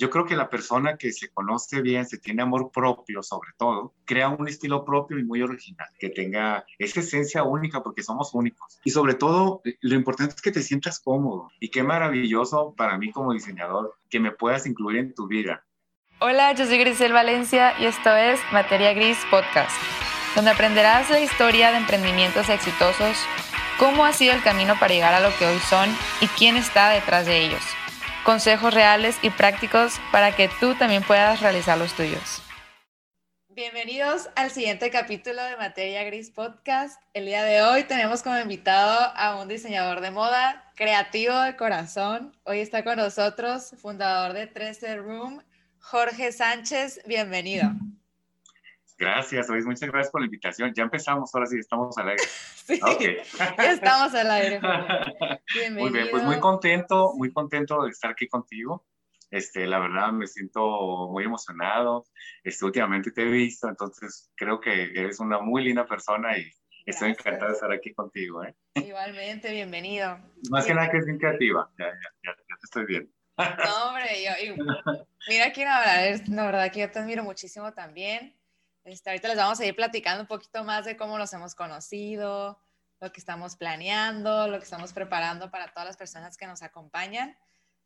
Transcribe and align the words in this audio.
yo 0.00 0.08
creo 0.08 0.24
que 0.24 0.34
la 0.34 0.48
persona 0.48 0.96
que 0.96 1.12
se 1.12 1.28
conoce 1.28 1.82
bien, 1.82 2.06
se 2.06 2.16
tiene 2.16 2.42
amor 2.42 2.70
propio 2.72 3.22
sobre 3.22 3.50
todo, 3.58 3.92
crea 4.06 4.30
un 4.30 4.48
estilo 4.48 4.82
propio 4.82 5.18
y 5.18 5.24
muy 5.24 5.42
original, 5.42 5.88
que 5.98 6.08
tenga 6.08 6.64
esa 6.78 7.00
esencia 7.00 7.42
única 7.42 7.82
porque 7.82 8.02
somos 8.02 8.32
únicos. 8.32 8.80
Y 8.82 8.90
sobre 8.90 9.12
todo, 9.12 9.60
lo 9.82 9.94
importante 9.94 10.34
es 10.34 10.40
que 10.40 10.52
te 10.52 10.62
sientas 10.62 11.00
cómodo. 11.00 11.50
Y 11.60 11.68
qué 11.68 11.82
maravilloso 11.82 12.74
para 12.78 12.96
mí 12.96 13.12
como 13.12 13.34
diseñador 13.34 13.94
que 14.08 14.20
me 14.20 14.32
puedas 14.32 14.66
incluir 14.66 15.00
en 15.00 15.14
tu 15.14 15.26
vida. 15.26 15.66
Hola, 16.20 16.52
yo 16.54 16.64
soy 16.64 16.78
Grisel 16.78 17.12
Valencia 17.12 17.74
y 17.78 17.84
esto 17.84 18.16
es 18.16 18.40
Materia 18.52 18.94
Gris 18.94 19.18
Podcast, 19.30 19.76
donde 20.34 20.50
aprenderás 20.50 21.10
la 21.10 21.20
historia 21.20 21.72
de 21.72 21.76
emprendimientos 21.76 22.48
exitosos, 22.48 23.18
cómo 23.78 24.06
ha 24.06 24.14
sido 24.14 24.32
el 24.32 24.42
camino 24.42 24.78
para 24.80 24.94
llegar 24.94 25.12
a 25.12 25.20
lo 25.20 25.36
que 25.38 25.44
hoy 25.44 25.58
son 25.58 25.90
y 26.22 26.26
quién 26.38 26.56
está 26.56 26.88
detrás 26.88 27.26
de 27.26 27.44
ellos 27.44 27.79
consejos 28.24 28.74
reales 28.74 29.16
y 29.22 29.30
prácticos 29.30 30.00
para 30.12 30.34
que 30.34 30.48
tú 30.60 30.74
también 30.74 31.02
puedas 31.02 31.40
realizar 31.40 31.78
los 31.78 31.94
tuyos. 31.94 32.42
Bienvenidos 33.48 34.30
al 34.36 34.50
siguiente 34.50 34.90
capítulo 34.90 35.42
de 35.42 35.56
Materia 35.56 36.02
Gris 36.04 36.30
Podcast. 36.30 37.02
El 37.12 37.26
día 37.26 37.42
de 37.42 37.62
hoy 37.62 37.84
tenemos 37.84 38.22
como 38.22 38.38
invitado 38.38 39.12
a 39.14 39.40
un 39.40 39.48
diseñador 39.48 40.00
de 40.00 40.10
moda 40.10 40.72
creativo 40.76 41.38
de 41.40 41.56
corazón. 41.56 42.34
Hoy 42.44 42.60
está 42.60 42.84
con 42.84 42.96
nosotros, 42.96 43.74
fundador 43.76 44.32
de 44.32 44.46
13 44.46 44.96
Room, 44.96 45.42
Jorge 45.78 46.32
Sánchez. 46.32 47.02
Bienvenido. 47.06 47.70
Gracias, 49.00 49.48
Luis. 49.48 49.64
Muchas 49.64 49.88
gracias 49.90 50.12
por 50.12 50.20
la 50.20 50.26
invitación. 50.26 50.74
Ya 50.74 50.82
empezamos, 50.82 51.34
ahora 51.34 51.46
sí 51.46 51.58
estamos 51.58 51.96
al 51.96 52.10
aire. 52.10 52.22
Sí, 52.70 52.78
ya 52.78 53.72
estamos 53.72 54.14
al 54.14 54.30
aire. 54.30 54.60
Bienvenido. 55.54 55.80
Muy 55.80 55.90
bien, 55.90 56.08
pues 56.10 56.22
muy 56.22 56.38
contento, 56.38 57.14
muy 57.16 57.32
contento 57.32 57.82
de 57.82 57.90
estar 57.90 58.12
aquí 58.12 58.28
contigo. 58.28 58.86
Este, 59.30 59.66
la 59.66 59.80
verdad 59.80 60.12
me 60.12 60.28
siento 60.28 61.08
muy 61.10 61.24
emocionado. 61.24 62.04
Este, 62.44 62.64
últimamente 62.64 63.10
te 63.10 63.22
he 63.22 63.30
visto, 63.30 63.68
entonces 63.68 64.30
creo 64.36 64.60
que 64.60 64.92
eres 64.94 65.18
una 65.18 65.40
muy 65.40 65.64
linda 65.64 65.84
persona 65.84 66.36
y 66.38 66.48
estoy 66.86 67.10
encantado 67.10 67.48
de 67.48 67.54
estar 67.54 67.72
aquí 67.72 67.92
contigo. 67.92 68.44
¿eh? 68.44 68.54
Igualmente, 68.74 69.50
bienvenido. 69.50 70.18
Más 70.50 70.66
que 70.66 70.74
nada 70.74 70.90
que 70.90 70.98
es 70.98 71.06
bien 71.06 71.18
creativa, 71.18 71.68
ya, 71.76 71.86
ya, 71.86 72.10
ya, 72.22 72.34
te 72.34 72.64
estoy 72.64 72.84
viendo. 72.84 73.10
No, 73.36 73.88
hombre, 73.88 74.22
yo, 74.22 74.54
mira 75.28 75.50
quién 75.52 75.66
habla, 75.66 76.20
la 76.28 76.44
verdad 76.44 76.70
que 76.70 76.80
yo 76.80 76.90
te 76.90 76.98
admiro 77.00 77.24
muchísimo 77.24 77.72
también. 77.72 78.39
Este, 78.84 79.10
ahorita 79.10 79.28
les 79.28 79.36
vamos 79.36 79.60
a 79.60 79.66
ir 79.66 79.76
platicando 79.76 80.22
un 80.22 80.26
poquito 80.26 80.64
más 80.64 80.84
de 80.84 80.96
cómo 80.96 81.18
nos 81.18 81.32
hemos 81.32 81.54
conocido, 81.54 82.58
lo 83.00 83.12
que 83.12 83.20
estamos 83.20 83.56
planeando, 83.56 84.48
lo 84.48 84.58
que 84.58 84.64
estamos 84.64 84.92
preparando 84.92 85.50
para 85.50 85.68
todas 85.68 85.86
las 85.86 85.96
personas 85.96 86.36
que 86.36 86.46
nos 86.46 86.62
acompañan. 86.62 87.36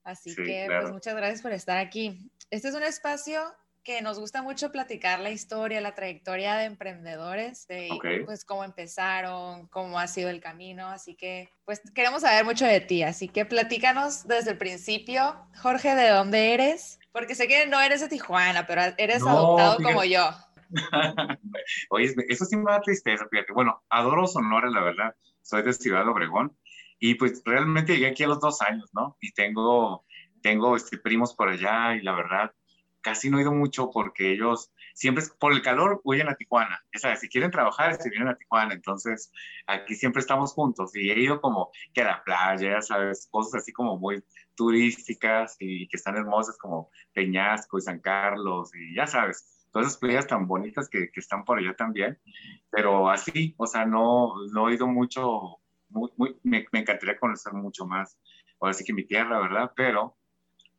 Así 0.02 0.34
que, 0.34 0.66
pues, 0.66 0.92
muchas 0.92 1.14
gracias 1.14 1.40
por 1.40 1.52
estar 1.52 1.78
aquí. 1.78 2.30
Este 2.50 2.68
es 2.68 2.74
un 2.74 2.82
espacio 2.82 3.42
que 3.84 4.00
nos 4.00 4.18
gusta 4.18 4.42
mucho 4.42 4.72
platicar 4.72 5.20
la 5.20 5.30
historia, 5.30 5.80
la 5.80 5.94
trayectoria 5.94 6.56
de 6.56 6.64
emprendedores, 6.64 7.66
de 7.68 7.90
pues 8.24 8.44
cómo 8.44 8.64
empezaron, 8.64 9.68
cómo 9.68 9.98
ha 9.98 10.06
sido 10.06 10.30
el 10.30 10.40
camino, 10.40 10.88
así 10.88 11.14
que 11.14 11.50
pues 11.66 11.82
queremos 11.94 12.22
saber 12.22 12.46
mucho 12.46 12.64
de 12.64 12.80
ti, 12.80 13.02
así 13.02 13.28
que 13.28 13.44
platícanos 13.44 14.26
desde 14.26 14.52
el 14.52 14.58
principio, 14.58 15.36
Jorge, 15.60 15.94
¿de 15.94 16.08
dónde 16.08 16.54
eres? 16.54 16.98
Porque 17.12 17.34
sé 17.34 17.46
que 17.46 17.66
no 17.66 17.78
eres 17.78 18.00
de 18.00 18.08
Tijuana, 18.08 18.66
pero 18.66 18.80
eres 18.96 19.22
adoptado 19.22 19.76
como 19.76 20.02
yo. 20.02 20.30
Oye, 21.90 22.14
eso 22.28 22.44
sí 22.44 22.56
me 22.56 22.70
da 22.70 22.80
tristeza, 22.80 23.26
fíjate. 23.30 23.52
Bueno, 23.52 23.82
adoro 23.88 24.26
Sonora, 24.26 24.70
la 24.70 24.82
verdad. 24.82 25.14
Soy 25.42 25.62
de 25.62 25.72
Ciudad 25.72 26.08
Obregón 26.08 26.56
y 26.98 27.14
pues 27.16 27.42
realmente 27.44 27.94
llegué 27.94 28.08
aquí 28.08 28.22
a 28.22 28.28
los 28.28 28.40
dos 28.40 28.62
años, 28.62 28.90
¿no? 28.94 29.16
Y 29.20 29.32
tengo, 29.32 30.06
tengo 30.42 30.76
este, 30.76 30.98
primos 30.98 31.34
por 31.34 31.48
allá 31.48 31.94
y 31.96 32.02
la 32.02 32.12
verdad 32.12 32.52
casi 33.04 33.28
no 33.28 33.38
he 33.38 33.42
ido 33.42 33.52
mucho 33.52 33.90
porque 33.92 34.32
ellos 34.32 34.72
siempre, 34.94 35.22
por 35.38 35.52
el 35.52 35.60
calor, 35.62 36.00
huyen 36.04 36.28
a 36.28 36.34
Tijuana. 36.34 36.82
¿sabes? 36.94 37.20
Si 37.20 37.28
quieren 37.28 37.50
trabajar, 37.50 37.94
se 38.00 38.08
vienen 38.08 38.28
a 38.28 38.36
Tijuana. 38.36 38.72
Entonces, 38.72 39.30
aquí 39.66 39.94
siempre 39.94 40.20
estamos 40.20 40.52
juntos. 40.54 40.96
Y 40.96 41.10
he 41.10 41.20
ido 41.20 41.40
como 41.40 41.70
que 41.92 42.00
a 42.00 42.06
la 42.06 42.24
playa, 42.24 42.80
¿sabes? 42.80 43.28
Cosas 43.30 43.62
así 43.62 43.72
como 43.72 43.98
muy 43.98 44.24
turísticas 44.54 45.56
y 45.58 45.86
que 45.88 45.96
están 45.96 46.16
hermosas 46.16 46.56
como 46.56 46.90
Peñasco 47.12 47.76
y 47.78 47.82
San 47.82 48.00
Carlos 48.00 48.70
y 48.74 48.94
ya 48.94 49.06
sabes 49.06 49.53
todas 49.74 49.88
esas 49.88 49.98
playas 49.98 50.26
tan 50.28 50.46
bonitas 50.46 50.88
que, 50.88 51.10
que, 51.10 51.18
están 51.18 51.44
por 51.44 51.58
allá 51.58 51.74
también, 51.74 52.16
pero 52.70 53.10
así, 53.10 53.56
o 53.58 53.66
sea, 53.66 53.84
no, 53.84 54.32
no 54.52 54.68
he 54.68 54.74
ido 54.74 54.86
mucho, 54.86 55.58
muy, 55.88 56.10
me, 56.44 56.64
me, 56.70 56.78
encantaría 56.78 57.18
conocer 57.18 57.52
mucho 57.54 57.84
más, 57.84 58.16
ahora 58.60 58.72
sí 58.72 58.84
que 58.84 58.92
mi 58.92 59.04
tierra, 59.04 59.40
¿verdad? 59.40 59.72
Pero, 59.74 60.16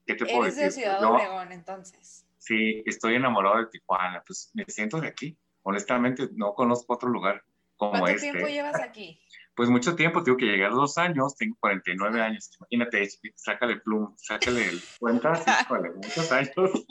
¿qué 0.06 0.16
te 0.16 0.26
puedo 0.26 0.46
decir? 0.46 0.64
de 0.64 0.72
Ciudad 0.72 1.04
Obregón, 1.04 1.52
entonces. 1.52 2.26
Sí, 2.38 2.84
estoy 2.86 3.16
enamorado 3.16 3.58
de 3.58 3.66
Tijuana, 3.66 4.24
pues 4.26 4.50
me 4.54 4.64
siento 4.70 5.02
de 5.02 5.10
aquí, 5.10 5.38
honestamente 5.64 6.30
no 6.32 6.54
conozco 6.54 6.94
otro 6.94 7.10
lugar 7.10 7.44
como 7.76 7.92
¿Cuánto 7.92 8.12
este. 8.12 8.32
tiempo 8.32 8.48
llevas 8.48 8.80
aquí? 8.80 9.20
Pues 9.56 9.70
mucho 9.70 9.96
tiempo, 9.96 10.22
tengo 10.22 10.38
que 10.38 10.46
llegar 10.46 10.72
a 10.72 10.76
dos 10.76 10.98
años, 10.98 11.38
tengo 11.38 11.56
49 11.62 12.22
años, 12.22 12.52
imagínate, 12.60 13.08
sácale 13.36 13.78
plum, 13.78 14.14
sácale 14.18 14.70
cuentas, 15.00 15.46
muchos 15.96 16.32
años. 16.32 16.86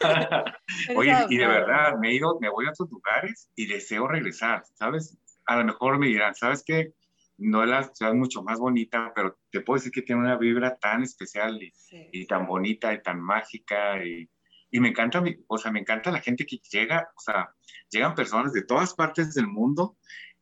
Oye, 0.96 1.12
y 1.28 1.36
de 1.36 1.46
verdad, 1.48 1.98
me 1.98 2.10
he 2.10 2.14
ido, 2.14 2.38
me 2.40 2.48
voy 2.48 2.66
a 2.66 2.70
otros 2.70 2.90
lugares 2.92 3.50
y 3.56 3.66
deseo 3.66 4.06
regresar, 4.06 4.62
¿sabes? 4.74 5.18
A 5.46 5.56
lo 5.56 5.64
mejor 5.64 5.98
me 5.98 6.06
dirán, 6.06 6.36
¿sabes 6.36 6.62
qué? 6.64 6.94
No 7.38 7.64
es 7.64 7.70
la 7.70 7.82
ciudad 7.82 8.14
mucho 8.14 8.42
más 8.44 8.60
bonita, 8.60 9.12
pero 9.12 9.38
te 9.50 9.60
puedo 9.60 9.78
decir 9.78 9.90
que 9.90 10.02
tiene 10.02 10.20
una 10.20 10.36
vibra 10.36 10.76
tan 10.76 11.02
especial 11.02 11.60
y, 11.60 11.72
y 12.12 12.24
tan 12.26 12.46
bonita 12.46 12.94
y 12.94 13.02
tan 13.02 13.20
mágica 13.20 14.04
y, 14.04 14.30
y, 14.70 14.78
me 14.78 14.90
encanta, 14.90 15.24
o 15.48 15.58
sea, 15.58 15.72
me 15.72 15.80
encanta 15.80 16.12
la 16.12 16.20
gente 16.20 16.46
que 16.46 16.58
llega, 16.70 17.10
o 17.16 17.20
sea, 17.20 17.52
llegan 17.90 18.14
personas 18.14 18.52
de 18.52 18.62
todas 18.62 18.94
partes 18.94 19.34
del 19.34 19.48
mundo 19.48 19.96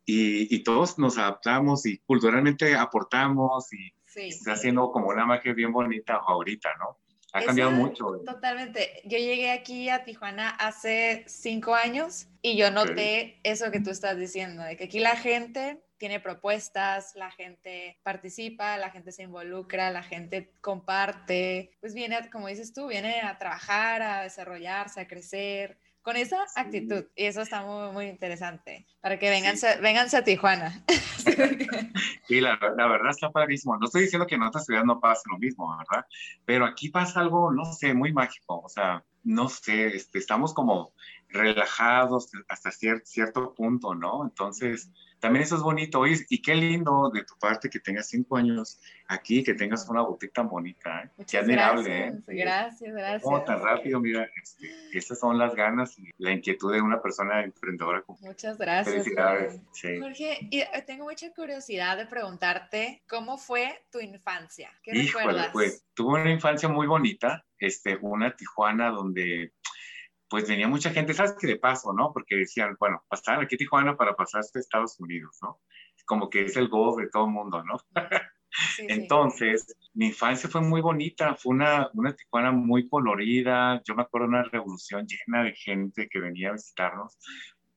y, 0.09 0.55
y 0.55 0.63
todos 0.63 0.99
nos 0.99 1.19
adaptamos 1.19 1.85
y 1.85 1.99
culturalmente 1.99 2.75
aportamos 2.75 3.71
y 3.75 3.93
está 4.17 4.53
haciendo 4.53 4.91
como 4.91 5.09
una 5.09 5.27
magia 5.27 5.53
bien 5.53 5.71
bonita 5.71 6.19
ahorita, 6.27 6.71
¿no? 6.79 6.97
Ha 7.35 7.45
cambiado 7.45 7.73
mucho. 7.73 8.07
Totalmente. 8.25 9.03
Yo 9.05 9.19
llegué 9.19 9.51
aquí 9.51 9.91
a 9.91 10.05
Tijuana 10.05 10.49
hace 10.49 11.25
cinco 11.29 11.75
años 11.75 12.27
y 12.41 12.57
yo 12.57 12.71
noté 12.71 13.39
eso 13.43 13.71
que 13.71 13.81
tú 13.81 13.91
estás 13.91 14.17
diciendo, 14.17 14.63
de 14.63 14.79
que 14.79 14.85
aquí 14.85 14.99
la 14.99 15.15
gente 15.15 15.83
tiene 15.99 16.21
propuestas, 16.21 17.15
la 17.15 17.31
gente 17.31 17.99
participa, 18.03 18.79
la 18.79 18.91
gente 18.91 19.13
se 19.13 19.25
involucra, 19.25 19.91
la 19.91 20.03
gente 20.03 20.55
comparte, 20.63 21.73
pues 21.81 21.93
viene, 21.93 22.31
como 22.31 22.49
dices 22.49 22.73
tú, 22.73 22.87
viene 22.87 23.21
a 23.21 23.37
trabajar, 23.37 24.01
a 24.01 24.23
desarrollarse, 24.23 25.03
a 25.03 25.07
crecer 25.07 25.77
con 26.09 26.17
esa 26.17 26.39
actitud. 26.57 27.05
Y 27.15 27.27
eso 27.27 27.43
está 27.43 27.61
muy, 27.61 27.93
muy 27.93 28.07
interesante, 28.07 28.87
para 29.03 29.19
que 29.19 29.29
vengan, 29.29 29.57
a 30.15 30.23
Tijuana. 30.23 30.83
sí, 32.27 32.41
la, 32.41 32.59
la, 32.79 32.87
verdad 32.87 33.11
está 33.11 33.31
padrísimo. 33.31 33.77
No 33.77 33.85
estoy 33.85 34.05
diciendo 34.05 34.27
que 34.27 34.37
en 34.37 34.43
otras 34.43 34.65
ciudades 34.65 34.87
no 34.87 35.01
pase 35.01 35.25
lo 35.31 35.37
mismo, 35.37 35.77
¿verdad? 35.77 36.07
Pero 36.47 36.65
aquí 36.65 36.89
pasa 36.89 37.21
algo, 37.21 37.53
no 37.53 37.67
sé, 37.67 37.93
muy 37.93 38.15
mágico. 38.15 38.63
O 38.65 38.71
sea, 38.71 39.05
no 39.23 39.51
sé, 39.51 39.89
este, 39.89 40.19
estamos 40.19 40.55
como 40.55 40.95
relajados 41.29 42.31
hasta 42.49 42.71
cierto 42.71 43.53
punto, 43.53 43.95
¿no? 43.95 44.25
Entonces 44.25 44.91
también 45.21 45.43
eso 45.43 45.57
es 45.57 45.63
bonito. 45.63 46.01
Oye, 46.01 46.25
y 46.29 46.41
qué 46.41 46.55
lindo 46.55 47.11
de 47.13 47.25
tu 47.25 47.35
parte 47.39 47.69
que 47.69 47.81
tengas 47.81 48.09
cinco 48.09 48.37
años 48.37 48.81
aquí, 49.09 49.43
que 49.43 49.55
tengas 49.55 49.89
una 49.89 50.03
boutique 50.03 50.33
tan 50.33 50.49
bonita. 50.49 51.03
¿eh? 51.03 51.25
Qué 51.29 51.39
admirable. 51.39 52.13
Gracias, 52.27 52.29
¿eh? 52.29 52.35
gracias, 52.37 52.95
gracias. 52.95 53.23
Oh, 53.25 53.43
tan 53.43 53.61
rápido, 53.61 54.01
mira, 54.01 54.29
este, 54.41 54.69
esas 54.93 55.19
son 55.19 55.39
las 55.39 55.55
ganas 55.55 55.99
y 55.99 56.11
la 56.19 56.33
inquietud 56.33 56.73
de 56.73 56.81
una 56.81 57.01
persona 57.03 57.43
emprendedora. 57.43 58.05
Muchas 58.21 58.59
gracias. 58.59 58.95
Felicidades. 58.95 59.61
Jorge, 60.01 60.49
y 60.51 60.61
eh, 60.61 60.69
tengo 60.87 61.05
mucha 61.05 61.33
curiosidad 61.33 61.97
de 61.97 62.07
preguntarte, 62.07 63.03
¿cómo 63.09 63.39
fue 63.39 63.85
tu 63.91 64.01
infancia? 64.01 64.71
¿Qué 64.83 64.93
Híjole, 64.93 65.27
recuerdas? 65.27 65.51
Pues, 65.53 65.85
tuve 65.95 66.21
una 66.21 66.31
infancia 66.31 66.69
muy 66.69 66.87
bonita, 66.87 67.45
este, 67.59 67.97
una 68.01 68.37
Tijuana 68.37 68.91
donde 68.91 69.53
pues 70.29 70.49
venía 70.49 70.69
mucha 70.69 70.91
gente, 70.91 71.15
¿sabes 71.15 71.35
qué 71.39 71.47
de 71.47 71.57
paso, 71.57 71.93
no? 71.93 72.13
Porque 72.13 72.37
decían, 72.37 72.77
bueno, 72.79 73.03
pasaron 73.09 73.45
aquí 73.45 73.55
a 73.55 73.59
Tijuana 73.59 73.97
para 73.97 74.15
pasarse 74.15 74.59
a 74.59 74.61
Estados 74.61 74.99
Unidos, 75.01 75.39
¿no? 75.43 75.61
Como 76.07 76.29
que 76.29 76.45
es 76.45 76.57
el 76.57 76.69
go 76.69 76.97
de 76.97 77.09
todo 77.09 77.27
el 77.27 77.33
mundo, 77.33 77.63
¿no? 77.65 77.77
Entonces, 78.79 79.77
mi 79.95 80.07
infancia 80.07 80.49
fue 80.49 80.61
muy 80.61 80.81
bonita, 80.81 81.35
fue 81.35 81.55
una, 81.55 81.91
una 81.95 82.15
Tijuana 82.15 82.53
muy 82.53 82.89
colorida, 82.89 83.83
yo 83.85 83.95
me 83.95 84.03
acuerdo 84.03 84.27
de 84.27 84.31
una 84.31 84.43
revolución 84.45 85.07
llena 85.07 85.45
de 85.45 85.53
gente 85.53 86.09
que 86.11 86.21
venía 86.21 86.51
a 86.51 86.53
visitarnos, 86.53 87.19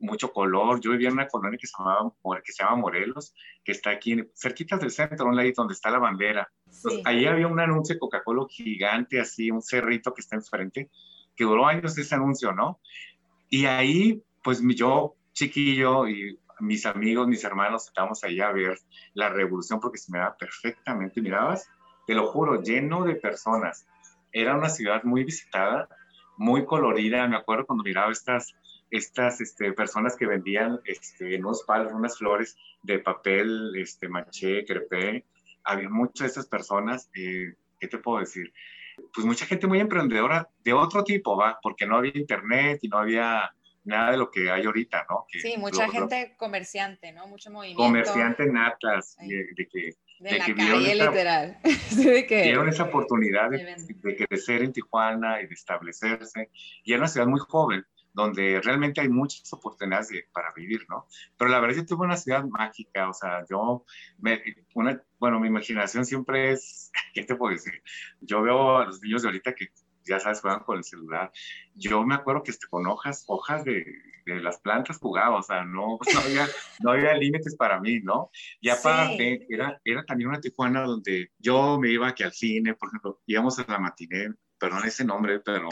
mucho 0.01 0.31
color, 0.33 0.81
yo 0.81 0.91
vivía 0.91 1.09
en 1.09 1.13
una 1.13 1.27
colonia 1.27 1.57
que 1.59 1.67
se, 1.67 1.73
llamaba, 1.77 2.11
que 2.43 2.51
se 2.51 2.63
llama 2.63 2.77
Morelos, 2.77 3.33
que 3.63 3.71
está 3.71 3.91
aquí 3.91 4.17
cerquita 4.33 4.77
del 4.77 4.91
centro, 4.91 5.27
un 5.27 5.35
lado 5.35 5.49
donde 5.55 5.73
está 5.73 5.91
la 5.91 5.99
bandera. 5.99 6.51
Entonces, 6.65 7.01
ahí 7.05 7.25
había 7.25 7.47
un 7.47 7.59
anuncio 7.59 7.95
de 7.95 7.99
Coca-Cola 7.99 8.45
gigante, 8.49 9.19
así, 9.19 9.51
un 9.51 9.61
cerrito 9.61 10.13
que 10.13 10.21
está 10.21 10.35
enfrente, 10.35 10.89
que 11.41 11.45
duró 11.45 11.65
años 11.65 11.97
ese 11.97 12.13
anuncio, 12.13 12.51
¿no? 12.51 12.79
Y 13.49 13.65
ahí, 13.65 14.21
pues 14.43 14.61
yo, 14.75 15.15
chiquillo, 15.33 16.07
y 16.07 16.39
mis 16.59 16.85
amigos, 16.85 17.27
mis 17.27 17.43
hermanos, 17.43 17.87
estábamos 17.87 18.23
allá 18.23 18.49
a 18.49 18.51
ver 18.51 18.77
la 19.15 19.29
revolución 19.29 19.79
porque 19.79 19.97
se 19.97 20.11
me 20.11 20.19
daba 20.19 20.37
perfectamente, 20.37 21.19
mirabas, 21.19 21.67
te 22.05 22.13
lo 22.13 22.27
juro, 22.27 22.61
lleno 22.61 23.05
de 23.05 23.15
personas. 23.15 23.87
era 24.31 24.55
una 24.55 24.69
ciudad 24.69 25.03
muy 25.03 25.23
visitada, 25.23 25.89
muy 26.37 26.63
colorida. 26.63 27.27
Me 27.27 27.37
acuerdo 27.37 27.65
cuando 27.65 27.83
miraba 27.83 28.11
estas, 28.11 28.53
estas 28.91 29.41
este, 29.41 29.73
personas 29.73 30.15
que 30.15 30.27
vendían 30.27 30.79
este, 30.85 31.33
en 31.33 31.43
unos 31.43 31.63
palos 31.63 31.91
unas 31.91 32.19
flores 32.19 32.55
de 32.83 32.99
papel, 32.99 33.71
este, 33.77 34.07
maché, 34.07 34.63
crepé. 34.63 35.25
Había 35.63 35.89
muchas 35.89 36.19
de 36.19 36.27
estas 36.27 36.45
personas, 36.45 37.09
eh, 37.15 37.55
¿qué 37.79 37.87
te 37.87 37.97
puedo 37.97 38.19
decir? 38.19 38.53
Pues 39.13 39.25
mucha 39.25 39.45
gente 39.45 39.67
muy 39.67 39.79
emprendedora 39.79 40.49
de 40.63 40.73
otro 40.73 41.03
tipo, 41.03 41.37
¿va? 41.37 41.59
Porque 41.61 41.85
no 41.85 41.97
había 41.97 42.11
internet 42.15 42.79
y 42.81 42.87
no 42.87 42.97
había 42.97 43.51
nada 43.83 44.11
de 44.11 44.17
lo 44.17 44.29
que 44.29 44.51
hay 44.51 44.65
ahorita, 44.65 45.05
¿no? 45.09 45.25
sí, 45.27 45.55
mucha 45.57 45.89
gente 45.89 46.35
comerciante, 46.37 47.11
¿no? 47.11 47.27
Mucho 47.27 47.49
movimiento. 47.51 47.83
Comerciante 47.83 48.45
natas, 48.45 49.17
de, 49.19 49.45
de, 49.55 49.67
que... 49.67 49.91
De, 50.19 50.37
la 50.37 50.45
calle, 50.45 50.95
literal. 50.95 51.57
de 51.95 52.27
que, 52.27 52.43
dieron 52.43 52.69
esa 52.69 52.83
oportunidad 52.83 53.49
de, 53.49 53.75
de, 53.75 54.27
crecer 54.27 54.61
en 54.61 54.71
Tijuana 54.71 55.41
y 55.41 55.47
de 55.47 55.53
establecerse. 55.53 56.51
Y 56.83 56.93
era 56.93 56.99
una 56.99 57.07
ciudad 57.07 57.25
muy 57.25 57.39
joven, 57.39 57.83
donde 58.13 58.61
realmente 58.61 59.01
hay 59.01 59.09
muchas 59.09 59.51
oportunidades 59.53 60.09
para 60.33 60.51
vivir, 60.53 60.85
¿no? 60.89 61.07
Pero 61.37 61.49
la 61.49 61.59
verdad, 61.59 61.77
yo 61.77 61.85
tuve 61.85 62.05
una 62.05 62.17
ciudad 62.17 62.43
mágica, 62.45 63.09
o 63.09 63.13
sea, 63.13 63.45
yo, 63.49 63.85
me, 64.19 64.41
una, 64.75 65.01
bueno, 65.19 65.39
mi 65.39 65.47
imaginación 65.47 66.05
siempre 66.05 66.51
es, 66.51 66.91
¿qué 67.13 67.23
te 67.23 67.35
puedo 67.35 67.53
decir? 67.53 67.81
Yo 68.19 68.41
veo 68.41 68.77
a 68.77 68.85
los 68.85 69.01
niños 69.01 69.21
de 69.21 69.29
ahorita 69.29 69.55
que 69.55 69.69
ya 70.03 70.19
sabes, 70.19 70.41
juegan 70.41 70.61
con 70.61 70.77
el 70.77 70.83
celular. 70.83 71.31
Yo 71.75 72.03
me 72.03 72.15
acuerdo 72.15 72.43
que 72.43 72.53
con 72.69 72.87
hojas, 72.87 73.23
hojas 73.27 73.63
de, 73.63 73.85
de 74.25 74.41
las 74.41 74.59
plantas 74.59 74.97
jugaba, 74.97 75.37
o 75.37 75.43
sea, 75.43 75.63
no, 75.63 75.99
no 76.13 76.19
había, 76.19 76.47
no 76.79 76.91
había 76.91 77.13
límites 77.15 77.55
para 77.55 77.79
mí, 77.79 77.99
¿no? 78.01 78.31
Y 78.59 78.69
aparte, 78.69 79.45
era, 79.49 79.79
era 79.83 80.03
también 80.05 80.29
una 80.29 80.41
Tijuana 80.41 80.81
donde 80.81 81.31
yo 81.37 81.79
me 81.79 81.91
iba 81.91 82.07
aquí 82.07 82.23
al 82.23 82.33
cine, 82.33 82.73
por 82.73 82.89
ejemplo, 82.89 83.21
íbamos 83.25 83.59
a 83.59 83.65
la 83.67 83.79
matiné, 83.79 84.29
perdón 84.61 84.85
ese 84.85 85.03
nombre, 85.03 85.39
pero 85.39 85.67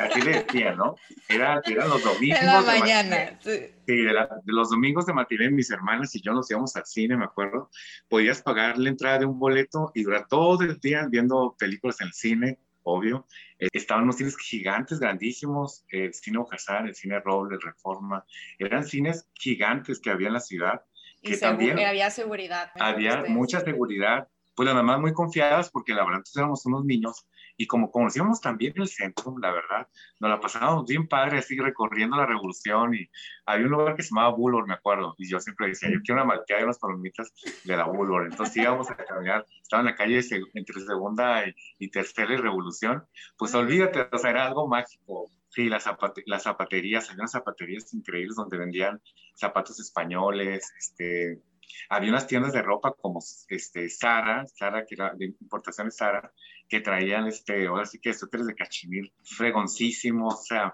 así 0.00 0.20
le 0.22 0.44
decía, 0.44 0.76
¿no? 0.76 0.94
Era, 1.28 1.60
eran 1.66 1.88
los 1.88 2.04
domingos. 2.04 2.40
De 2.40 2.46
la 2.46 2.60
mañana. 2.60 3.38
sí, 3.40 3.50
de, 3.84 4.14
los 4.44 4.70
domingos 4.70 5.06
de 5.06 5.12
matiné, 5.12 5.50
mis 5.50 5.70
hermanas 5.72 6.14
y 6.14 6.22
yo 6.22 6.32
nos 6.32 6.48
íbamos 6.48 6.76
al 6.76 6.86
cine, 6.86 7.16
me 7.16 7.24
acuerdo. 7.24 7.68
Podías 8.08 8.40
pagar 8.40 8.78
la 8.78 8.90
entrada 8.90 9.18
de 9.18 9.26
un 9.26 9.40
boleto 9.40 9.90
y 9.92 10.04
durar 10.04 10.28
todo 10.28 10.62
el 10.62 10.78
día 10.78 11.08
viendo 11.10 11.56
películas 11.58 12.00
en 12.00 12.06
el 12.06 12.12
cine, 12.12 12.58
obvio. 12.84 13.26
Eh, 13.58 13.66
estaban 13.72 14.04
unos 14.04 14.16
cines 14.16 14.36
gigantes, 14.38 15.00
grandísimos, 15.00 15.84
el 15.88 16.14
cine 16.14 16.38
Ojazán, 16.38 16.86
el 16.86 16.94
cine 16.94 17.18
Roble, 17.18 17.58
Reforma. 17.60 18.24
Eran 18.56 18.84
cines 18.84 19.26
gigantes 19.34 19.98
que 19.98 20.10
había 20.10 20.28
en 20.28 20.34
la 20.34 20.40
ciudad. 20.40 20.82
Que 21.20 21.34
y 21.34 21.40
también 21.40 21.76
había 21.80 22.08
seguridad. 22.10 22.70
Había 22.76 23.24
mucha 23.24 23.60
seguridad. 23.60 24.28
Pues 24.54 24.66
las 24.66 24.76
mamás 24.76 25.00
muy 25.00 25.12
confiadas 25.12 25.70
porque 25.70 25.92
la 25.92 26.04
verdad 26.04 26.18
nosotros 26.18 26.36
éramos 26.36 26.66
unos 26.66 26.84
niños 26.84 27.26
y 27.56 27.66
como 27.66 27.90
conocíamos 27.90 28.40
también 28.40 28.74
el 28.76 28.88
centro, 28.88 29.34
la 29.40 29.52
verdad, 29.52 29.88
nos 30.20 30.30
la 30.30 30.40
pasábamos 30.40 30.86
bien 30.86 31.06
padre 31.08 31.38
así 31.38 31.58
recorriendo 31.58 32.16
la 32.16 32.26
revolución 32.26 32.94
y 32.94 33.08
había 33.46 33.66
un 33.66 33.72
lugar 33.72 33.96
que 33.96 34.02
se 34.02 34.10
llamaba 34.10 34.34
Boulevard, 34.34 34.66
me 34.66 34.74
acuerdo, 34.74 35.14
y 35.18 35.28
yo 35.28 35.40
siempre 35.40 35.68
decía, 35.68 35.90
yo 35.90 36.00
quiero 36.04 36.22
una 36.22 36.34
malteada 36.34 36.62
y 36.62 36.64
unas 36.64 36.78
palomitas 36.78 37.32
de 37.64 37.76
la 37.76 37.84
Boulevard. 37.84 38.26
Entonces 38.26 38.56
íbamos 38.56 38.90
a 38.90 38.96
caminar, 38.96 39.46
estaba 39.62 39.80
en 39.80 39.86
la 39.86 39.94
calle 39.94 40.20
entre 40.54 40.80
segunda 40.80 41.44
y, 41.78 41.90
tercera 41.90 42.32
y 42.34 42.36
revolución, 42.36 43.04
pues 43.36 43.54
olvídate, 43.54 44.08
o 44.12 44.18
sea, 44.18 44.30
era 44.30 44.46
algo 44.46 44.68
mágico. 44.68 45.30
Sí, 45.50 45.68
las, 45.68 45.84
las 46.24 46.42
zapaterías, 46.44 47.10
había 47.10 47.22
unas 47.22 47.32
zapaterías 47.32 47.92
increíbles 47.92 48.36
donde 48.36 48.56
vendían 48.56 49.02
zapatos 49.34 49.78
españoles, 49.80 50.72
este, 50.78 51.42
había 51.88 52.10
unas 52.10 52.26
tiendas 52.26 52.52
de 52.52 52.62
ropa 52.62 52.92
como 52.92 53.20
este, 53.48 53.88
Sara, 53.88 54.46
Sara, 54.46 54.84
que 54.86 54.94
era 54.94 55.14
de 55.14 55.26
importaciones 55.26 55.96
Sara, 55.96 56.32
que 56.72 56.80
traían, 56.80 57.26
este, 57.26 57.66
ahora 57.66 57.84
sí 57.84 57.98
que 57.98 58.14
suéteres 58.14 58.46
de 58.46 58.54
cachemir 58.54 59.12
fregoncísimos, 59.24 60.32
o 60.32 60.42
sea, 60.42 60.72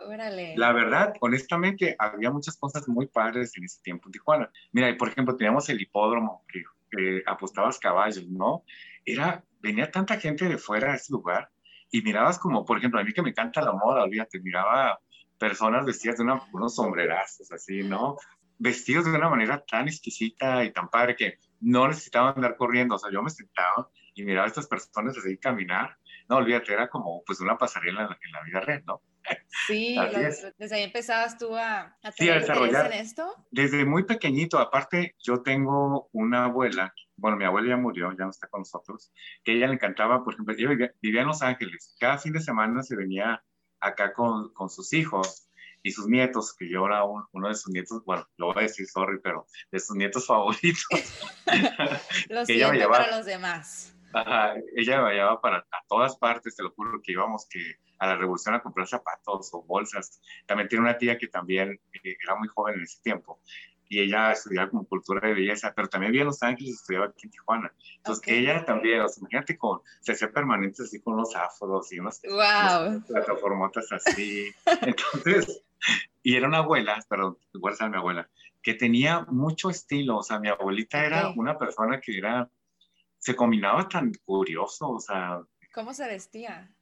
la 0.55 0.73
verdad, 0.73 1.12
honestamente, 1.19 1.97
había 1.99 2.31
muchas 2.31 2.56
cosas 2.56 2.87
muy 2.87 3.09
padres 3.09 3.56
en 3.56 3.65
ese 3.65 3.83
tiempo 3.83 4.06
en 4.06 4.12
Tijuana. 4.12 4.53
Mira, 4.71 4.97
por 4.97 5.09
ejemplo, 5.09 5.37
teníamos 5.37 5.69
el 5.71 5.81
hipódromo, 5.81 6.45
que 6.47 7.23
apostabas 7.27 7.81
caballos, 7.81 8.29
¿no? 8.29 8.62
Era, 9.05 9.43
venía 9.59 9.91
tanta 9.91 10.21
gente 10.21 10.49
de 10.49 10.56
fuera 10.56 10.93
a 10.93 10.95
ese 10.95 11.12
lugar 11.12 11.50
y 11.91 12.01
mirabas 12.03 12.39
como, 12.39 12.65
por 12.65 12.79
ejemplo, 12.79 13.01
a 13.01 13.03
mí 13.03 13.12
que 13.12 13.23
me 13.23 13.31
encanta 13.31 13.61
la 13.61 13.73
moda, 13.73 14.05
olvídate, 14.05 14.39
miraba 14.39 15.01
personas 15.37 15.85
vestidas 15.85 16.19
de 16.19 16.27
unos 16.53 16.77
sombrerazos 16.77 17.51
así, 17.51 17.83
¿no? 17.83 18.19
vestidos 18.59 19.05
de 19.05 19.17
una 19.17 19.29
manera 19.29 19.65
tan 19.65 19.89
exquisita 19.89 20.65
y 20.65 20.73
tan 20.73 20.89
padre 20.89 21.17
que 21.17 21.39
no 21.61 21.89
necesitaban 21.89 22.35
andar 22.37 22.56
corriendo. 22.56 22.97
O 22.97 22.99
sea, 22.99 23.11
yo 23.11 23.23
me 23.23 23.31
sentaba 23.31 23.89
y 24.19 24.25
miraba 24.25 24.47
a 24.47 24.49
estas 24.49 24.67
personas 24.67 25.17
así 25.17 25.38
caminar. 25.38 25.97
No, 26.29 26.37
olvídate, 26.37 26.73
era 26.73 26.88
como 26.88 27.23
pues 27.25 27.41
una 27.41 27.56
pasarela 27.56 28.03
en 28.03 28.32
la, 28.32 28.43
vida 28.43 28.61
real, 28.61 28.82
¿no? 28.85 29.00
Sí, 29.67 29.97
desde 30.59 30.76
ahí 30.76 30.82
empezabas 30.82 31.38
tú 31.38 31.55
a, 31.56 31.97
a, 32.03 32.12
sí, 32.12 32.29
a 32.29 32.35
desarrollar 32.35 32.87
en 32.87 33.00
esto. 33.00 33.32
Desde 33.50 33.85
muy 33.85 34.05
pequeñito, 34.05 34.59
aparte 34.59 35.15
yo 35.23 35.43
tengo 35.43 36.09
una 36.12 36.44
abuela, 36.47 36.93
bueno, 37.17 37.37
mi 37.37 37.44
abuela 37.44 37.69
ya 37.69 37.76
murió, 37.76 38.11
ya 38.12 38.25
no 38.25 38.31
está 38.31 38.49
con 38.49 38.62
nosotros, 38.62 39.12
que 39.44 39.53
ella 39.53 39.69
le 39.69 39.75
encantaba, 39.75 40.25
por 40.25 40.35
ejemplo, 40.35 40.55
ella 40.55 40.69
vivía, 40.70 40.93
vivía 41.00 41.20
en 41.23 41.29
Los 41.29 41.43
Ángeles, 41.43 41.94
cada 42.00 42.19
fin 42.19 42.32
de 42.32 42.41
semana 42.41 42.82
se 42.82 42.97
venía 42.97 43.44
acá 43.81 44.12
con, 44.12 44.53
con 44.53 44.69
sus 44.69 44.93
hijos 44.93 45.49
y 45.82 45.93
sus 45.93 46.09
nietos, 46.09 46.55
que 46.56 46.69
yo 46.69 46.87
era 46.87 47.05
uno 47.05 47.49
de 47.49 47.55
sus 47.55 47.73
nietos, 47.73 48.03
bueno, 48.05 48.26
lo 48.37 48.47
voy 48.47 48.59
a 48.59 48.62
decir, 48.62 48.87
sorry, 48.87 49.20
pero 49.23 49.47
de 49.70 49.79
sus 49.79 49.97
nietos 49.97 50.26
favoritos. 50.26 50.85
los 52.29 52.49
ella 52.49 52.70
me 52.70 52.79
llevaba, 52.79 53.05
para 53.05 53.17
los 53.17 53.26
demás. 53.26 53.94
Ajá, 54.12 54.55
ella 54.75 55.10
llevaba 55.10 55.40
para 55.40 55.58
a 55.58 55.84
todas 55.88 56.16
partes, 56.16 56.56
te 56.56 56.62
lo 56.62 56.70
juro, 56.70 57.00
que 57.02 57.12
íbamos 57.12 57.46
que 57.49 57.76
a 57.99 58.06
la 58.06 58.16
revolución 58.16 58.55
a 58.55 58.62
comprar 58.62 58.87
zapatos 58.87 59.50
o 59.52 59.62
bolsas. 59.62 60.20
También 60.46 60.69
tiene 60.69 60.84
una 60.84 60.99
tía 60.99 61.19
que 61.19 61.28
también 61.28 61.81
eh, 62.05 62.16
era 62.22 62.37
muy 62.37 62.49
joven 62.49 62.76
en 62.76 62.82
ese 62.82 63.02
tiempo 63.02 63.40
y 63.88 64.00
ella 64.00 64.32
estudiaba 64.32 64.70
como 64.70 64.84
cultura 64.87 65.26
de 65.26 65.34
belleza, 65.34 65.72
pero 65.75 65.88
también 65.88 66.12
vivía 66.12 66.22
en 66.22 66.28
Los 66.28 66.43
Ángeles 66.43 66.72
y 66.72 66.75
estudiaba 66.75 67.06
aquí 67.06 67.26
en 67.26 67.31
Tijuana. 67.31 67.72
Entonces 67.96 68.28
ella 68.28 68.64
también, 68.64 69.00
o 69.00 69.08
sea, 69.08 69.20
imagínate 69.20 69.56
con, 69.56 69.81
se 70.00 70.12
hacía 70.12 70.31
permanentes 70.31 70.87
así 70.87 71.00
con 71.00 71.14
unos 71.14 71.34
afros 71.34 71.90
y 71.93 71.99
unos, 71.99 72.20
wow. 72.22 73.02
plataformotas 73.06 73.90
así. 73.93 74.52
Entonces, 74.82 75.62
y 76.22 76.37
era 76.37 76.46
una 76.46 76.58
abuela, 76.58 77.02
perdón, 77.08 77.38
igual 77.55 77.75
a 77.78 77.88
mi 77.88 77.96
abuela, 77.96 78.28
que 78.62 78.75
tenía 78.75 79.25
mucho 79.31 79.70
estilo, 79.70 80.19
o 80.19 80.22
sea, 80.22 80.38
mi 80.38 80.49
abuelita 80.49 81.05
era 81.05 81.31
una 81.31 81.56
persona 81.58 82.00
que 82.00 82.19
era, 82.19 82.50
se 83.19 83.35
combinaba 83.37 83.88
tan 83.88 84.12
curioso, 84.25 84.91
o 84.91 85.00
sea. 85.00 85.41
¿Cómo 85.75 85.94
se 85.94 86.06
vestía? 86.06 86.75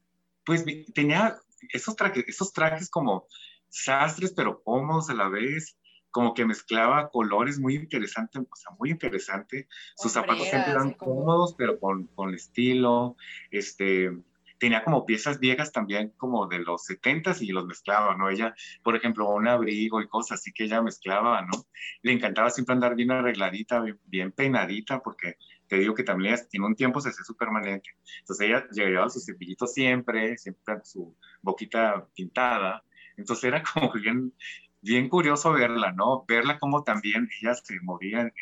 Pues 0.45 0.65
tenía 0.95 1.37
esos 1.71 1.97
trajes, 1.97 2.25
esos 2.29 2.53
trajes 2.53 2.89
como 2.91 3.27
sastres, 3.69 4.33
pero 4.33 4.63
cómodos 4.63 5.11
a 5.11 5.15
la 5.15 5.29
vez, 5.29 5.77
como 6.11 6.35
que 6.35 6.47
mezclaba 6.47 7.11
colores 7.11 7.59
muy 7.59 7.75
interesantes, 7.75 8.43
o 8.43 8.57
sea, 8.57 8.75
muy 8.79 8.91
interesante. 8.91 9.69
Sus 9.97 10.13
zapatos 10.13 10.49
siempre 10.49 10.73
eran 10.73 10.93
cómodos, 10.93 11.55
pero 11.59 11.79
con, 11.79 12.07
con 12.15 12.35
estilo, 12.35 13.17
este, 13.51 14.13
tenía 14.59 14.83
como 14.83 15.05
piezas 15.05 15.39
viejas 15.39 15.73
también 15.73 16.13
como 16.17 16.47
de 16.47 16.61
los 16.61 16.85
70 16.85 17.37
y 17.41 17.49
los 17.49 17.67
mezclaba, 17.67 18.17
¿no? 18.17 18.31
Ella, 18.31 18.55
por 18.83 18.97
ejemplo, 18.97 19.29
un 19.29 19.49
abrigo 19.49 20.01
y 20.01 20.09
cosas 20.09 20.41
así 20.41 20.53
que 20.53 20.65
ella 20.65 20.83
mezclaba, 20.83 21.43
¿no? 21.43 21.67
Le 22.03 22.13
encantaba 22.13 22.51
siempre 22.51 22.75
andar 22.75 22.95
bien 22.95 23.11
arregladita, 23.11 23.85
bien, 24.05 24.33
peinadita, 24.33 25.01
porque 25.01 25.37
te 25.69 25.77
digo 25.77 25.95
que 25.95 26.03
también 26.03 26.37
en 26.53 26.63
un 26.63 26.75
tiempo 26.75 27.01
se 27.01 27.11
hace 27.11 27.25
su 27.25 27.37
permanente. 27.37 27.91
Entonces 28.21 28.47
ella 28.49 28.67
llevaba 28.71 29.11
su 29.11 29.21
cepillito 29.21 29.67
siempre, 29.67 30.39
siempre 30.39 30.77
su 30.85 31.17
boquita 31.43 32.07
pintada. 32.15 32.85
Entonces 33.17 33.45
era 33.45 33.63
como 33.75 33.93
bien, 33.93 34.33
bien 34.81 35.09
curioso 35.09 35.53
verla, 35.53 35.93
¿no? 35.93 36.25
Verla 36.27 36.59
como 36.59 36.85
también 36.85 37.29
ella 37.41 37.55
se 37.55 37.81
movía 37.81 38.21
en, 38.23 38.33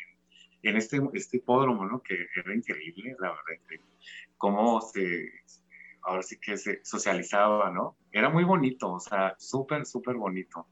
en 0.62 0.76
este, 0.76 1.00
este 1.14 1.38
hipódromo, 1.38 1.86
¿no? 1.86 2.02
Que 2.02 2.26
era 2.36 2.54
increíble, 2.54 3.16
la 3.20 3.30
verdad. 3.30 3.62
Cómo 4.36 4.80
se, 4.80 5.30
ahora 6.02 6.22
sí 6.22 6.38
que 6.38 6.56
se 6.56 6.84
socializaba, 6.84 7.70
¿no? 7.70 7.96
Era 8.12 8.28
muy 8.30 8.44
bonito, 8.44 8.92
o 8.92 9.00
sea, 9.00 9.34
súper, 9.38 9.86
súper 9.86 10.16
bonito. 10.16 10.66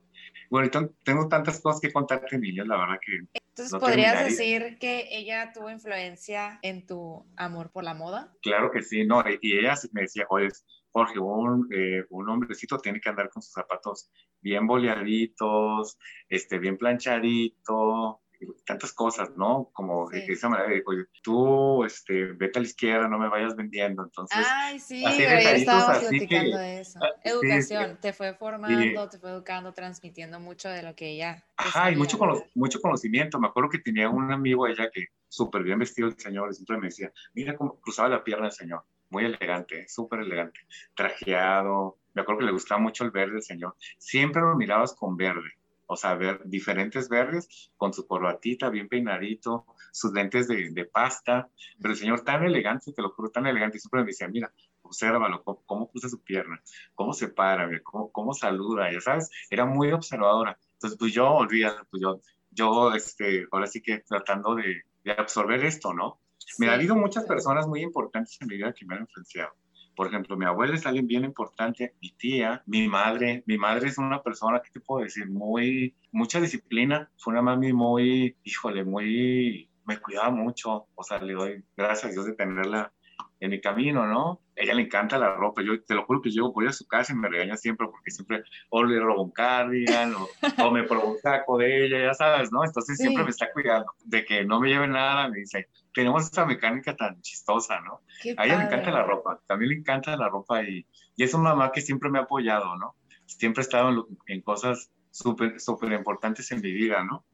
Bueno, 0.52 0.68
tengo 1.02 1.28
tantas 1.28 1.62
cosas 1.62 1.80
que 1.80 1.90
contarte, 1.90 2.36
Emilia, 2.36 2.62
la 2.66 2.76
verdad 2.76 2.98
que... 3.00 3.20
Entonces, 3.32 3.80
¿podrías 3.80 4.22
decir 4.22 4.76
que 4.78 5.08
ella 5.10 5.50
tuvo 5.54 5.70
influencia 5.70 6.58
en 6.60 6.84
tu 6.84 7.24
amor 7.38 7.70
por 7.72 7.84
la 7.84 7.94
moda? 7.94 8.34
Claro 8.42 8.70
que 8.70 8.82
sí, 8.82 9.06
no, 9.06 9.24
y 9.40 9.56
ella 9.56 9.72
me 9.92 10.02
decía, 10.02 10.26
oye, 10.28 10.48
Jorge, 10.90 11.18
un, 11.18 11.66
eh, 11.74 12.04
un 12.10 12.28
hombrecito 12.28 12.76
tiene 12.76 13.00
que 13.00 13.08
andar 13.08 13.30
con 13.30 13.40
sus 13.40 13.54
zapatos 13.54 14.10
bien 14.42 14.66
boleaditos, 14.66 15.96
este, 16.28 16.58
bien 16.58 16.76
planchadito, 16.76 18.21
tantas 18.64 18.92
cosas, 18.92 19.30
¿no? 19.36 19.70
Como 19.72 20.08
de 20.10 20.24
esa 20.26 20.48
manera 20.48 20.70
de, 20.70 20.82
oye, 20.86 21.04
tú, 21.22 21.84
este, 21.84 22.32
vete 22.32 22.58
a 22.58 22.62
la 22.62 22.68
izquierda, 22.68 23.08
no 23.08 23.18
me 23.18 23.28
vayas 23.28 23.56
vendiendo, 23.56 24.02
entonces. 24.02 24.46
Ay, 24.48 24.78
sí, 24.78 25.04
ayer 25.04 25.56
estábamos 25.56 26.04
platicando 26.04 26.58
de 26.58 26.80
eso. 26.80 26.98
Ah, 27.02 27.08
Educación, 27.24 27.98
te 28.00 28.12
fue 28.12 28.34
formando, 28.34 29.08
te 29.08 29.18
fue 29.18 29.30
educando, 29.30 29.72
transmitiendo 29.72 30.40
mucho 30.40 30.68
de 30.68 30.82
lo 30.82 30.94
que 30.94 31.10
ella... 31.10 31.44
Ajá, 31.56 31.90
y 31.90 31.96
mucho, 31.96 32.18
mucho 32.54 32.80
conocimiento. 32.80 33.38
Me 33.38 33.48
acuerdo 33.48 33.70
que 33.70 33.78
tenía 33.78 34.08
un 34.08 34.32
amigo 34.32 34.66
ella 34.66 34.90
que 34.92 35.06
súper 35.28 35.62
bien 35.62 35.78
vestido 35.78 36.08
el 36.08 36.18
señor, 36.18 36.50
y 36.50 36.54
siempre 36.54 36.78
me 36.78 36.86
decía, 36.86 37.12
mira 37.34 37.56
cómo 37.56 37.80
cruzaba 37.80 38.08
la 38.08 38.24
pierna 38.24 38.46
el 38.46 38.52
señor 38.52 38.84
muy 39.12 39.26
elegante, 39.26 39.86
súper 39.88 40.20
elegante, 40.20 40.58
trajeado. 40.94 41.98
Me 42.14 42.22
acuerdo 42.22 42.40
que 42.40 42.46
le 42.46 42.52
gustaba 42.52 42.80
mucho 42.80 43.04
el 43.04 43.10
verde 43.10 43.36
el 43.36 43.42
señor. 43.42 43.76
Siempre 43.98 44.40
lo 44.40 44.56
mirabas 44.56 44.94
con 44.94 45.16
verde, 45.16 45.50
o 45.86 45.96
sea, 45.96 46.14
ver 46.14 46.40
diferentes 46.44 47.08
verdes, 47.08 47.70
con 47.76 47.92
su 47.92 48.06
corbatita 48.06 48.70
bien 48.70 48.88
peinadito, 48.88 49.66
sus 49.90 50.12
lentes 50.12 50.48
de, 50.48 50.70
de, 50.70 50.84
pasta, 50.84 51.48
pero 51.80 51.92
el 51.92 51.98
señor 51.98 52.22
tan 52.22 52.44
elegante, 52.44 52.92
te 52.92 53.02
lo 53.02 53.10
juro, 53.10 53.30
tan 53.30 53.46
elegante, 53.46 53.76
y 53.76 53.80
siempre 53.80 54.00
me 54.00 54.06
decía, 54.06 54.28
mira, 54.28 54.52
obsérvalo, 54.82 55.42
cómo, 55.42 55.62
cómo 55.66 55.90
cruza 55.90 56.08
su 56.08 56.22
pierna, 56.22 56.62
cómo 56.94 57.12
se 57.12 57.28
para, 57.28 57.68
cómo, 57.82 58.10
cómo 58.10 58.34
saluda, 58.34 58.92
ya 58.92 59.00
sabes, 59.00 59.30
era 59.50 59.64
muy 59.64 59.92
observadora. 59.92 60.58
Entonces, 60.74 60.98
pues 60.98 61.12
yo, 61.12 61.30
olvídate, 61.30 61.84
pues 61.90 62.02
yo, 62.02 62.20
yo, 62.50 62.92
este, 62.92 63.46
ahora 63.50 63.66
sí 63.66 63.80
que 63.80 64.00
tratando 64.00 64.54
de, 64.54 64.82
de 65.04 65.12
absorber 65.12 65.64
esto, 65.64 65.92
¿no? 65.92 66.18
Me 66.58 66.68
ha 66.68 66.74
habido 66.74 66.96
muchas 66.96 67.24
personas 67.24 67.66
muy 67.66 67.82
importantes 67.82 68.36
en 68.40 68.48
mi 68.48 68.56
vida 68.56 68.72
que 68.72 68.84
me 68.84 68.96
han 68.96 69.02
influenciado. 69.02 69.54
Por 69.94 70.06
ejemplo, 70.06 70.36
mi 70.36 70.44
abuela 70.44 70.74
es 70.74 70.86
alguien 70.86 71.06
bien 71.06 71.24
importante, 71.24 71.94
mi 72.00 72.10
tía, 72.10 72.62
mi 72.66 72.88
madre. 72.88 73.42
Mi 73.46 73.58
madre 73.58 73.88
es 73.88 73.98
una 73.98 74.22
persona, 74.22 74.60
¿qué 74.62 74.70
te 74.70 74.80
puedo 74.80 75.04
decir? 75.04 75.28
Muy, 75.28 75.94
mucha 76.10 76.40
disciplina. 76.40 77.10
Fue 77.16 77.32
una 77.32 77.42
mami 77.42 77.72
muy, 77.72 78.36
híjole, 78.44 78.84
muy, 78.84 79.68
me 79.84 79.98
cuidaba 79.98 80.30
mucho. 80.30 80.86
O 80.94 81.02
sea, 81.02 81.18
le 81.18 81.34
doy 81.34 81.64
gracias 81.76 82.10
a 82.10 82.12
Dios 82.12 82.26
de 82.26 82.34
tenerla 82.34 82.92
en 83.40 83.50
mi 83.50 83.60
camino, 83.60 84.06
¿no? 84.06 84.40
Ella 84.54 84.74
le 84.74 84.82
encanta 84.82 85.18
la 85.18 85.34
ropa. 85.34 85.62
Yo 85.62 85.82
te 85.82 85.94
lo 85.94 86.04
juro 86.04 86.20
que 86.20 86.30
llego, 86.30 86.52
voy 86.52 86.66
a 86.66 86.72
su 86.72 86.86
casa 86.86 87.12
y 87.12 87.16
me 87.16 87.28
regaña 87.28 87.56
siempre 87.56 87.86
porque 87.86 88.10
siempre 88.10 88.42
o 88.68 88.84
le 88.84 89.00
robo 89.00 89.22
un 89.22 89.30
cardigan 89.30 90.14
o, 90.14 90.70
me 90.70 90.82
provoca 90.84 91.08
un 91.08 91.18
saco 91.18 91.58
de 91.58 91.86
ella, 91.86 91.98
ya 92.06 92.14
sabes, 92.14 92.52
¿no? 92.52 92.64
Entonces 92.64 92.98
siempre 92.98 93.24
me 93.24 93.30
está 93.30 93.50
cuidando 93.52 93.92
de 94.04 94.24
que 94.24 94.44
no 94.44 94.60
me 94.60 94.68
lleve 94.68 94.88
nada. 94.88 95.28
Me 95.28 95.38
dice, 95.38 95.68
tenemos 95.94 96.24
esta 96.24 96.44
mecánica 96.44 96.94
tan 96.96 97.20
chistosa, 97.22 97.80
¿no? 97.80 98.00
a 98.36 98.46
ella 98.46 98.58
le 98.58 98.64
encanta 98.64 98.90
la 98.90 99.02
ropa, 99.02 99.40
también 99.46 99.70
le 99.70 99.76
encanta 99.78 100.16
la 100.16 100.28
ropa 100.28 100.62
y, 100.62 100.86
y 101.16 101.24
es 101.24 101.34
una 101.34 101.50
mamá 101.50 101.72
que 101.72 101.80
siempre 101.80 102.08
me 102.08 102.18
ha 102.18 102.22
apoyado, 102.22 102.76
¿no? 102.76 102.94
Siempre 103.26 103.62
ha 103.62 103.64
estado 103.64 103.90
en, 103.90 104.18
en 104.26 104.40
cosas 104.42 104.90
súper, 105.10 105.60
súper 105.60 105.92
importantes 105.92 106.50
en 106.52 106.60
mi 106.60 106.72
vida, 106.72 107.04
¿no? 107.04 107.24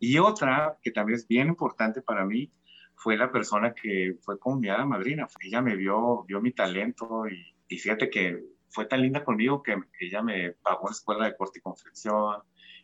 Y 0.00 0.18
otra 0.18 0.78
que 0.82 0.90
también 0.90 1.16
es 1.16 1.26
bien 1.26 1.48
importante 1.48 2.02
para 2.02 2.24
mí 2.24 2.50
fue 2.98 3.16
la 3.16 3.30
persona 3.30 3.74
que 3.74 4.16
fue 4.22 4.38
como 4.38 4.58
mi 4.58 4.68
hada 4.68 4.84
madrina. 4.84 5.28
Ella 5.40 5.62
me 5.62 5.76
vio, 5.76 6.24
vio 6.24 6.40
mi 6.40 6.52
talento 6.52 7.28
y, 7.28 7.54
y 7.68 7.78
fíjate 7.78 8.10
que 8.10 8.42
fue 8.70 8.86
tan 8.86 9.02
linda 9.02 9.24
conmigo 9.24 9.62
que 9.62 9.76
ella 10.00 10.22
me 10.22 10.52
pagó 10.52 10.82
una 10.82 10.92
escuela 10.92 11.24
de 11.26 11.36
corte 11.36 11.60
y 11.60 11.62
confección. 11.62 12.42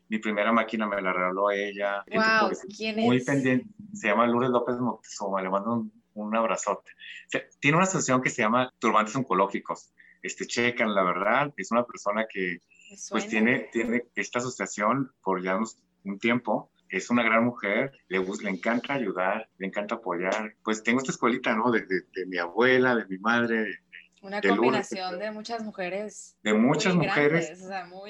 Mi 0.08 0.18
primera 0.18 0.52
máquina 0.52 0.86
me 0.86 1.02
la 1.02 1.12
regaló 1.12 1.50
ella. 1.50 2.04
Wow, 2.12 2.52
¿quién 2.76 3.00
muy 3.00 3.24
pendiente. 3.24 3.66
Se 3.92 4.08
llama 4.08 4.26
Lourdes 4.26 4.50
López 4.50 4.76
Moctezuma. 4.78 5.42
Le 5.42 5.50
mando 5.50 5.72
un, 5.72 5.92
un 6.14 6.36
abrazote. 6.36 6.92
tiene 7.58 7.76
una 7.76 7.84
asociación 7.84 8.22
que 8.22 8.30
se 8.30 8.42
llama 8.42 8.72
Turbantes 8.78 9.16
Oncológicos. 9.16 9.92
Este, 10.22 10.46
checan, 10.46 10.94
la 10.94 11.02
verdad, 11.02 11.52
es 11.56 11.70
una 11.72 11.84
persona 11.84 12.26
que 12.32 12.60
pues 13.10 13.26
tiene, 13.26 13.68
tiene 13.72 14.04
esta 14.14 14.38
asociación 14.38 15.12
por 15.22 15.42
ya 15.42 15.58
un 16.04 16.18
tiempo 16.18 16.70
es 16.96 17.10
una 17.10 17.22
gran 17.22 17.44
mujer, 17.44 17.92
le, 18.08 18.18
le 18.20 18.50
encanta 18.50 18.94
ayudar, 18.94 19.48
le 19.58 19.66
encanta 19.66 19.96
apoyar. 19.96 20.54
Pues 20.62 20.82
tengo 20.82 20.98
esta 20.98 21.12
escuelita, 21.12 21.54
¿no? 21.54 21.70
De, 21.70 21.82
de, 21.82 22.26
mi 22.26 22.38
abuela, 22.38 22.94
de 22.94 23.06
mi 23.06 23.18
madre, 23.18 23.80
una 24.24 24.40
combinación 24.40 25.18
de 25.18 25.30
muchas 25.30 25.62
mujeres. 25.62 26.38
De 26.42 26.54
muchas 26.54 26.94
mujeres. 26.94 27.62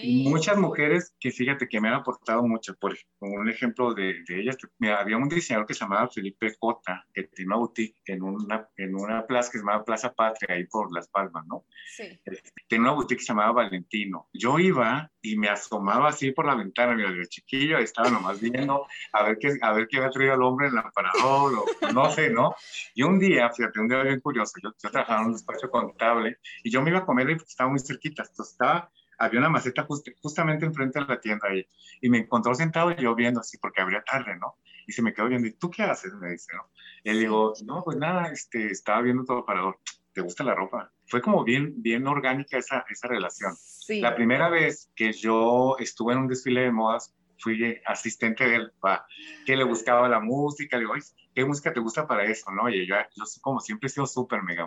Muchas 0.04 0.56
mujeres 0.56 1.12
que 1.18 1.32
fíjate 1.32 1.68
que 1.68 1.80
me 1.80 1.88
han 1.88 1.94
aportado 1.94 2.46
mucho. 2.46 2.76
Por 2.76 2.94
un 3.18 3.48
ejemplo 3.48 3.94
de, 3.94 4.22
de 4.28 4.40
ellas, 4.40 4.56
había 4.96 5.16
un 5.16 5.28
diseñador 5.28 5.66
que 5.66 5.74
se 5.74 5.80
llamaba 5.80 6.08
Felipe 6.08 6.54
Cota, 6.60 7.04
que 7.12 7.24
tenía 7.24 7.48
una 7.48 7.56
boutique 7.56 8.00
en 8.06 8.22
una, 8.22 8.68
en 8.76 8.94
una 8.94 9.26
plaza 9.26 9.50
que 9.50 9.58
se 9.58 9.64
llamaba 9.64 9.84
Plaza 9.84 10.12
Patria, 10.14 10.54
ahí 10.54 10.66
por 10.66 10.94
Las 10.94 11.08
Palmas, 11.08 11.44
¿no? 11.48 11.64
Sí. 11.96 12.20
Este, 12.24 12.52
tenía 12.68 12.82
una 12.82 12.92
boutique 12.92 13.18
que 13.18 13.24
se 13.24 13.32
llamaba 13.32 13.64
Valentino. 13.64 14.28
Yo 14.32 14.60
iba 14.60 15.10
y 15.24 15.38
me 15.38 15.48
asomaba 15.48 16.10
así 16.10 16.32
por 16.32 16.44
la 16.44 16.54
ventana, 16.54 16.94
mira, 16.94 17.10
de 17.10 17.26
chiquillo, 17.26 17.78
ahí 17.78 17.84
estaba 17.84 18.10
nomás 18.10 18.42
viendo 18.42 18.86
a 19.10 19.22
ver 19.22 19.38
qué, 19.40 19.56
a 19.62 19.72
ver 19.72 19.88
qué 19.88 19.96
había 19.96 20.10
traído 20.10 20.34
el 20.34 20.42
hombre 20.42 20.66
en 20.66 20.74
el 20.74 20.78
aparador, 20.80 21.54
o 21.54 21.92
no 21.94 22.10
sé, 22.10 22.28
¿no? 22.28 22.54
Y 22.94 23.04
un 23.04 23.18
día, 23.18 23.50
fíjate, 23.50 23.80
un 23.80 23.88
día 23.88 24.02
bien 24.02 24.20
curioso, 24.20 24.52
yo, 24.62 24.70
yo 24.82 24.90
trabajaba 24.90 25.22
en 25.22 25.28
un 25.28 25.32
despacho 25.32 25.70
contable 25.70 26.36
y 26.62 26.70
yo 26.70 26.82
me 26.82 26.90
iba 26.90 26.98
a 26.98 27.06
comer 27.06 27.30
y 27.30 27.32
estaba 27.32 27.70
muy 27.70 27.80
cerquita, 27.80 28.22
entonces 28.22 28.52
estaba, 28.52 28.90
había 29.16 29.40
una 29.40 29.48
maceta 29.48 29.86
justamente 30.20 30.66
enfrente 30.66 31.00
de 31.00 31.06
la 31.06 31.18
tienda 31.18 31.48
ahí, 31.48 31.66
y 32.02 32.10
me 32.10 32.18
encontró 32.18 32.54
sentado 32.54 32.94
yo 32.94 33.14
viendo 33.14 33.40
así, 33.40 33.56
porque 33.56 33.80
habría 33.80 34.02
tarde, 34.02 34.36
¿no? 34.36 34.58
Y 34.86 34.92
se 34.92 35.00
me 35.00 35.14
quedó 35.14 35.28
viendo, 35.28 35.48
¿y 35.48 35.52
tú 35.52 35.70
qué 35.70 35.84
haces? 35.84 36.12
Me 36.12 36.32
dice, 36.32 36.52
¿no? 36.54 36.68
Y 37.02 37.14
le 37.14 37.20
digo, 37.20 37.54
no, 37.64 37.82
pues 37.82 37.96
nada, 37.96 38.26
este, 38.26 38.66
estaba 38.66 39.00
viendo 39.00 39.24
todo 39.24 39.46
parador, 39.46 39.78
¿te 40.14 40.22
gusta 40.22 40.44
la 40.44 40.54
ropa? 40.54 40.92
Fue 41.06 41.20
como 41.20 41.44
bien, 41.44 41.82
bien 41.82 42.06
orgánica 42.06 42.56
esa, 42.56 42.84
esa 42.88 43.08
relación. 43.08 43.54
Sí. 43.56 44.00
La 44.00 44.14
primera 44.14 44.48
vez 44.48 44.90
que 44.94 45.12
yo 45.12 45.76
estuve 45.78 46.14
en 46.14 46.20
un 46.20 46.28
desfile 46.28 46.62
de 46.62 46.72
modas, 46.72 47.14
fui 47.44 47.78
asistente 47.84 48.48
de 48.48 48.56
él, 48.56 48.72
pa, 48.80 49.06
que 49.44 49.54
le 49.54 49.64
buscaba 49.64 50.08
la 50.08 50.18
música, 50.18 50.78
le 50.78 50.84
digo, 50.84 50.94
¿qué 51.34 51.44
música 51.44 51.74
te 51.74 51.80
gusta 51.80 52.06
para 52.06 52.24
eso? 52.24 52.50
¿no? 52.50 52.70
Y 52.70 52.86
yo, 52.86 52.96
yo 53.14 53.24
como 53.42 53.60
siempre 53.60 53.88
he 53.88 53.90
sido 53.90 54.06
súper 54.06 54.42
mega 54.42 54.66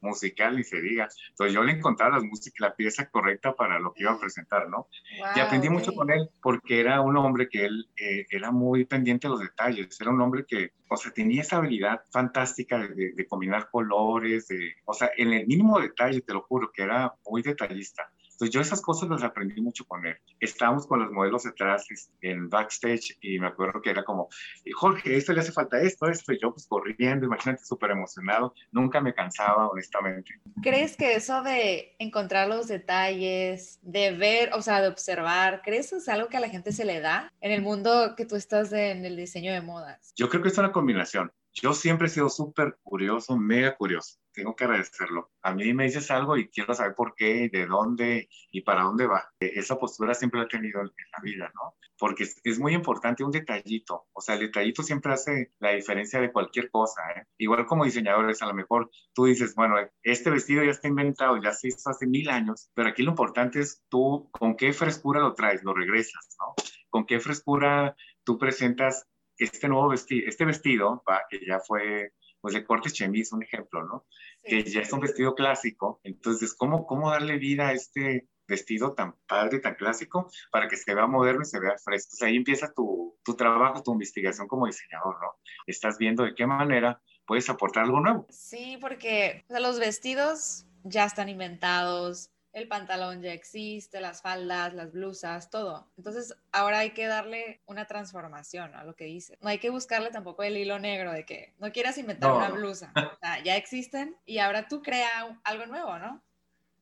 musical, 0.00 0.58
y 0.58 0.64
se 0.64 0.80
diga. 0.80 1.08
Entonces 1.30 1.54
yo 1.54 1.62
le 1.62 1.72
encontraba 1.72 2.16
las 2.16 2.24
músicas, 2.24 2.60
la 2.60 2.74
pieza 2.74 3.08
correcta 3.08 3.54
para 3.54 3.78
lo 3.78 3.92
que 3.92 4.02
iba 4.02 4.12
a 4.12 4.18
presentar, 4.18 4.68
¿no? 4.68 4.88
y 5.36 5.40
aprendí 5.40 5.68
mucho 5.68 5.92
con 5.92 6.10
él 6.10 6.28
porque 6.42 6.80
era 6.80 7.00
un 7.00 7.16
hombre 7.16 7.48
que 7.48 7.64
él 7.64 7.88
eh, 7.96 8.26
era 8.30 8.50
muy 8.50 8.84
pendiente 8.84 9.28
de 9.28 9.32
los 9.32 9.40
detalles, 9.40 10.00
era 10.00 10.10
un 10.10 10.20
hombre 10.20 10.44
que, 10.46 10.72
o 10.88 10.96
sea, 10.96 11.12
tenía 11.12 11.42
esa 11.42 11.58
habilidad 11.58 12.02
fantástica 12.10 12.78
de, 12.78 13.12
de 13.12 13.26
combinar 13.26 13.68
colores, 13.70 14.48
de, 14.48 14.74
o 14.84 14.94
sea, 14.94 15.10
en 15.16 15.32
el 15.32 15.46
mínimo 15.46 15.78
detalle, 15.80 16.20
te 16.22 16.32
lo 16.32 16.42
juro, 16.42 16.72
que 16.72 16.82
era 16.82 17.14
muy 17.24 17.42
detallista. 17.42 18.10
Entonces 18.36 18.54
yo 18.54 18.60
esas 18.60 18.82
cosas 18.82 19.08
las 19.08 19.22
aprendí 19.22 19.62
mucho 19.62 19.86
con 19.86 20.04
él. 20.04 20.14
Estábamos 20.40 20.86
con 20.86 21.00
los 21.00 21.10
modelos 21.10 21.46
atrás 21.46 21.86
en 22.20 22.50
backstage 22.50 23.16
y 23.22 23.38
me 23.38 23.46
acuerdo 23.46 23.80
que 23.80 23.88
era 23.88 24.04
como, 24.04 24.28
Jorge, 24.74 25.16
esto 25.16 25.32
le 25.32 25.40
hace 25.40 25.52
falta 25.52 25.80
esto, 25.80 26.06
esto, 26.06 26.34
y 26.34 26.38
yo 26.38 26.52
pues 26.52 26.66
corriendo, 26.66 27.24
imagínate, 27.24 27.64
súper 27.64 27.92
emocionado. 27.92 28.52
Nunca 28.72 29.00
me 29.00 29.14
cansaba, 29.14 29.68
honestamente. 29.68 30.38
¿Crees 30.62 30.98
que 30.98 31.14
eso 31.14 31.42
de 31.42 31.96
encontrar 31.98 32.46
los 32.48 32.68
detalles, 32.68 33.78
de 33.80 34.12
ver, 34.12 34.50
o 34.52 34.60
sea, 34.60 34.82
de 34.82 34.88
observar, 34.88 35.62
¿crees 35.64 35.88
que 35.88 35.96
es 35.96 36.08
algo 36.10 36.28
que 36.28 36.36
a 36.36 36.40
la 36.40 36.50
gente 36.50 36.72
se 36.72 36.84
le 36.84 37.00
da 37.00 37.32
en 37.40 37.52
el 37.52 37.62
mundo 37.62 38.12
que 38.18 38.26
tú 38.26 38.36
estás 38.36 38.70
en 38.74 39.06
el 39.06 39.16
diseño 39.16 39.50
de 39.54 39.62
modas? 39.62 40.12
Yo 40.14 40.28
creo 40.28 40.42
que 40.42 40.48
es 40.48 40.58
una 40.58 40.72
combinación. 40.72 41.32
Yo 41.54 41.72
siempre 41.72 42.08
he 42.08 42.10
sido 42.10 42.28
súper 42.28 42.76
curioso, 42.82 43.34
mega 43.38 43.74
curioso 43.76 44.18
tengo 44.36 44.54
que 44.54 44.64
agradecerlo. 44.64 45.30
A 45.42 45.54
mí 45.54 45.72
me 45.72 45.84
dices 45.84 46.10
algo 46.10 46.36
y 46.36 46.48
quiero 46.48 46.74
saber 46.74 46.94
por 46.94 47.14
qué, 47.14 47.48
de 47.50 47.66
dónde 47.66 48.28
y 48.52 48.60
para 48.60 48.82
dónde 48.82 49.06
va. 49.06 49.32
Esa 49.40 49.78
postura 49.78 50.12
siempre 50.14 50.38
la 50.38 50.44
he 50.44 50.48
tenido 50.48 50.82
en 50.82 50.88
la 50.88 51.22
vida, 51.22 51.50
¿no? 51.54 51.74
Porque 51.98 52.24
es, 52.44 52.58
muy 52.58 52.74
importante 52.74 53.24
un 53.24 53.30
detallito. 53.30 54.06
O 54.12 54.20
sea, 54.20 54.34
el 54.34 54.42
detallito 54.42 54.82
siempre 54.82 55.14
hace 55.14 55.52
la 55.58 55.70
diferencia 55.70 56.20
de 56.20 56.30
cualquier 56.30 56.70
cosa, 56.70 57.00
¿eh? 57.16 57.24
Igual 57.38 57.64
como 57.64 57.86
diseñadores, 57.86 58.42
a 58.42 58.46
lo 58.46 58.54
mejor 58.54 58.90
tú 59.14 59.24
dices, 59.24 59.54
bueno, 59.54 59.76
este 60.02 60.30
vestido 60.30 60.62
ya 60.62 60.72
está 60.72 60.86
inventado, 60.86 61.40
ya 61.42 61.52
se 61.52 61.68
hizo 61.68 61.88
hace 61.88 62.06
mil 62.06 62.28
años, 62.28 62.70
pero 62.74 62.90
aquí 62.90 63.02
lo 63.02 63.12
importante 63.12 63.60
es 63.60 63.82
tú 63.88 64.28
con 64.32 64.54
qué 64.54 64.74
frescura 64.74 65.20
lo 65.20 65.34
traes, 65.34 65.64
lo 65.64 65.72
regresas, 65.72 66.36
¿no? 66.38 66.54
Con 66.90 67.06
qué 67.06 67.20
frescura 67.20 67.96
tú 68.22 68.38
presentas 68.38 69.06
este 69.38 69.68
nuevo 69.68 69.88
vestido, 69.88 70.28
este 70.28 70.44
vestido, 70.44 71.02
va, 71.08 71.22
que 71.30 71.40
ya 71.46 71.60
fue 71.60 72.12
pues 72.40 72.54
de 72.54 72.64
corte 72.64 72.90
chemis, 72.90 73.32
un 73.32 73.42
ejemplo, 73.42 73.84
¿no? 73.84 74.06
Que 74.42 74.62
ya 74.62 74.80
es 74.80 74.92
un 74.92 75.00
vestido 75.00 75.34
clásico. 75.34 76.00
Entonces, 76.04 76.54
¿cómo, 76.54 76.86
¿cómo 76.86 77.10
darle 77.10 77.38
vida 77.38 77.68
a 77.68 77.72
este 77.72 78.28
vestido 78.46 78.94
tan 78.94 79.16
padre, 79.26 79.58
tan 79.58 79.74
clásico, 79.74 80.30
para 80.52 80.68
que 80.68 80.76
se 80.76 80.94
vea 80.94 81.06
moderno 81.06 81.42
y 81.42 81.46
se 81.46 81.58
vea 81.58 81.76
fresco? 81.82 82.10
O 82.14 82.16
sea, 82.16 82.28
ahí 82.28 82.36
empieza 82.36 82.72
tu, 82.72 83.18
tu 83.24 83.34
trabajo, 83.34 83.82
tu 83.82 83.92
investigación 83.92 84.46
como 84.46 84.66
diseñador, 84.66 85.16
¿no? 85.20 85.36
Estás 85.66 85.98
viendo 85.98 86.22
de 86.22 86.34
qué 86.34 86.46
manera 86.46 87.00
puedes 87.26 87.50
aportar 87.50 87.84
algo 87.84 88.00
nuevo. 88.00 88.26
Sí, 88.30 88.78
porque 88.80 89.44
o 89.48 89.52
sea, 89.52 89.60
los 89.60 89.78
vestidos 89.78 90.66
ya 90.84 91.04
están 91.04 91.28
inventados, 91.28 92.30
el 92.56 92.68
pantalón 92.68 93.20
ya 93.20 93.34
existe, 93.34 94.00
las 94.00 94.22
faldas, 94.22 94.72
las 94.72 94.90
blusas, 94.90 95.50
todo. 95.50 95.86
Entonces, 95.98 96.34
ahora 96.52 96.78
hay 96.78 96.92
que 96.92 97.06
darle 97.06 97.60
una 97.66 97.84
transformación 97.84 98.74
a 98.74 98.82
lo 98.82 98.96
que 98.96 99.04
dice. 99.04 99.36
No 99.42 99.50
hay 99.50 99.58
que 99.58 99.68
buscarle 99.68 100.08
tampoco 100.08 100.42
el 100.42 100.56
hilo 100.56 100.78
negro 100.78 101.12
de 101.12 101.26
que 101.26 101.52
no 101.58 101.70
quieras 101.70 101.98
inventar 101.98 102.32
una 102.32 102.48
blusa. 102.48 102.94
O 102.96 103.18
sea, 103.20 103.42
ya 103.44 103.56
existen 103.56 104.16
y 104.24 104.38
ahora 104.38 104.68
tú 104.68 104.80
crea 104.80 105.38
algo 105.44 105.66
nuevo, 105.66 105.98
¿no? 105.98 106.22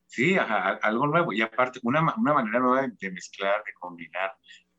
Sí, 0.07 0.37
algo 0.37 1.07
nuevo. 1.07 1.33
Y 1.33 1.41
aparte, 1.41 1.81
una, 1.83 1.99
una 2.15 2.33
manera 2.33 2.59
nueva 2.59 2.87
de, 2.87 3.11
mezclar, 3.11 3.61
de 3.65 3.73
combinar. 3.73 4.33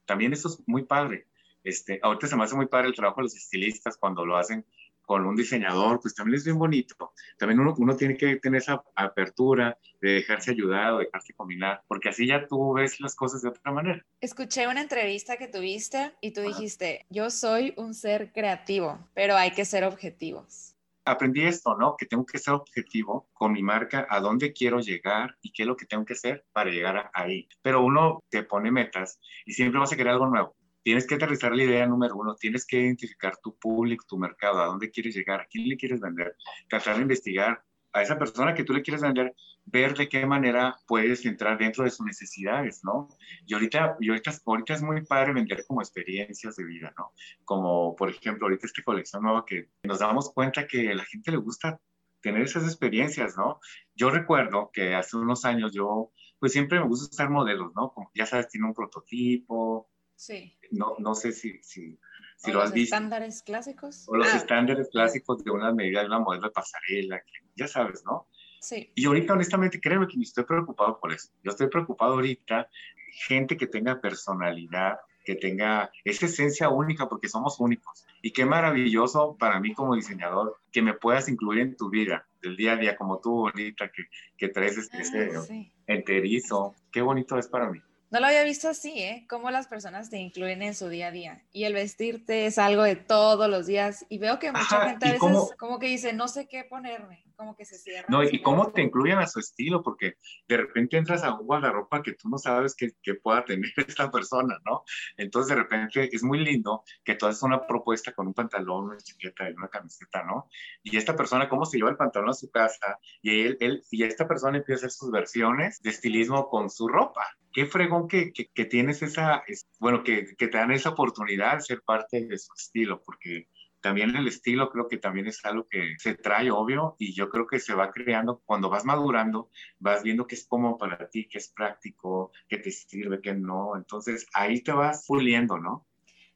También 0.07 0.33
eso 0.33 0.49
es 0.49 0.67
muy 0.67 0.85
padre. 0.85 1.27
Este, 1.63 2.01
ahorita 2.03 2.27
se 2.27 2.37
me 2.37 2.45
hace 2.45 2.57
muy 2.57 2.69
padre 2.69 2.89
el 2.89 2.95
trabajo 2.95 3.21
de 3.21 3.25
los 3.25 3.37
estilistas 3.37 3.99
cuando 3.99 4.25
lo 4.25 4.39
hacen 4.39 4.65
con 5.07 5.25
un 5.25 5.37
diseñador, 5.37 6.01
pues 6.01 6.15
también 6.15 6.37
es 6.37 6.45
bien 6.45 6.59
bonito. 6.59 7.13
También 7.39 7.61
uno, 7.61 7.75
uno 7.79 7.97
tiene 7.97 8.17
que 8.17 8.37
tener 8.37 8.61
esa 8.61 8.83
apertura 8.95 9.79
de 10.01 10.11
dejarse 10.11 10.51
ayudar 10.51 10.93
o 10.93 10.99
dejarse 10.99 11.33
combinar, 11.33 11.83
porque 11.89 12.11
así 12.11 12.27
ya 12.27 12.47
tú 12.47 12.75
ves 12.75 13.01
las 13.01 13.15
cosas 13.15 13.41
de 13.41 13.49
otra 13.49 13.73
manera. 13.73 14.05
Escuché 14.21 14.67
una 14.67 14.83
entrevista 14.83 15.37
que 15.39 15.49
tuviste 15.49 16.13
y 16.21 16.33
tú 16.33 16.43
dijiste, 16.43 17.07
yo 17.09 17.31
soy 17.31 17.73
un 17.77 17.95
ser 17.95 18.33
creativo, 18.33 18.99
pero 19.15 19.37
hay 19.37 19.53
que 19.53 19.65
ser 19.65 19.85
objetivos. 19.85 20.75
aprendí 21.07 21.45
esto, 21.45 21.77
¿no? 21.77 21.97
Que 21.97 22.07
tengo 22.07 22.27
que 22.27 22.39
ser 22.39 22.55
objetivo 22.55 23.29
con 23.33 23.53
mi 23.53 23.63
marca, 23.63 24.07
a 24.11 24.19
dónde 24.21 24.53
quiero 24.53 24.81
llegar 24.81 25.37
y 25.41 25.53
qué 25.53 25.63
es 25.63 25.69
lo 25.69 25.77
que 25.77 25.87
tengo 25.87 26.05
que 26.05 26.15
hacer 26.15 26.45
para 26.53 26.71
llegar 26.71 27.11
ahí. 27.15 27.49
Pero 27.63 27.85
uno 27.85 28.25
te 28.29 28.43
pone 28.43 28.73
metas 28.73 29.21
y 29.45 29.53
siempre 29.53 29.79
vas 29.79 29.93
a 29.93 29.97
querer 29.97 30.15
algo 30.15 30.27
nuevo. 30.27 30.57
Tienes 30.87 31.05
que 31.05 31.17
aterrizar 31.17 31.53
la 31.53 31.65
idea 31.65 31.85
número 31.85 32.15
uno, 32.15 32.37
tienes 32.37 32.65
que 32.65 32.79
identificar 32.81 33.37
tu 33.39 33.59
público, 33.59 34.05
tu 34.07 34.17
mercado, 34.17 34.61
a 34.63 34.67
dónde 34.67 34.89
quieres 34.89 35.17
llegar, 35.17 35.41
a 35.41 35.47
quién 35.47 35.69
le 35.69 35.77
quieres 35.77 36.01
vender, 36.01 36.37
tratar 36.69 36.95
de 36.95 37.03
investigar 37.03 37.61
a 37.93 38.03
esa 38.03 38.17
persona 38.17 38.55
que 38.55 38.63
tú 38.63 38.73
le 38.73 38.83
quieres 38.83 39.03
vender, 39.03 39.35
ver 39.65 39.97
de 39.97 40.09
qué 40.09 40.25
manera 40.25 40.77
puedes 40.87 41.27
entrar 41.27 41.59
dentro 41.59 41.83
de 41.83 41.91
sus 41.91 42.07
necesidades, 42.07 42.85
¿no? 42.85 43.09
Y 43.47 43.55
ahorita, 43.55 43.97
y 43.99 44.11
ahorita, 44.11 44.31
ahorita 44.47 44.75
es 44.75 44.83
muy 44.83 45.05
padre 45.05 45.33
vender 45.33 45.65
como 45.67 45.83
experiencias 45.83 46.55
de 46.55 46.63
vida, 46.63 46.95
¿no? 46.97 47.11
Como, 47.45 47.97
por 47.97 48.09
ejemplo, 48.09 48.47
ahorita 48.47 48.69
esta 48.69 48.85
colección 48.85 49.25
nueva 49.25 49.45
que 49.45 49.71
nos 49.83 49.99
damos 49.99 50.33
cuenta 50.33 50.69
que 50.69 50.93
a 50.93 50.95
la 50.95 51.05
gente 51.05 51.33
le 51.33 51.39
gusta 51.39 51.81
tener 52.21 52.43
esas 52.43 52.63
experiencias, 52.63 53.37
¿no? 53.37 53.59
Yo 53.97 54.11
recuerdo 54.11 54.71
que 54.73 54.95
hace 54.95 55.17
unos 55.17 55.45
años 55.45 55.73
yo, 55.75 56.13
pues 56.39 56.53
siempre 56.53 56.79
me 56.79 56.87
gusta 56.87 57.11
usar 57.11 57.29
modelos, 57.29 57.73
¿no? 57.75 57.91
Como 57.93 58.09
ya 58.15 58.25
sabes, 58.25 58.49
tiene 58.49 58.69
un 58.69 58.75
prototipo. 58.75 59.91
Sí. 60.17 60.57
No, 60.71 60.97
no 60.99 61.15
sé 61.15 61.33
si, 61.33 61.63
si, 61.63 61.99
si 62.37 62.53
lo 62.53 62.63
has 62.63 62.73
visto. 62.73 62.97
¿Los 62.97 63.03
estándares 63.03 63.43
clásicos? 63.43 64.09
O 64.09 64.17
los 64.17 64.33
ah. 64.33 64.37
estándares 64.39 64.89
clásicos 64.91 65.45
de 65.45 65.51
una 65.51 65.73
medida 65.73 66.01
de 66.01 66.07
una 66.07 66.19
modelo 66.19 66.49
de 66.49 66.53
pasarela, 66.53 67.19
que 67.21 67.47
ya 67.55 67.69
sabes, 67.69 68.03
¿no? 68.05 68.27
Sí. 68.61 68.91
Y 68.95 69.07
ahorita, 69.07 69.35
honestamente, 69.35 69.81
créeme 69.81 70.09
que 70.09 70.17
me 70.17 70.25
estoy 70.25 70.45
preocupado 70.45 70.99
por 70.99 71.13
eso. 71.13 71.31
Yo 71.45 71.51
estoy 71.51 71.69
preocupado 71.69 72.15
ahorita, 72.15 72.69
gente 73.13 73.57
que 73.57 73.67
tenga 73.67 74.01
personalidad, 74.01 74.99
que 75.25 75.35
tenga 75.35 75.91
esa 76.05 76.27
esencia 76.27 76.69
única, 76.69 77.09
porque 77.09 77.29
somos 77.29 77.61
únicos. 77.61 78.07
Y 78.23 78.33
qué 78.33 78.47
maravilloso 78.47 79.37
para 79.37 79.61
mí 79.61 79.75
como 79.75 79.95
diseñador 79.95 80.59
que 80.73 80.83
me 80.83 80.95
puedas 80.95 81.29
incluir 81.29 81.61
en 81.61 81.77
tu 81.77 81.91
vida, 81.91 82.27
del 82.41 82.57
día 82.57 82.73
a 82.73 82.77
día, 82.77 82.97
como 82.97 83.21
tú 83.21 83.47
ahorita, 83.47 83.91
que, 83.91 84.05
que 84.39 84.49
traes 84.49 84.79
ese, 84.79 85.31
ah, 85.37 85.43
enterizo. 85.87 86.75
Qué 86.93 87.03
bonito 87.03 87.39
es 87.39 87.49
para 87.49 87.69
mí. 87.71 87.81
No 88.09 88.21
lo 88.21 88.27
había 88.27 88.45
visto 88.45 88.69
así, 88.69 89.03
¿eh? 89.03 89.27
Cómo 89.29 89.51
las 89.51 89.67
personas 89.67 90.11
te 90.11 90.19
incluyen 90.19 90.63
en 90.63 90.75
su 90.75 90.89
día 90.89 91.09
a 91.09 91.11
día. 91.11 91.45
Y 91.53 91.65
el 91.65 91.75
vestirte 91.75 92.47
es 92.47 92.57
algo 92.57 92.85
de 92.85 92.95
todos 92.95 93.51
los 93.51 93.67
días. 93.67 94.07
Y 94.09 94.19
veo 94.19 94.39
que 94.39 94.53
mucha 94.53 94.89
gente 94.89 95.09
a 95.09 95.13
veces 95.13 95.55
como 95.59 95.81
que 95.81 95.89
dice, 95.89 96.13
no 96.13 96.29
sé 96.29 96.47
qué 96.47 96.63
ponerme, 96.63 97.25
como 97.35 97.57
que 97.57 97.65
se 97.65 97.77
cierra. 97.77 98.07
No, 98.09 98.23
y 98.23 98.41
cómo 98.43 98.71
te 98.71 98.83
incluyen 98.83 99.19
a 99.19 99.27
su 99.27 99.41
estilo, 99.41 99.83
porque 99.83 100.19
de 100.47 100.57
repente 100.57 100.97
entras 100.97 101.25
a 101.25 101.35
un 101.35 101.47
guardarropa 101.47 102.01
que 102.01 102.13
tú 102.13 102.29
no 102.29 102.39
sabes 102.39 102.77
que, 102.77 102.93
que, 103.03 103.15
pueda 103.15 103.45
tener 103.45 103.73
esta 103.89 104.09
persona, 104.11 104.57
¿no? 104.65 104.85
Entonces 105.17 105.49
de 105.57 105.63
repente 105.63 106.09
es 106.13 106.23
muy 106.23 106.39
lindo 106.39 106.85
que 107.03 107.17
tú 107.17 107.27
haces 107.27 107.43
una 107.43 107.67
propuesta 107.67 108.13
con 108.13 108.29
un 108.29 108.35
pantalón, 108.35 108.85
una 108.85 108.99
chaqueta 108.99 109.51
y 109.51 109.55
una 109.55 109.69
camiseta, 109.69 110.23
¿no? 110.23 110.49
Y 110.85 110.97
esta 110.97 111.17
persona, 111.17 111.49
cómo 111.49 111.67
se 111.67 111.79
lleva 111.79 111.91
el 111.91 111.97
pantalón 111.97 112.31
a 112.31 112.35
su 112.35 112.51
casa, 112.53 113.01
y 113.21 113.41
él, 113.41 113.57
él 113.59 113.83
y 113.91 114.05
esta 114.05 114.29
persona 114.29 114.59
empieza 114.59 114.77
a 114.77 114.87
hacer 114.87 114.91
sus 114.93 115.11
versiones 115.11 115.83
de 115.83 115.91
estilismo 115.91 116.49
con 116.49 116.71
su 116.71 116.87
ropa 116.87 117.27
qué 117.57 117.65
fregón 117.65 118.07
que, 118.07 118.35
que, 118.35 118.65
tienes 118.67 119.01
esa, 119.01 119.43
bueno, 119.79 120.05
que, 120.05 120.27
que, 120.37 120.49
te 120.49 120.59
dan 120.59 120.73
esa 120.73 120.91
oportunidad 120.91 121.55
de 121.55 121.63
ser 121.63 121.81
parte 121.81 122.27
de 122.27 122.37
su 122.37 122.53
estilo, 122.53 123.03
porque 123.03 123.49
también 123.81 124.15
el 124.15 124.29
estilo 124.29 124.71
creo 124.71 124.89
que 124.89 124.99
también 124.99 125.27
es 125.27 125.43
algo 125.43 125.67
que 125.67 125.95
se 125.97 126.15
trae, 126.17 126.51
obvio, 126.51 126.97
y 126.99 127.15
yo 127.15 127.31
creo 127.31 127.47
que 127.47 127.59
se 127.59 127.73
va 127.73 127.93
creando 127.93 128.43
cuando 128.45 128.69
vas 128.69 128.85
madurando, 128.85 129.49
vas 129.79 130.03
viendo 130.03 130.27
qué 130.27 130.35
es 130.35 130.47
cómodo 130.47 130.77
para 130.77 131.09
ti, 131.09 131.29
qué 131.31 131.39
es 131.39 131.49
práctico, 131.49 132.31
qué 132.47 132.59
te 132.59 132.71
sirve, 132.71 133.23
qué 133.23 133.33
no. 133.33 133.75
Entonces 133.75 134.27
ahí 134.35 134.61
te 134.61 134.73
vas 134.73 135.07
puliendo, 135.09 135.57
¿no? 135.57 135.87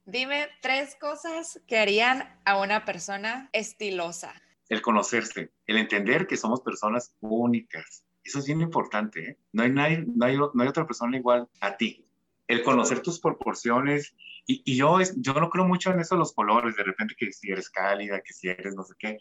Dime 0.07 0.49
tres 0.63 0.97
cosas 0.99 1.61
que 1.69 1.77
harían 1.77 2.41
a 2.47 2.59
una 2.59 2.87
persona 2.87 3.51
estilosa. 3.53 4.33
El 4.71 4.81
conocerse, 4.81 5.53
el 5.67 5.77
entender 5.77 6.27
que 6.27 6.39
somos 6.39 6.63
personas 6.63 7.15
únicas, 7.21 8.07
eso 8.31 8.39
es 8.39 8.47
bien 8.47 8.61
importante. 8.61 9.31
¿eh? 9.31 9.39
No, 9.53 9.63
hay 9.63 9.71
nadie, 9.71 10.05
no, 10.07 10.25
hay, 10.25 10.37
no 10.37 10.63
hay 10.63 10.69
otra 10.69 10.87
persona 10.87 11.17
igual 11.17 11.49
a 11.61 11.77
ti. 11.77 12.07
El 12.47 12.63
conocer 12.63 13.01
tus 13.01 13.21
proporciones. 13.21 14.15
Y, 14.47 14.63
y 14.65 14.77
yo, 14.77 15.01
es, 15.01 15.15
yo 15.17 15.35
no 15.35 15.51
creo 15.51 15.67
mucho 15.67 15.91
en 15.91 16.01
eso 16.01 16.17
los 16.17 16.33
colores, 16.33 16.77
de 16.77 16.83
repente 16.83 17.15
que 17.17 17.33
si 17.33 17.51
eres 17.51 17.69
cálida, 17.69 18.21
que 18.21 18.33
si 18.33 18.49
eres 18.49 18.75
no 18.75 18.85
sé 18.85 18.95
qué. 18.99 19.19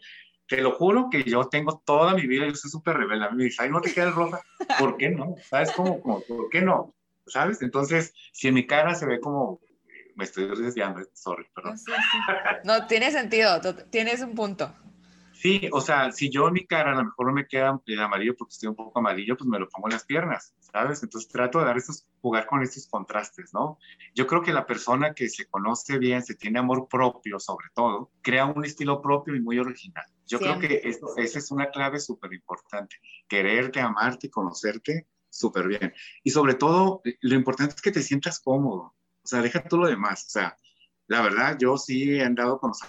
Te 0.48 0.60
lo 0.62 0.72
juro 0.72 1.08
que 1.10 1.22
yo 1.22 1.48
tengo 1.48 1.80
toda 1.84 2.14
mi 2.14 2.26
vida, 2.26 2.46
yo 2.46 2.54
soy 2.54 2.70
súper 2.70 2.96
rebelde. 2.96 3.26
A 3.26 3.30
mí 3.30 3.36
me 3.36 3.44
dice, 3.44 3.62
ay, 3.62 3.70
no 3.70 3.80
te 3.80 3.92
queda 3.92 4.10
rosa. 4.10 4.40
¿Por 4.78 4.96
qué 4.96 5.10
no? 5.10 5.34
¿Sabes 5.48 5.70
cómo? 5.72 6.00
cómo 6.00 6.22
¿Por 6.22 6.48
qué 6.48 6.62
no? 6.62 6.94
¿Sabes? 7.26 7.62
Entonces, 7.62 8.14
si 8.32 8.48
en 8.48 8.54
mi 8.54 8.66
cara 8.66 8.94
se 8.94 9.06
ve 9.06 9.20
como 9.20 9.60
me 10.16 10.24
estoy 10.24 10.48
desviando, 10.60 11.00
sorry, 11.14 11.46
perdón. 11.54 11.76
No, 12.64 12.86
tiene 12.86 13.10
sentido, 13.10 13.60
tienes 13.90 14.20
un 14.22 14.34
punto. 14.34 14.74
Sí, 15.40 15.70
o 15.72 15.80
sea, 15.80 16.12
si 16.12 16.28
yo 16.28 16.48
en 16.48 16.52
mi 16.52 16.66
cara 16.66 16.92
a 16.92 16.94
lo 16.96 17.04
mejor 17.04 17.28
no 17.28 17.32
me 17.32 17.46
queda 17.46 17.80
el 17.86 18.00
amarillo 18.00 18.36
porque 18.36 18.52
estoy 18.52 18.68
un 18.68 18.74
poco 18.74 18.98
amarillo, 18.98 19.38
pues 19.38 19.48
me 19.48 19.58
lo 19.58 19.70
pongo 19.70 19.88
en 19.88 19.94
las 19.94 20.04
piernas, 20.04 20.54
¿sabes? 20.60 21.02
Entonces 21.02 21.30
trato 21.30 21.60
de 21.60 21.64
dar 21.64 21.78
estos, 21.78 22.06
jugar 22.20 22.44
con 22.44 22.62
estos 22.62 22.86
contrastes, 22.88 23.54
¿no? 23.54 23.78
Yo 24.14 24.26
creo 24.26 24.42
que 24.42 24.52
la 24.52 24.66
persona 24.66 25.14
que 25.14 25.30
se 25.30 25.46
conoce 25.46 25.96
bien, 25.96 26.22
se 26.22 26.34
tiene 26.34 26.58
amor 26.58 26.88
propio 26.90 27.40
sobre 27.40 27.68
todo, 27.74 28.10
crea 28.20 28.44
un 28.44 28.66
estilo 28.66 29.00
propio 29.00 29.34
y 29.34 29.40
muy 29.40 29.58
original. 29.58 30.04
Yo 30.26 30.38
creo 30.40 30.58
que 30.58 30.82
eso, 30.84 31.16
esa 31.16 31.38
es 31.38 31.50
una 31.50 31.70
clave 31.70 32.00
súper 32.00 32.34
importante, 32.34 32.96
quererte, 33.26 33.80
amarte 33.80 34.28
conocerte 34.28 35.06
súper 35.30 35.68
bien. 35.68 35.94
Y 36.22 36.32
sobre 36.32 36.52
todo, 36.52 37.00
lo 37.22 37.34
importante 37.34 37.76
es 37.76 37.80
que 37.80 37.92
te 37.92 38.02
sientas 38.02 38.40
cómodo, 38.40 38.94
o 39.22 39.26
sea, 39.26 39.40
deja 39.40 39.64
todo 39.64 39.80
lo 39.80 39.86
demás, 39.86 40.26
o 40.26 40.30
sea, 40.30 40.54
la 41.06 41.22
verdad, 41.22 41.56
yo 41.58 41.78
sí 41.78 42.10
he 42.12 42.22
andado 42.22 42.60
con 42.60 42.68
los 42.68 42.82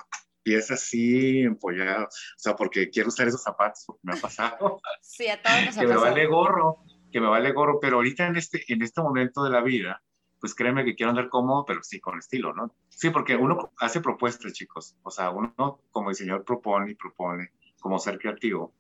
pies 0.44 0.72
así 0.72 1.42
empollados, 1.42 2.16
o 2.38 2.40
sea, 2.40 2.56
porque 2.56 2.90
quiero 2.90 3.10
usar 3.10 3.28
esos 3.28 3.44
zapatos, 3.44 3.84
porque 3.86 4.02
me 4.04 4.14
ha 4.14 4.22
pasado. 4.22 4.82
Sí, 5.02 5.28
a 5.28 5.42
todos 5.42 5.66
nos 5.66 5.78
ha 5.78 5.82
Que 5.82 5.88
me 5.88 5.96
vale 5.96 6.26
gorro, 6.28 6.84
que 7.12 7.22
me 7.22 7.28
vale 7.28 7.52
gorro, 7.52 7.80
pero 7.80 7.98
ahorita 7.98 8.28
en 8.28 8.38
este, 8.38 8.64
en 8.68 8.82
este 8.82 9.02
momento 9.02 9.44
de 9.44 9.50
la 9.50 9.62
vida, 9.62 10.02
pues 10.40 10.56
créeme 10.56 10.84
que 10.84 10.96
quiero 10.96 11.12
andar 11.12 11.30
cómodo, 11.30 11.66
pero 11.66 11.84
sí 11.84 12.00
con 12.00 12.18
estilo, 12.18 12.54
¿no? 12.54 12.76
Sí, 12.90 13.10
porque 13.10 13.36
uno 13.36 13.72
hace 13.78 14.02
propuestas, 14.02 14.54
chicos, 14.54 14.96
o 15.04 15.12
sea, 15.12 15.30
uno 15.30 15.84
como 15.92 16.10
diseñador 16.10 16.44
propone 16.44 16.92
y 16.92 16.96
propone 16.96 17.52
como 17.80 18.00
ser 18.00 18.18
creativo, 18.18 18.74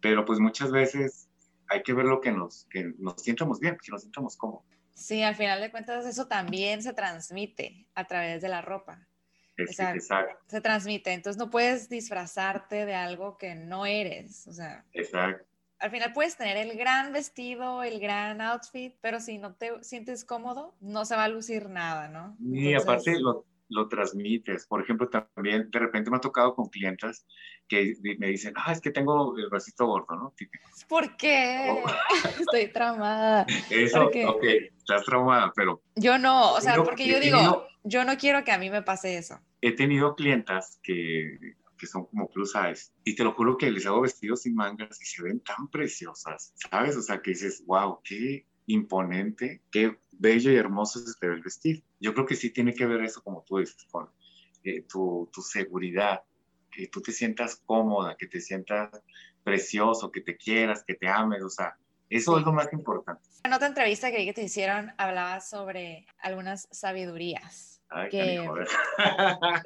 pero 0.00 0.24
pues 0.24 0.38
muchas 0.38 0.70
veces 0.70 1.28
hay 1.68 1.82
que 1.82 1.92
ver 1.92 2.06
lo 2.06 2.20
que 2.20 2.30
nos, 2.30 2.66
que 2.70 2.92
nos 2.98 3.20
sientamos 3.22 3.58
bien, 3.58 3.76
que 3.82 3.90
nos 3.90 4.02
sientamos 4.02 4.36
cómodos. 4.36 4.64
Sí, 4.94 5.22
al 5.22 5.34
final 5.34 5.60
de 5.60 5.70
cuentas 5.70 6.06
eso 6.06 6.28
también 6.28 6.82
se 6.82 6.92
transmite 6.92 7.88
a 7.94 8.04
través 8.06 8.42
de 8.42 8.48
la 8.48 8.62
ropa. 8.62 9.08
Exacto. 9.56 10.36
Se 10.46 10.60
transmite, 10.60 11.12
entonces 11.12 11.38
no 11.38 11.50
puedes 11.50 11.88
disfrazarte 11.88 12.86
de 12.86 12.94
algo 12.94 13.36
que 13.38 13.54
no 13.54 13.86
eres, 13.86 14.46
o 14.46 14.52
sea. 14.52 14.84
Exacto. 14.92 15.44
Al 15.78 15.90
final 15.90 16.12
puedes 16.12 16.36
tener 16.36 16.56
el 16.56 16.78
gran 16.78 17.12
vestido, 17.12 17.82
el 17.82 18.00
gran 18.00 18.40
outfit, 18.40 18.94
pero 19.00 19.20
si 19.20 19.38
no 19.38 19.54
te 19.54 19.82
sientes 19.82 20.24
cómodo, 20.24 20.74
no 20.80 21.04
se 21.04 21.14
va 21.14 21.24
a 21.24 21.28
lucir 21.28 21.68
nada, 21.68 22.08
¿no? 22.08 22.36
Y 22.40 22.74
aparte 22.74 23.18
lo, 23.20 23.44
lo 23.68 23.88
transmites. 23.88 24.66
Por 24.66 24.82
ejemplo, 24.82 25.08
también 25.08 25.70
de 25.70 25.78
repente 25.78 26.10
me 26.10 26.16
ha 26.16 26.20
tocado 26.20 26.54
con 26.54 26.68
clientas 26.68 27.26
que 27.68 27.94
me 28.18 28.28
dicen, 28.28 28.54
ah, 28.56 28.72
es 28.72 28.80
que 28.80 28.90
tengo 28.90 29.36
el 29.36 29.48
bracito 29.48 29.86
gordo, 29.86 30.14
¿no? 30.16 30.34
¿Por 30.88 31.16
qué? 31.16 31.68
Oh. 31.70 31.90
Estoy 32.40 32.68
traumada. 32.68 33.46
Eso, 33.70 34.06
ok, 34.06 34.44
estás 34.76 35.04
traumada, 35.04 35.52
pero... 35.54 35.82
Yo 35.96 36.18
no, 36.18 36.52
o 36.52 36.60
sea, 36.60 36.76
porque 36.82 37.06
yo 37.08 37.20
digo, 37.20 37.66
yo 37.84 38.04
no 38.04 38.16
quiero 38.16 38.42
que 38.44 38.52
a 38.52 38.58
mí 38.58 38.70
me 38.70 38.82
pase 38.82 39.16
eso. 39.16 39.38
He 39.60 39.72
tenido 39.72 40.16
clientas 40.16 40.80
que, 40.82 41.38
que 41.78 41.86
son 41.86 42.06
como 42.06 42.28
plus 42.28 42.52
size 42.52 42.92
y 43.04 43.14
te 43.14 43.24
lo 43.24 43.32
juro 43.32 43.56
que 43.56 43.70
les 43.70 43.86
hago 43.86 44.00
vestidos 44.00 44.42
sin 44.42 44.54
mangas 44.54 45.00
y 45.00 45.04
se 45.04 45.22
ven 45.22 45.40
tan 45.40 45.68
preciosas, 45.68 46.52
¿sabes? 46.70 46.96
O 46.96 47.02
sea, 47.02 47.20
que 47.20 47.30
dices, 47.30 47.62
wow, 47.66 48.00
qué 48.02 48.46
imponente, 48.66 49.62
qué 49.70 49.98
bello 50.12 50.50
y 50.50 50.56
hermoso 50.56 51.00
se 51.00 51.18
te 51.20 51.28
ve 51.28 51.34
el 51.34 51.42
vestir. 51.42 51.84
Yo 52.00 52.14
creo 52.14 52.26
que 52.26 52.36
sí 52.36 52.50
tiene 52.50 52.74
que 52.74 52.86
ver 52.86 53.02
eso, 53.02 53.22
como 53.22 53.42
tú 53.42 53.58
dices, 53.58 53.86
con 53.90 54.08
eh, 54.64 54.82
tu, 54.82 55.28
tu, 55.32 55.42
seguridad, 55.42 56.22
que 56.70 56.88
tú 56.88 57.02
te 57.02 57.12
sientas 57.12 57.60
cómoda, 57.66 58.16
que 58.18 58.26
te 58.26 58.40
sientas 58.40 58.90
precioso, 59.42 60.10
que 60.10 60.22
te 60.22 60.36
quieras, 60.36 60.82
que 60.86 60.94
te 60.94 61.06
ames, 61.06 61.42
o 61.42 61.50
sea, 61.50 61.76
eso 62.08 62.38
es 62.38 62.44
lo 62.44 62.52
más 62.52 62.72
importante. 62.72 63.28
En 63.44 63.52
otra 63.52 63.66
entrevista 63.66 64.10
que, 64.10 64.24
que 64.24 64.32
te 64.32 64.42
hicieron, 64.42 64.92
hablabas 64.96 65.50
sobre 65.50 66.06
algunas 66.18 66.68
sabidurías. 66.70 67.73
Ay, 67.88 68.08
que... 68.08 68.48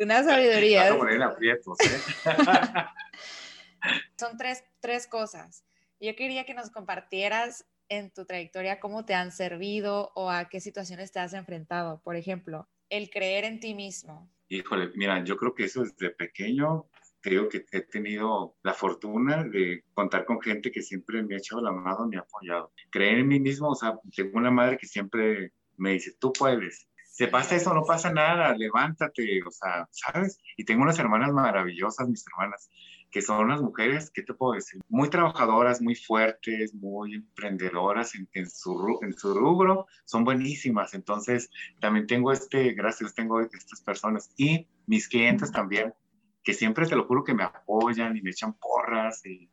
Una 0.01 0.23
sabiduría. 0.23 0.93
aprietos, 0.93 1.79
¿eh? 1.81 2.01
Son 4.19 4.37
tres, 4.37 4.65
tres 4.81 5.07
cosas. 5.07 5.65
Yo 6.01 6.15
quería 6.15 6.45
que 6.45 6.55
nos 6.55 6.71
compartieras 6.71 7.67
en 7.89 8.11
tu 8.11 8.25
trayectoria 8.25 8.81
cómo 8.81 9.05
te 9.05 9.15
han 9.15 9.33
servido 9.33 10.13
o 10.15 10.31
a 10.31 10.49
qué 10.49 10.61
situaciones 10.61 11.13
te 11.13 11.21
has 11.21 11.33
enfrentado. 11.33 12.01
Por 12.03 12.17
ejemplo, 12.17 12.69
el 12.91 13.11
creer 13.11 13.45
en 13.45 13.61
ti 13.61 13.75
mismo. 13.75 14.31
Híjole, 14.49 14.91
mira, 14.95 15.23
yo 15.25 15.37
creo 15.37 15.55
que 15.55 15.65
eso 15.65 15.83
desde 15.83 16.11
pequeño, 16.11 16.87
creo 17.21 17.49
que 17.49 17.65
he 17.73 17.83
tenido 17.83 18.57
la 18.63 18.75
fortuna 18.75 19.45
de 19.45 19.85
contar 19.95 20.25
con 20.25 20.41
gente 20.41 20.71
que 20.71 20.83
siempre 20.83 21.23
me 21.23 21.35
ha 21.35 21.39
echado 21.39 21.63
la 21.63 21.73
mano, 21.73 22.07
me 22.07 22.17
ha 22.17 22.21
apoyado. 22.21 22.73
Creer 22.91 23.19
en 23.19 23.29
mí 23.29 23.41
mismo, 23.41 23.71
o 23.71 23.75
sea, 23.75 23.99
tengo 24.15 24.39
una 24.39 24.51
madre 24.51 24.79
que 24.79 24.87
siempre 24.87 25.53
me 25.77 25.93
dice, 25.93 26.15
tú 26.19 26.33
puedes. 26.33 26.88
Se 27.19 27.27
pasa 27.27 27.57
eso, 27.57 27.75
no 27.75 27.83
pasa 27.83 28.13
nada, 28.13 28.55
levántate, 28.57 29.43
o 29.45 29.51
sea, 29.51 29.89
¿sabes? 29.91 30.39
Y 30.57 30.65
tengo 30.65 30.85
unas 30.85 31.01
hermanas 31.01 31.33
maravillosas, 31.33 32.09
mis 32.09 32.25
hermanas, 32.29 32.71
que 33.11 33.23
son 33.23 33.45
unas 33.45 33.61
mujeres, 33.61 34.13
¿qué 34.15 34.23
te 34.23 34.35
puedo 34.35 34.53
decir? 34.53 34.81
Muy 34.89 35.11
trabajadoras, 35.11 35.83
muy 35.83 35.97
fuertes, 35.97 36.73
muy 36.75 37.15
emprendedoras 37.15 38.15
en, 38.15 38.29
en, 38.35 38.49
su, 38.49 39.01
en 39.03 39.15
su 39.15 39.35
rubro, 39.35 39.87
son 40.05 40.23
buenísimas. 40.23 40.95
Entonces, 40.95 41.51
también 41.81 42.07
tengo 42.07 42.31
este, 42.31 42.73
gracias, 42.75 43.17
tengo 43.17 43.41
estas 43.41 43.83
personas 43.85 44.31
y 44.37 44.69
mis 44.87 45.09
clientes 45.09 45.51
también, 45.51 45.93
que 46.45 46.55
siempre 46.55 46.87
te 46.87 46.95
lo 46.95 47.05
juro 47.09 47.25
que 47.25 47.35
me 47.35 47.43
apoyan 47.43 48.17
y 48.17 48.23
me 48.23 48.31
echan 48.31 48.55
porras 48.61 49.27
y, 49.27 49.51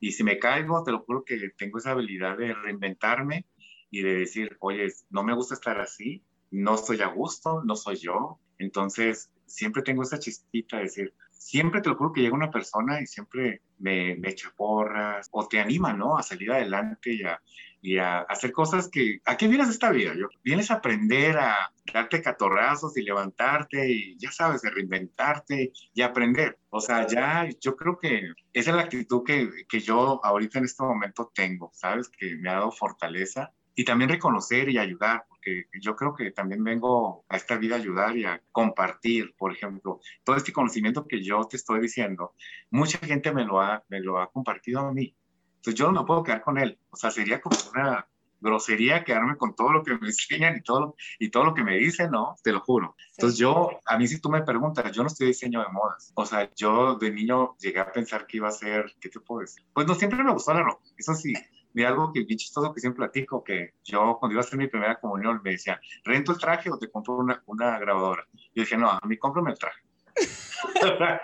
y 0.00 0.12
si 0.12 0.22
me 0.22 0.38
caigo, 0.38 0.82
te 0.82 0.92
lo 0.92 0.98
juro 0.98 1.24
que 1.24 1.38
tengo 1.56 1.78
esa 1.78 1.92
habilidad 1.92 2.36
de 2.36 2.52
reinventarme 2.52 3.46
y 3.90 4.02
de 4.02 4.16
decir, 4.16 4.58
oye, 4.60 4.92
no 5.08 5.22
me 5.22 5.34
gusta 5.34 5.54
estar 5.54 5.80
así, 5.80 6.25
no 6.50 6.74
estoy 6.74 7.00
a 7.02 7.08
gusto, 7.08 7.62
no 7.64 7.76
soy 7.76 7.96
yo. 7.96 8.38
Entonces, 8.58 9.30
siempre 9.46 9.82
tengo 9.82 10.02
esa 10.02 10.18
chispita 10.18 10.76
de 10.78 10.84
decir, 10.84 11.14
siempre 11.30 11.80
te 11.80 11.88
lo 11.88 11.96
juro 11.96 12.12
que 12.12 12.20
llega 12.20 12.34
una 12.34 12.50
persona 12.50 13.00
y 13.00 13.06
siempre 13.06 13.62
me, 13.78 14.16
me 14.16 14.30
echa 14.30 14.52
porras 14.56 15.28
o 15.30 15.46
te 15.46 15.60
anima, 15.60 15.92
¿no? 15.92 16.18
A 16.18 16.22
salir 16.22 16.50
adelante 16.50 17.12
y 17.12 17.22
a, 17.22 17.40
y 17.80 17.98
a 17.98 18.20
hacer 18.20 18.52
cosas 18.52 18.88
que... 18.88 19.20
¿A 19.24 19.36
qué 19.36 19.46
vienes 19.46 19.68
esta 19.68 19.90
vida? 19.90 20.12
Yo, 20.18 20.28
vienes 20.42 20.70
a 20.70 20.74
aprender 20.74 21.38
a 21.38 21.72
darte 21.92 22.22
catorrazos 22.22 22.96
y 22.96 23.02
levantarte 23.02 23.90
y 23.90 24.18
ya 24.18 24.32
sabes, 24.32 24.62
de 24.62 24.70
reinventarte 24.70 25.72
y 25.94 26.02
aprender. 26.02 26.58
O 26.70 26.80
sea, 26.80 27.06
ya 27.06 27.48
yo 27.60 27.76
creo 27.76 27.98
que 27.98 28.32
esa 28.52 28.70
es 28.70 28.76
la 28.76 28.82
actitud 28.82 29.22
que, 29.24 29.48
que 29.68 29.80
yo 29.80 30.20
ahorita 30.24 30.58
en 30.58 30.64
este 30.64 30.82
momento 30.82 31.30
tengo, 31.34 31.70
¿sabes? 31.74 32.08
Que 32.08 32.36
me 32.36 32.50
ha 32.50 32.54
dado 32.54 32.72
fortaleza 32.72 33.52
y 33.76 33.84
también 33.84 34.10
reconocer 34.10 34.68
y 34.70 34.78
ayudar, 34.78 35.26
porque 35.46 35.80
yo 35.80 35.94
creo 35.94 36.14
que 36.14 36.30
también 36.32 36.64
vengo 36.64 37.24
a 37.28 37.36
esta 37.36 37.56
vida 37.56 37.76
a 37.76 37.78
ayudar 37.78 38.16
y 38.16 38.24
a 38.24 38.42
compartir, 38.50 39.34
por 39.38 39.52
ejemplo, 39.52 40.00
todo 40.24 40.36
este 40.36 40.52
conocimiento 40.52 41.06
que 41.06 41.22
yo 41.22 41.44
te 41.44 41.56
estoy 41.56 41.80
diciendo, 41.80 42.34
mucha 42.70 42.98
gente 42.98 43.32
me 43.32 43.44
lo 43.44 43.60
ha, 43.60 43.84
me 43.88 44.00
lo 44.00 44.18
ha 44.18 44.30
compartido 44.30 44.80
a 44.80 44.92
mí. 44.92 45.14
Entonces 45.56 45.78
yo 45.78 45.90
no 45.92 46.00
me 46.00 46.06
puedo 46.06 46.22
quedar 46.22 46.42
con 46.42 46.58
él, 46.58 46.78
o 46.90 46.96
sea, 46.96 47.10
sería 47.10 47.40
como 47.40 47.56
una 47.72 48.08
grosería 48.38 49.02
quedarme 49.02 49.36
con 49.36 49.54
todo 49.54 49.72
lo 49.72 49.82
que 49.82 49.94
me 49.94 50.06
enseñan 50.06 50.56
y 50.56 50.62
todo, 50.62 50.96
y 51.18 51.30
todo 51.30 51.44
lo 51.44 51.54
que 51.54 51.64
me 51.64 51.76
dicen, 51.76 52.10
¿no? 52.10 52.36
Te 52.42 52.52
lo 52.52 52.60
juro. 52.60 52.96
Entonces 53.16 53.38
yo, 53.38 53.70
a 53.86 53.98
mí 53.98 54.06
si 54.08 54.20
tú 54.20 54.28
me 54.28 54.42
preguntas, 54.42 54.90
yo 54.92 55.02
no 55.02 55.08
estoy 55.08 55.28
diseño 55.28 55.60
de 55.60 55.68
modas. 55.68 56.12
O 56.14 56.26
sea, 56.26 56.50
yo 56.54 56.96
de 56.96 57.10
niño 57.10 57.56
llegué 57.58 57.80
a 57.80 57.92
pensar 57.92 58.26
que 58.26 58.38
iba 58.38 58.48
a 58.48 58.52
ser, 58.52 58.94
¿qué 59.00 59.08
te 59.08 59.20
puedo 59.20 59.42
decir? 59.42 59.64
Pues 59.72 59.86
no 59.86 59.94
siempre 59.94 60.22
me 60.22 60.32
gustó 60.32 60.52
la 60.54 60.62
ropa, 60.62 60.82
eso 60.96 61.14
sí, 61.14 61.32
de 61.76 61.86
algo 61.86 62.10
que 62.10 62.24
bien 62.24 62.38
chistoso 62.38 62.72
que 62.72 62.80
siempre 62.80 63.04
platico, 63.04 63.44
que 63.44 63.74
yo 63.84 64.16
cuando 64.18 64.32
iba 64.32 64.40
a 64.40 64.46
hacer 64.46 64.58
mi 64.58 64.66
primera 64.66 64.98
comunión 64.98 65.42
me 65.44 65.50
decía, 65.50 65.78
¿rento 66.04 66.32
el 66.32 66.38
traje 66.38 66.70
o 66.70 66.78
te 66.78 66.90
compro 66.90 67.16
una, 67.16 67.42
una 67.44 67.78
grabadora? 67.78 68.26
Y 68.54 68.60
dije, 68.60 68.78
no, 68.78 68.88
a 68.88 69.00
mí 69.06 69.18
cómprame 69.18 69.50
el 69.50 69.58
traje. 69.58 69.80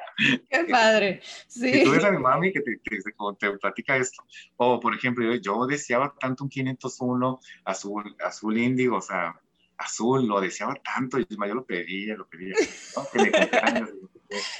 Qué 0.51 0.65
padre. 0.71 1.23
Sí. 1.49 1.71
Y 1.81 1.85
tú 1.85 1.93
ves 1.93 2.05
a 2.05 2.11
mi 2.11 2.19
mami 2.19 2.53
que 2.53 2.61
te, 2.61 2.77
te, 2.85 2.99
te, 3.39 3.51
platica 3.59 3.97
esto. 3.97 4.23
O, 4.59 4.79
por 4.79 4.95
ejemplo, 4.95 5.25
yo, 5.25 5.41
yo, 5.41 5.67
deseaba 5.67 6.15
tanto 6.21 6.45
un 6.45 6.51
501 6.51 7.41
azul, 7.65 8.15
azul 8.23 8.59
índigo, 8.59 8.99
o 8.99 9.01
sea, 9.01 9.35
azul, 9.79 10.29
lo 10.29 10.39
deseaba 10.39 10.75
tanto. 10.75 11.19
Y 11.19 11.27
yo 11.27 11.55
lo 11.55 11.65
pedía, 11.65 12.15
lo 12.15 12.29
pedía. 12.29 12.55
¿no? 12.97 13.07
Que 13.11 13.19
me 13.21 13.29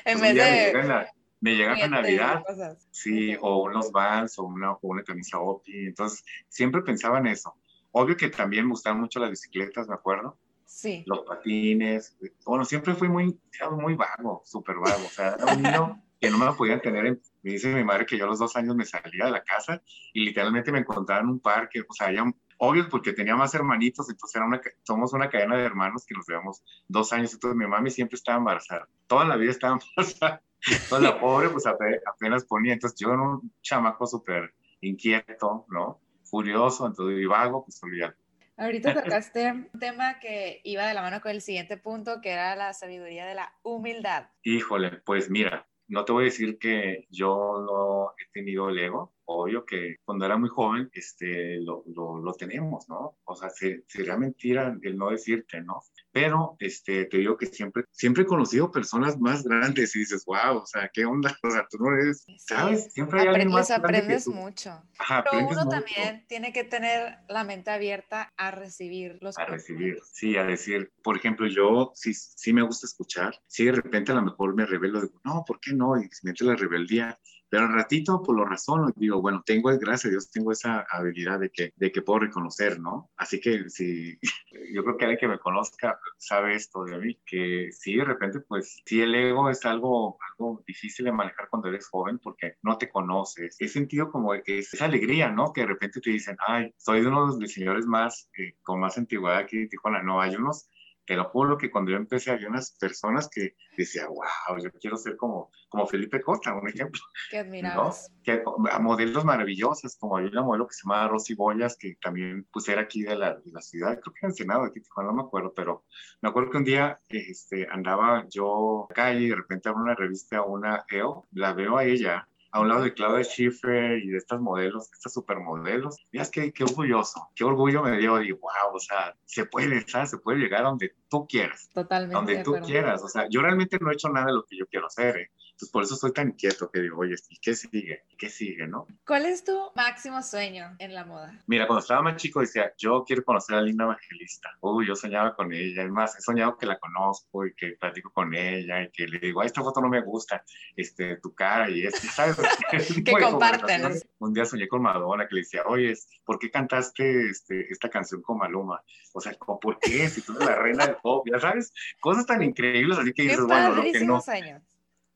en 0.07 0.21
vez 0.21 0.35
de 0.35 1.07
me 1.43 1.57
llega 1.57 1.75
a 1.75 1.89
Navidad, 1.89 2.45
sí, 2.93 3.37
o 3.41 3.65
unos 3.65 3.91
vans 3.91 4.39
o 4.39 4.45
una, 4.45 4.73
o 4.73 4.79
una 4.83 5.03
camisa 5.03 5.41
OPI, 5.41 5.87
entonces 5.89 6.25
siempre 6.49 6.83
pensaba 6.83 7.19
en 7.19 7.27
eso. 7.27 7.55
Obvio 7.91 8.17
que 8.17 8.29
también 8.29 8.65
me 8.65 8.71
gustaban 8.71 9.01
mucho 9.01 9.19
las 9.19 9.31
bicicletas, 9.31 9.89
¿me 9.89 9.95
acuerdo? 9.95 10.39
Sí. 10.65 11.03
Los 11.05 11.25
patines, 11.27 12.17
bueno, 12.47 12.65
siempre 12.65 12.95
fui 12.95 13.09
muy, 13.09 13.39
muy 13.73 13.95
vago, 13.95 14.43
súper 14.45 14.77
vago, 14.77 15.05
o 15.05 15.11
sea, 15.11 15.35
era 15.35 15.53
un 15.53 15.63
niño 15.63 16.03
que 16.21 16.31
no 16.31 16.39
me 16.39 16.53
podían 16.53 16.81
tener 16.81 17.07
en, 17.07 17.21
me 17.43 17.53
dice 17.55 17.75
mi 17.75 17.83
madre 17.83 18.07
que 18.07 18.17
yo 18.17 18.25
a 18.25 18.29
los 18.29 18.39
dos 18.39 18.55
años 18.55 18.77
me 18.77 18.85
salía 18.85 19.25
de 19.25 19.33
la 19.33 19.43
casa 19.43 19.83
y 20.13 20.25
literalmente 20.25 20.71
me 20.71 20.79
encontraba 20.79 21.23
en 21.23 21.29
un 21.29 21.41
parque, 21.41 21.81
o 21.81 21.93
sea, 21.93 22.13
ya, 22.13 22.25
obvio 22.59 22.89
porque 22.89 23.13
tenía 23.13 23.35
más 23.35 23.53
hermanitos, 23.57 24.09
entonces 24.09 24.37
era 24.37 24.47
una, 24.47 24.61
somos 24.85 25.13
una 25.13 25.29
cadena 25.29 25.57
de 25.57 25.65
hermanos 25.65 26.07
que 26.07 26.15
nos 26.15 26.29
llevamos 26.29 26.63
dos 26.87 27.13
años, 27.13 27.35
entonces 27.35 27.57
mi 27.59 27.67
mami 27.67 27.91
siempre 27.91 28.15
estaba 28.15 28.39
embarazada, 28.39 28.89
toda 29.09 29.25
la 29.25 29.35
vida 29.35 29.51
estaba 29.51 29.81
embarazada, 29.97 30.41
entonces 30.67 31.01
la 31.01 31.21
pobre 31.21 31.49
pues 31.49 31.65
apenas 31.67 32.45
ponía, 32.45 32.73
entonces 32.73 32.99
yo 32.99 33.13
era 33.13 33.23
un 33.23 33.53
chamaco 33.63 34.07
súper 34.07 34.55
inquieto, 34.81 35.67
¿no? 35.69 36.01
Furioso, 36.25 36.87
entonces 36.87 37.21
y 37.21 37.27
vago, 37.27 37.65
pues 37.65 37.83
olvidar. 37.83 38.17
Ahorita 38.57 38.95
tocaste 39.03 39.51
un 39.51 39.81
tema 39.81 40.21
que 40.21 40.61
iba 40.65 40.87
de 40.87 40.95
la 40.95 41.03
mano 41.03 41.21
con 41.21 41.31
el 41.33 41.41
siguiente 41.41 41.77
punto, 41.79 42.21
que 42.21 42.31
era 42.31 42.55
la 42.55 42.75
sabiduría 42.75 43.27
de 43.27 43.35
la 43.35 43.53
humildad. 43.63 44.29
Híjole, 44.43 45.01
pues 45.05 45.31
mira, 45.31 45.67
no 45.89 46.05
te 46.05 46.13
voy 46.13 46.23
a 46.23 46.25
decir 46.27 46.59
que 46.59 47.07
yo 47.11 47.63
no 47.67 48.13
he 48.19 48.31
tenido 48.33 48.69
el 48.69 48.79
ego, 48.79 49.15
obvio 49.25 49.65
que 49.65 49.97
cuando 50.05 50.27
era 50.27 50.37
muy 50.37 50.49
joven 50.49 50.91
este, 50.93 51.61
lo, 51.61 51.83
lo, 51.95 52.19
lo 52.19 52.33
tenemos, 52.35 52.89
¿no? 52.89 53.19
O 53.25 53.35
sea, 53.35 53.51
sería 53.51 54.17
mentira 54.17 54.77
el 54.83 54.97
no 54.97 55.11
decirte, 55.11 55.61
¿no? 55.61 55.81
Pero 56.13 56.57
este, 56.59 57.07
te 57.07 57.19
digo 57.19 57.37
que 57.37 57.47
siempre, 57.47 57.85
siempre 57.91 58.25
he 58.25 58.27
conocido 58.27 58.71
personas 58.71 59.19
más 59.19 59.43
grandes 59.45 59.97
y 59.97 60.01
dices, 60.01 60.25
wow, 60.27 60.59
o 60.59 60.67
sea, 60.67 60.91
¿qué 60.93 61.05
onda? 61.05 61.37
O 61.43 61.51
sea, 61.51 61.67
tú 61.71 61.79
no 61.79 61.93
eres, 61.97 62.25
¿sabes? 62.39 62.93
Siempre 62.93 63.21
hay 63.21 63.29
aprendes, 63.29 63.47
alguien 63.47 63.61
más 63.61 63.71
aprendes 63.71 64.29
mucho. 64.29 64.71
Ajá, 64.99 65.25
Pero 65.25 65.37
aprendes 65.37 65.57
uno 65.57 65.65
mucho. 65.65 65.77
también 65.77 66.27
tiene 66.29 66.53
que 66.53 66.65
tener 66.65 67.19
la 67.29 67.45
mente 67.45 67.71
abierta 67.71 68.31
a 68.37 68.51
recibir 68.51 69.19
los 69.21 69.39
A 69.39 69.47
recibir, 69.47 69.99
sí, 70.05 70.37
a 70.37 70.45
decir, 70.45 70.93
por 71.03 71.17
ejemplo, 71.17 71.47
yo 71.47 71.93
sí, 71.95 72.13
sí 72.15 72.53
me 72.53 72.63
gusta 72.63 72.87
escuchar, 72.87 73.35
si 73.47 73.65
de 73.65 73.73
repente 73.73 74.13
a 74.13 74.17
lo 74.17 74.23
mejor 74.23 74.55
me 74.55 74.67
revelo, 74.67 75.01
digo, 75.01 75.21
no, 75.25 75.45
¿por 75.47 75.61
qué 75.61 75.73
no? 75.73 75.97
Y 75.97 76.09
entra 76.25 76.47
la 76.47 76.57
rebeldía, 76.57 77.19
pero 77.53 77.67
al 77.67 77.75
ratito, 77.75 78.23
por 78.23 78.35
lo 78.35 78.47
razón, 78.47 78.95
digo, 78.97 79.21
bueno, 79.21 79.43
tengo, 79.45 79.69
gracias 79.79 80.07
a 80.07 80.09
Dios, 80.09 80.31
tengo 80.31 80.53
esa 80.53 80.87
habilidad 80.89 81.39
de 81.39 81.51
que, 81.51 81.75
de 81.77 81.93
que 81.93 82.01
puedo 82.01 82.21
reconocer, 82.21 82.81
¿no? 82.81 83.11
Así 83.19 83.43
que 83.43 83.69
si, 83.69 84.19
yo 84.73 84.83
creo 84.83 84.97
que 84.97 85.05
alguien 85.05 85.21
que 85.21 85.29
me 85.29 85.39
conozca 85.39 86.01
sabe 86.17 86.55
esto 86.55 86.85
de 86.85 86.97
mí, 86.97 87.21
que 87.27 87.69
sí, 87.71 87.95
de 87.97 88.07
repente, 88.07 88.41
pues, 88.41 88.81
sí, 88.87 89.03
el 89.03 89.15
ego 89.15 89.51
es 89.51 89.67
algo, 89.67 90.17
algo 90.31 90.65
difícil 90.67 91.05
de 91.05 91.13
manejar 91.13 91.51
cuando 91.51 91.69
eres 91.69 91.87
joven 91.91 92.19
porque 92.21 92.57
no 92.63 92.79
te 92.79 92.89
conoces. 92.89 93.55
He 93.61 93.69
sentido 93.69 94.11
como 94.11 94.33
es 94.33 94.73
esa 94.73 94.87
alegría, 94.87 95.31
¿no? 95.31 95.53
Que 95.53 95.61
de 95.61 95.67
repente 95.67 96.01
te 96.01 96.09
dicen, 96.09 96.39
ay, 96.47 96.73
soy 96.79 97.03
de 97.03 97.09
uno 97.09 97.35
de 97.35 97.39
los 97.39 97.53
señores 97.53 97.85
más, 97.85 98.31
eh, 98.39 98.55
con 98.63 98.81
más 98.81 98.97
antigüedad 98.97 99.37
aquí 99.37 99.59
de 99.59 99.67
Tijuana. 99.67 100.03
No, 100.03 100.23
hay 100.23 100.37
unos 100.37 100.71
te 101.05 101.17
lo 101.17 101.25
juro 101.25 101.59
que 101.59 101.71
cuando 101.71 101.91
yo 101.91 101.97
empecé 101.97 102.31
había 102.31 102.49
unas 102.49 102.77
personas 102.79 103.29
que 103.29 103.57
decía, 103.77 104.07
wow, 104.07 104.59
yo 104.63 104.71
quiero 104.81 104.97
ser 104.97 105.17
como, 105.17 105.51
como 105.69 105.87
Felipe 105.87 106.21
Costa, 106.21 106.55
un 106.55 106.69
ejemplo. 106.69 107.01
Qué 107.31 107.39
admirabas. 107.39 108.11
¿no? 108.11 108.23
Que, 108.23 108.43
a 108.71 108.79
modelos 108.79 109.25
maravillosos, 109.25 109.97
como 109.97 110.17
hay 110.17 110.27
una 110.27 110.43
modelo 110.43 110.67
que 110.67 110.75
se 110.75 110.83
llama 110.85 111.09
Rosy 111.09 111.35
Boyas, 111.35 111.77
que 111.77 111.97
también 112.01 112.47
pues 112.53 112.69
era 112.69 112.83
aquí 112.83 113.03
de 113.03 113.17
la, 113.17 113.35
de 113.35 113.51
la 113.51 113.61
ciudad, 113.61 113.99
creo 114.01 114.13
que 114.13 114.19
era 114.23 114.29
Ensenado, 114.29 114.65
aquí 114.65 114.81
no 114.97 115.13
me 115.13 115.23
acuerdo, 115.23 115.53
pero 115.55 115.85
me 116.21 116.29
acuerdo 116.29 116.51
que 116.51 116.59
un 116.59 116.65
día 116.65 117.01
este, 117.09 117.67
andaba 117.71 118.27
yo 118.29 118.87
acá 118.91 119.13
y 119.13 119.29
de 119.29 119.35
repente 119.35 119.69
abro 119.69 119.83
una 119.83 119.95
revista, 119.95 120.43
una 120.43 120.85
EO, 120.89 121.27
la 121.33 121.53
veo 121.53 121.77
a 121.79 121.85
ella 121.85 122.29
a 122.53 122.61
un 122.61 122.69
lado 122.69 122.83
de 122.83 122.93
Claudia 122.93 123.25
Schiffer 123.25 123.99
y 123.99 124.09
de 124.09 124.19
estas 124.19 124.39
modelos, 124.41 124.93
estas 124.93 125.15
supermodelos. 125.15 125.97
Miras 126.13 126.31
qué, 126.31 126.53
qué 126.53 126.65
orgulloso, 126.65 127.31
qué 127.35 127.45
orgullo 127.45 127.83
me 127.83 127.97
dio. 127.97 128.21
Y 128.23 128.31
wow, 128.33 128.75
o 128.75 128.79
sea, 128.79 129.17
se 129.25 129.47
puede, 129.47 129.89
¿sabes? 129.89 130.11
Se 130.11 130.19
puede 130.19 130.39
llegar 130.39 130.61
a 130.65 130.69
donde 130.69 130.95
tú 131.09 131.27
quieras. 131.27 131.71
Totalmente. 131.73 132.15
Donde 132.15 132.45
tú 132.45 132.55
quieras. 132.65 133.03
O 133.03 133.09
sea, 133.09 133.27
yo 133.31 133.41
realmente 133.41 133.79
no 133.81 133.91
he 133.91 133.95
hecho 133.95 134.11
nada 134.11 134.27
de 134.27 134.35
lo 134.35 134.45
que 134.45 134.59
yo 134.59 134.67
quiero 134.67 134.87
hacer, 134.87 135.17
¿eh? 135.17 135.31
Entonces, 135.63 135.73
por 135.73 135.85
eso 135.85 135.95
estoy 135.95 136.13
tan 136.13 136.29
inquieto 136.31 136.69
que 136.73 136.81
digo, 136.81 136.99
oye, 136.99 137.15
¿y 137.29 137.37
qué 137.39 137.55
sigue? 137.55 138.03
¿Qué 138.19 138.29
sigue, 138.29 138.67
no? 138.67 138.89
¿Cuál 139.07 139.27
es 139.27 139.45
tu 139.45 139.57
máximo 139.77 140.21
sueño 140.21 140.75
en 140.81 140.93
la 140.93 141.05
moda? 141.05 141.41
Mira, 141.47 141.69
cuando 141.69 141.83
estaba 141.83 142.03
más 142.03 142.17
chico 142.17 142.41
decía, 142.41 142.73
yo 142.77 143.05
quiero 143.05 143.23
conocer 143.23 143.55
a 143.55 143.63
Linda 143.63 143.85
Evangelista. 143.85 144.51
Uy, 144.61 144.89
yo 144.89 144.97
soñaba 144.97 145.37
con 145.37 145.53
ella. 145.53 145.85
Es 145.85 145.91
más, 145.91 146.19
he 146.19 146.21
soñado 146.21 146.59
que 146.59 146.67
la 146.67 146.81
conozco 146.81 147.47
y 147.47 147.55
que 147.55 147.77
platico 147.79 148.11
con 148.13 148.35
ella 148.35 148.83
y 148.83 148.91
que 148.91 149.07
le 149.07 149.21
digo, 149.21 149.41
esta 149.45 149.63
foto 149.63 149.81
no 149.81 149.89
me 149.89 150.01
gusta, 150.01 150.45
este, 150.75 151.19
tu 151.19 151.33
cara 151.33 151.71
y 151.71 151.87
esto, 151.87 152.01
¿sabes? 152.13 152.37
que 153.05 153.13
comparten. 153.13 154.01
Un 154.19 154.35
día 154.35 154.45
soñé 154.45 154.67
con 154.67 154.83
Madonna 154.83 155.29
que 155.29 155.37
le 155.37 155.41
decía, 155.43 155.63
oye, 155.67 155.95
¿por 156.25 156.41
qué 156.41 156.51
cantaste 156.51 157.31
este, 157.31 157.71
esta 157.71 157.89
canción 157.89 158.21
con 158.21 158.39
Maluma? 158.39 158.83
O 159.13 159.21
sea, 159.21 159.33
¿por 159.35 159.79
qué? 159.79 160.09
Si 160.09 160.23
tú 160.23 160.33
eres 160.33 160.49
la 160.49 160.57
reina 160.57 160.87
del 160.87 160.97
pop, 160.97 161.25
ya 161.31 161.39
sabes, 161.39 161.73
cosas 162.01 162.27
tan 162.27 162.43
increíbles, 162.43 162.99
así 162.99 163.13
que 163.13 163.23
dices, 163.23 163.45
bueno, 163.45 163.77
lo 163.77 163.83
que 163.83 164.05
no... 164.05 164.21
Años. 164.27 164.72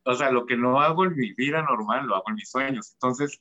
O 0.07 0.15
sea, 0.15 0.31
lo 0.31 0.47
que 0.47 0.57
no 0.57 0.81
hago 0.81 1.05
en 1.05 1.17
mi 1.17 1.33
vida 1.33 1.63
normal, 1.63 2.07
lo 2.07 2.15
hago 2.15 2.25
en 2.29 2.37
mis 2.37 2.49
sueños. 2.49 2.93
Entonces, 2.93 3.41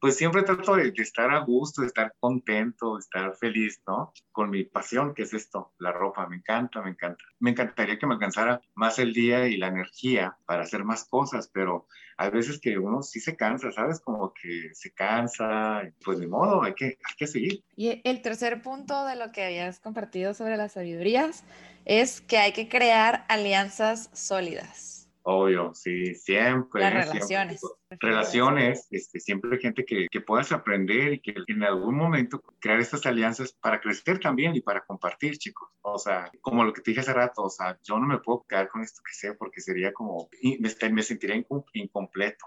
pues 0.00 0.16
siempre 0.16 0.42
trato 0.42 0.76
de, 0.76 0.92
de, 0.92 1.02
estar 1.02 1.30
a 1.30 1.40
gusto, 1.40 1.82
de 1.82 1.88
estar 1.88 2.14
contento, 2.20 2.94
de 2.94 3.00
estar 3.00 3.36
feliz, 3.36 3.82
¿no? 3.86 4.12
Con 4.30 4.48
mi 4.48 4.64
pasión, 4.64 5.12
que 5.12 5.22
es 5.22 5.34
esto, 5.34 5.72
la 5.78 5.92
ropa, 5.92 6.26
me 6.28 6.36
encanta, 6.36 6.80
me 6.82 6.90
encanta. 6.90 7.22
Me 7.40 7.50
encantaría 7.50 7.98
que 7.98 8.06
me 8.06 8.14
alcanzara 8.14 8.60
más 8.74 8.98
el 8.98 9.12
día 9.12 9.48
y 9.48 9.56
la 9.56 9.68
energía 9.68 10.38
para 10.46 10.62
hacer 10.62 10.84
más 10.84 11.04
cosas, 11.04 11.50
pero 11.52 11.86
hay 12.16 12.30
veces 12.30 12.60
que 12.60 12.78
uno 12.78 13.02
sí 13.02 13.20
se 13.20 13.36
cansa, 13.36 13.70
¿sabes? 13.72 14.00
Como 14.00 14.32
que 14.32 14.70
se 14.72 14.92
cansa, 14.92 15.82
pues 16.04 16.18
de 16.20 16.26
modo, 16.26 16.62
hay 16.62 16.74
que, 16.74 16.86
hay 16.86 17.16
que 17.16 17.26
seguir. 17.26 17.64
Y 17.76 18.00
el 18.04 18.22
tercer 18.22 18.62
punto 18.62 19.04
de 19.04 19.16
lo 19.16 19.32
que 19.32 19.44
habías 19.44 19.80
compartido 19.80 20.32
sobre 20.32 20.56
las 20.56 20.72
sabidurías 20.72 21.44
es 21.84 22.20
que 22.20 22.38
hay 22.38 22.52
que 22.52 22.68
crear 22.68 23.24
alianzas 23.28 24.10
sólidas. 24.12 24.97
Obvio, 25.30 25.74
sí, 25.74 26.14
siempre. 26.14 26.80
Las 26.80 27.10
relaciones. 27.10 27.60
relaciones, 28.00 28.88
este, 28.90 29.20
siempre 29.20 29.50
hay 29.52 29.60
gente 29.60 29.84
que, 29.84 30.06
que, 30.10 30.22
puedas 30.22 30.52
aprender 30.52 31.12
y 31.12 31.20
que 31.20 31.34
en 31.48 31.64
algún 31.64 31.96
momento 31.96 32.40
crear 32.58 32.80
estas 32.80 33.04
alianzas 33.04 33.52
para 33.52 33.78
crecer 33.78 34.20
también 34.20 34.56
y 34.56 34.62
para 34.62 34.86
compartir, 34.86 35.36
chicos. 35.36 35.68
O 35.82 35.98
sea, 35.98 36.30
como 36.40 36.64
lo 36.64 36.72
que 36.72 36.80
te 36.80 36.92
dije 36.92 37.02
hace 37.02 37.12
rato, 37.12 37.42
o 37.42 37.50
sea, 37.50 37.78
yo 37.82 37.98
no 37.98 38.06
me 38.06 38.20
puedo 38.20 38.46
quedar 38.48 38.70
con 38.70 38.80
esto 38.80 39.02
que 39.04 39.12
sé 39.12 39.34
porque 39.34 39.60
sería 39.60 39.92
como, 39.92 40.30
me, 40.42 40.90
me 40.92 41.02
sentiría 41.02 41.44
incompleto, 41.74 42.46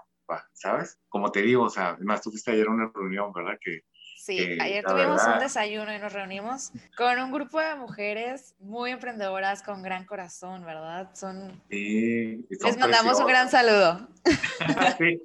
¿sabes? 0.52 0.98
Como 1.08 1.30
te 1.30 1.42
digo, 1.42 1.62
o 1.62 1.70
sea, 1.70 1.90
además 1.90 2.22
tú 2.22 2.30
fuiste 2.30 2.50
ayer 2.50 2.66
a 2.66 2.72
una 2.72 2.90
reunión, 2.92 3.32
¿verdad? 3.32 3.58
Que 3.60 3.84
Sí, 4.22 4.38
ayer 4.60 4.84
tuvimos 4.84 5.20
un 5.26 5.40
desayuno 5.40 5.92
y 5.92 5.98
nos 5.98 6.12
reunimos 6.12 6.70
con 6.96 7.18
un 7.18 7.32
grupo 7.32 7.58
de 7.58 7.74
mujeres 7.74 8.54
muy 8.60 8.92
emprendedoras 8.92 9.64
con 9.64 9.82
gran 9.82 10.04
corazón, 10.04 10.64
¿verdad? 10.64 11.10
Son... 11.12 11.60
Sí, 11.68 12.46
Les 12.48 12.78
mandamos 12.78 13.18
un 13.18 13.26
gran 13.26 13.50
saludo. 13.50 14.08
sí. 14.98 15.20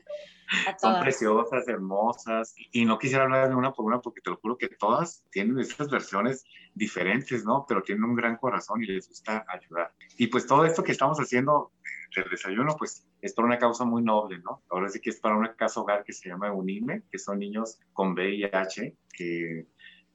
Son 0.79 0.99
preciosas, 1.01 1.67
hermosas, 1.67 2.55
y 2.71 2.85
no 2.85 2.97
quisiera 2.97 3.23
hablar 3.23 3.49
de 3.49 3.55
una 3.55 3.73
por 3.73 3.85
una 3.85 3.99
porque 4.01 4.21
te 4.21 4.29
lo 4.29 4.37
juro 4.37 4.57
que 4.57 4.69
todas 4.69 5.23
tienen 5.31 5.59
estas 5.59 5.89
versiones 5.89 6.45
diferentes, 6.73 7.43
¿no? 7.45 7.65
Pero 7.67 7.83
tienen 7.83 8.03
un 8.03 8.15
gran 8.15 8.37
corazón 8.37 8.83
y 8.83 8.87
les 8.87 9.07
gusta 9.09 9.45
ayudar. 9.47 9.93
Y 10.17 10.27
pues 10.27 10.47
todo 10.47 10.65
esto 10.65 10.83
que 10.83 10.91
estamos 10.91 11.17
haciendo 11.19 11.71
del 12.15 12.29
desayuno, 12.29 12.75
pues 12.77 13.05
es 13.21 13.33
por 13.33 13.45
una 13.45 13.57
causa 13.57 13.83
muy 13.85 14.01
noble, 14.01 14.39
¿no? 14.39 14.63
Ahora 14.69 14.89
sí 14.89 14.99
que 14.99 15.09
es 15.09 15.19
para 15.19 15.35
una 15.35 15.55
casa 15.55 15.81
hogar 15.81 16.03
que 16.03 16.13
se 16.13 16.29
llama 16.29 16.51
UNIME, 16.51 17.03
que 17.11 17.19
son 17.19 17.39
niños 17.39 17.79
con 17.93 18.13
VIH, 18.13 18.95
que 19.13 19.67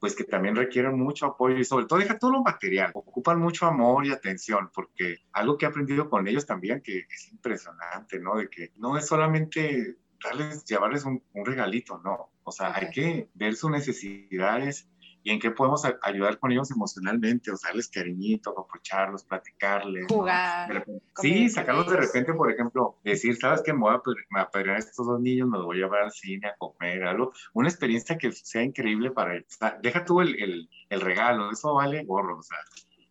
pues 0.03 0.17
que 0.17 0.25
también 0.25 0.57
requieren 0.57 0.99
mucho 0.99 1.25
apoyo 1.25 1.55
y 1.55 1.63
sobre 1.63 1.85
todo 1.85 1.97
deja 1.97 2.19
todo 2.19 2.31
lo 2.33 2.43
material, 2.43 2.91
ocupan 2.93 3.39
mucho 3.39 3.65
amor 3.65 4.05
y 4.05 4.11
atención, 4.11 4.69
porque 4.75 5.19
algo 5.31 5.57
que 5.57 5.65
he 5.65 5.69
aprendido 5.69 6.09
con 6.09 6.27
ellos 6.27 6.45
también 6.45 6.81
que 6.81 7.05
es 7.09 7.31
impresionante, 7.31 8.19
¿no? 8.19 8.35
De 8.35 8.49
que 8.49 8.73
no 8.75 8.97
es 8.97 9.07
solamente 9.07 9.95
darles, 10.23 10.65
llevarles 10.65 11.05
un, 11.05 11.21
regalito, 11.33 11.99
no, 12.03 12.29
o 12.43 12.51
sea, 12.51 12.73
hay 12.75 12.89
que 12.89 13.29
ver 13.33 13.55
sus 13.55 13.71
necesidades 13.71 14.89
y 15.25 15.31
en 15.31 15.39
qué 15.39 15.51
podemos 15.51 15.83
ayudar 16.01 16.37
con 16.37 16.51
ellos 16.51 16.69
emocionalmente, 16.71 17.49
o 17.49 17.55
sea, 17.55 17.69
darles 17.69 17.87
cariñito, 17.87 18.49
aprovecharlos, 18.49 19.23
platicarles. 19.23 20.07
Jugar. 20.09 20.85
Sí, 21.15 21.47
sacarlos 21.49 21.89
de 21.89 21.95
repente, 21.97 22.33
por 22.33 22.51
ejemplo, 22.51 22.99
decir, 23.05 23.37
¿sabes 23.37 23.61
qué? 23.63 23.71
Me 23.71 23.79
voy 23.79 23.95
a 23.95 24.49
pedir 24.51 24.69
a 24.71 24.77
estos 24.77 25.07
dos 25.07 25.21
niños, 25.21 25.47
me 25.47 25.57
los 25.57 25.65
voy 25.65 25.77
a 25.77 25.85
llevar 25.85 26.03
al 26.03 26.11
cine, 26.11 26.49
a 26.49 26.55
comer, 26.57 27.05
algo. 27.05 27.31
Una 27.53 27.69
experiencia 27.69 28.17
que 28.17 28.33
sea 28.33 28.63
increíble 28.63 29.11
para 29.11 29.35
ellos. 29.35 29.47
O 29.49 29.57
sea, 29.59 29.79
deja 29.81 30.03
tú 30.03 30.19
el, 30.19 30.35
el, 30.41 30.69
el 30.89 31.01
regalo, 31.01 31.49
eso 31.51 31.73
vale 31.73 32.03
gorro, 32.03 32.39
o 32.39 32.43
sea, 32.43 32.57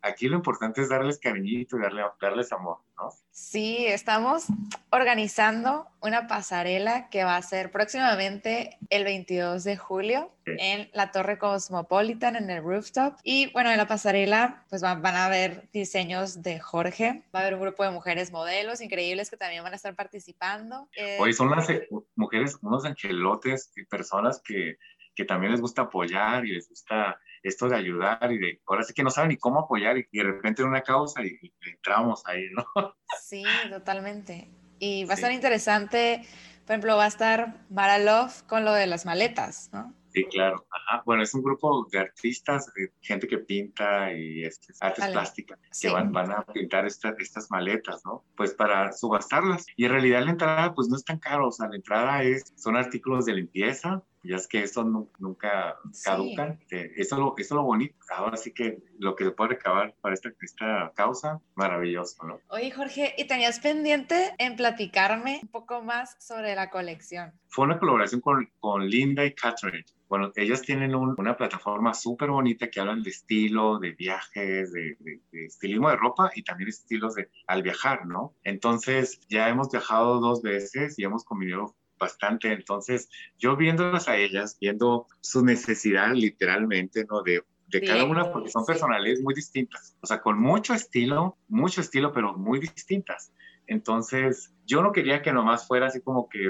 aquí 0.02 0.28
lo 0.28 0.36
importante 0.36 0.82
es 0.82 0.88
darles 0.88 1.18
cariñito 1.18 1.78
y 1.78 1.80
darle, 1.80 2.02
darles 2.20 2.52
amor, 2.52 2.78
¿no? 2.98 3.10
Sí, 3.30 3.86
estamos 3.86 4.46
organizando 4.90 5.86
una 6.00 6.26
pasarela 6.26 7.08
que 7.08 7.24
va 7.24 7.36
a 7.36 7.42
ser 7.42 7.70
próximamente 7.70 8.78
el 8.90 9.04
22 9.04 9.64
de 9.64 9.76
julio 9.76 10.32
en 10.44 10.90
la 10.92 11.12
Torre 11.12 11.38
Cosmopolitan, 11.38 12.36
en 12.36 12.50
el 12.50 12.62
rooftop. 12.62 13.14
Y 13.22 13.50
bueno, 13.52 13.70
en 13.70 13.78
la 13.78 13.86
pasarela 13.86 14.66
pues 14.68 14.82
van, 14.82 15.04
a 15.06 15.24
haber 15.24 15.70
diseños 15.72 16.42
de 16.42 16.58
Jorge, 16.58 17.22
va 17.34 17.38
a 17.38 17.42
haber 17.42 17.54
un 17.54 17.60
grupo 17.60 17.84
de 17.84 17.90
mujeres 17.90 18.32
modelos 18.32 18.80
increíbles 18.80 19.30
que 19.30 19.36
también 19.36 19.62
van 19.62 19.72
a 19.72 19.76
estar 19.76 19.94
participando. 19.94 20.88
Eh, 20.96 21.16
Hoy 21.20 21.32
son 21.32 21.50
las 21.50 21.70
eh, 21.70 21.88
mujeres, 22.16 22.58
unos 22.60 22.84
angelotes 22.84 23.72
y 23.76 23.84
personas 23.84 24.42
que, 24.44 24.78
que 25.14 25.24
también 25.24 25.52
les 25.52 25.60
gusta 25.60 25.82
apoyar 25.82 26.44
y 26.44 26.52
les 26.52 26.68
gusta 26.68 27.18
esto 27.42 27.68
de 27.68 27.76
ayudar 27.76 28.32
y 28.32 28.38
de, 28.38 28.60
ahora 28.66 28.82
sí 28.82 28.94
que 28.94 29.02
no 29.02 29.10
saben 29.10 29.30
ni 29.30 29.36
cómo 29.36 29.60
apoyar 29.60 29.98
y, 29.98 30.06
de 30.12 30.24
repente 30.24 30.62
en 30.62 30.68
una 30.68 30.82
causa 30.82 31.22
y, 31.24 31.38
entramos 31.62 32.22
ahí, 32.26 32.44
¿no? 32.52 32.64
Sí, 33.22 33.44
totalmente. 33.70 34.48
Y 34.78 35.04
va 35.04 35.12
a 35.12 35.14
estar 35.14 35.32
interesante, 35.32 36.26
por 36.64 36.72
ejemplo, 36.72 36.96
va 36.96 37.04
a 37.04 37.08
estar 37.08 37.60
Mara 37.70 37.98
Love 37.98 38.42
con 38.44 38.64
lo 38.64 38.72
de 38.72 38.86
las 38.86 39.04
maletas, 39.06 39.70
¿no? 39.72 39.94
Sí, 40.12 40.24
claro. 40.24 40.66
Bueno, 41.06 41.22
es 41.22 41.32
un 41.32 41.42
grupo 41.42 41.86
de 41.90 41.98
artistas, 41.98 42.70
de 42.74 42.92
gente 43.00 43.26
que 43.26 43.38
pinta 43.38 44.12
y 44.12 44.44
este, 44.44 44.74
artes 44.80 45.06
plásticas, 45.08 45.58
que 45.80 45.88
van, 45.88 46.12
van, 46.12 46.30
a 46.32 46.44
pintar 46.44 46.84
estas 46.86 47.18
estas 47.18 47.50
maletas, 47.50 48.02
¿no? 48.04 48.22
Pues 48.36 48.52
para 48.52 48.92
subastarlas. 48.92 49.64
Y 49.74 49.86
en 49.86 49.92
realidad 49.92 50.22
la 50.22 50.32
entrada, 50.32 50.74
pues 50.74 50.88
no 50.88 50.96
es 50.96 51.04
tan 51.04 51.18
caro. 51.18 51.48
O 51.48 51.52
sea, 51.52 51.68
la 51.68 51.76
entrada 51.76 52.22
es, 52.22 52.52
son 52.56 52.76
artículos 52.76 53.24
de 53.24 53.34
limpieza, 53.34 54.02
ya 54.22 54.36
es 54.36 54.46
que 54.46 54.62
eso 54.62 54.84
nunca 55.18 55.78
caducan. 56.04 56.60
Eh, 56.70 56.92
eso, 56.96 57.18
lo, 57.18 57.34
eso 57.36 57.54
es 57.54 57.56
lo 57.56 57.62
bonito. 57.64 57.94
Ahora 58.10 58.36
sí 58.36 58.52
que 58.52 58.78
lo 58.98 59.16
que 59.16 59.24
se 59.24 59.30
puede 59.32 59.50
recabar 59.50 59.94
para 60.00 60.14
esta, 60.14 60.30
esta 60.40 60.92
causa, 60.94 61.40
maravilloso, 61.54 62.24
¿no? 62.24 62.40
Oye, 62.48 62.70
Jorge, 62.70 63.14
¿y 63.18 63.24
tenías 63.26 63.60
pendiente 63.60 64.34
en 64.38 64.56
platicarme 64.56 65.40
un 65.42 65.48
poco 65.48 65.82
más 65.82 66.16
sobre 66.18 66.54
la 66.54 66.70
colección? 66.70 67.32
Fue 67.48 67.64
una 67.64 67.78
colaboración 67.78 68.20
con, 68.20 68.48
con 68.60 68.88
Linda 68.88 69.24
y 69.24 69.34
Catherine. 69.34 69.84
Bueno, 70.08 70.30
ellas 70.36 70.60
tienen 70.60 70.94
una 70.94 71.36
plataforma 71.38 71.94
súper 71.94 72.28
bonita 72.30 72.68
que 72.68 72.80
hablan 72.80 73.02
de 73.02 73.08
estilo, 73.08 73.78
de 73.78 73.92
viajes, 73.92 74.70
de, 74.70 74.96
de, 75.00 75.46
estilismo 75.46 75.88
de 75.88 75.96
ropa 75.96 76.30
y 76.34 76.42
también 76.42 76.68
estilos 76.68 77.14
de 77.14 77.30
al 77.46 77.62
viajar, 77.62 78.04
¿no? 78.04 78.34
Entonces, 78.44 79.20
ya 79.30 79.48
hemos 79.48 79.70
viajado 79.70 80.20
dos 80.20 80.42
veces 80.42 80.98
y 80.98 81.04
hemos 81.04 81.24
combinado 81.24 81.74
bastante. 82.02 82.52
Entonces, 82.52 83.08
yo 83.38 83.56
viéndolas 83.56 84.08
a 84.08 84.16
ellas, 84.16 84.58
viendo 84.60 85.06
su 85.20 85.44
necesidad 85.44 86.12
literalmente, 86.12 87.06
¿no? 87.08 87.22
De, 87.22 87.42
de 87.68 87.80
cada 87.80 88.04
una, 88.04 88.30
porque 88.30 88.50
son 88.50 88.66
personalidades 88.66 89.22
muy 89.22 89.34
distintas. 89.34 89.96
O 90.02 90.06
sea, 90.06 90.20
con 90.20 90.38
mucho 90.38 90.74
estilo, 90.74 91.38
mucho 91.48 91.80
estilo, 91.80 92.12
pero 92.12 92.36
muy 92.36 92.60
distintas. 92.60 93.32
Entonces, 93.66 94.52
yo 94.66 94.82
no 94.82 94.92
quería 94.92 95.22
que 95.22 95.32
nomás 95.32 95.66
fuera 95.66 95.86
así 95.86 96.00
como 96.00 96.28
que 96.28 96.40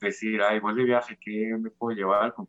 decir, 0.00 0.40
ay, 0.42 0.60
voy 0.60 0.74
de 0.74 0.84
viaje, 0.84 1.18
¿qué 1.20 1.54
me 1.58 1.70
puedo 1.70 1.96
llevar? 1.96 2.32
¿Con, 2.34 2.48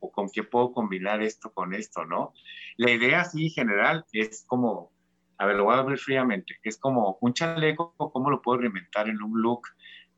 o, 0.00 0.10
con 0.10 0.28
qué 0.30 0.42
puedo 0.42 0.72
combinar 0.72 1.22
esto 1.22 1.52
con 1.52 1.74
esto, 1.74 2.04
no? 2.04 2.32
La 2.76 2.90
idea 2.90 3.20
así 3.20 3.50
general 3.50 4.04
es 4.12 4.44
como, 4.46 4.90
a 5.36 5.46
ver, 5.46 5.56
lo 5.56 5.64
voy 5.64 5.76
a 5.76 5.82
ver 5.82 5.98
fríamente, 5.98 6.56
es 6.62 6.78
como 6.78 7.18
un 7.20 7.34
chaleco, 7.34 7.94
¿cómo 7.96 8.30
lo 8.30 8.42
puedo 8.42 8.60
reinventar 8.60 9.08
en 9.08 9.22
un 9.22 9.40
look 9.40 9.68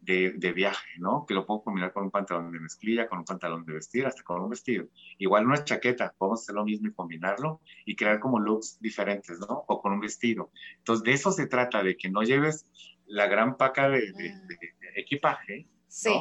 de, 0.01 0.33
de, 0.33 0.53
viaje, 0.53 0.89
¿no? 0.99 1.27
Que 1.27 1.35
lo 1.35 1.47
puedo 1.47 1.63
combinar 1.63 1.93
con 1.93 2.05
un 2.05 2.11
pantalón 2.11 2.51
de 2.53 2.61
mezclilla, 2.61 3.09
con 3.09 3.19
un 3.19 3.25
pantalón 3.25 3.65
de 3.65 3.75
vestir, 3.75 4.07
hasta 4.07 4.23
con 4.23 4.41
un 4.41 4.51
vestido. 4.51 4.89
Igual 5.19 5.47
una 5.47 5.63
chaqueta, 5.63 6.15
podemos 6.17 6.43
hacer 6.43 6.55
lo 6.55 6.65
mismo 6.65 6.89
y 6.89 6.93
combinarlo 6.93 7.61
y 7.85 7.97
crear 7.97 8.19
como 8.19 8.39
looks 8.39 8.79
diferentes, 8.81 9.39
¿no? 9.41 9.65
O 9.67 9.81
con 9.81 9.93
un 9.93 10.01
vestido. 10.01 10.51
Entonces, 10.79 11.05
de 11.05 11.13
eso 11.13 11.33
se 11.33 11.47
trata, 11.47 11.83
de 11.83 11.97
que 11.97 12.09
no 12.09 12.23
lleves 12.23 12.67
la 13.07 13.27
gran 13.27 13.57
paca 13.57 13.89
de, 13.89 14.13
de, 14.13 14.31
ah. 14.31 14.47
equipaje. 14.97 15.67
Sí. 15.89 16.13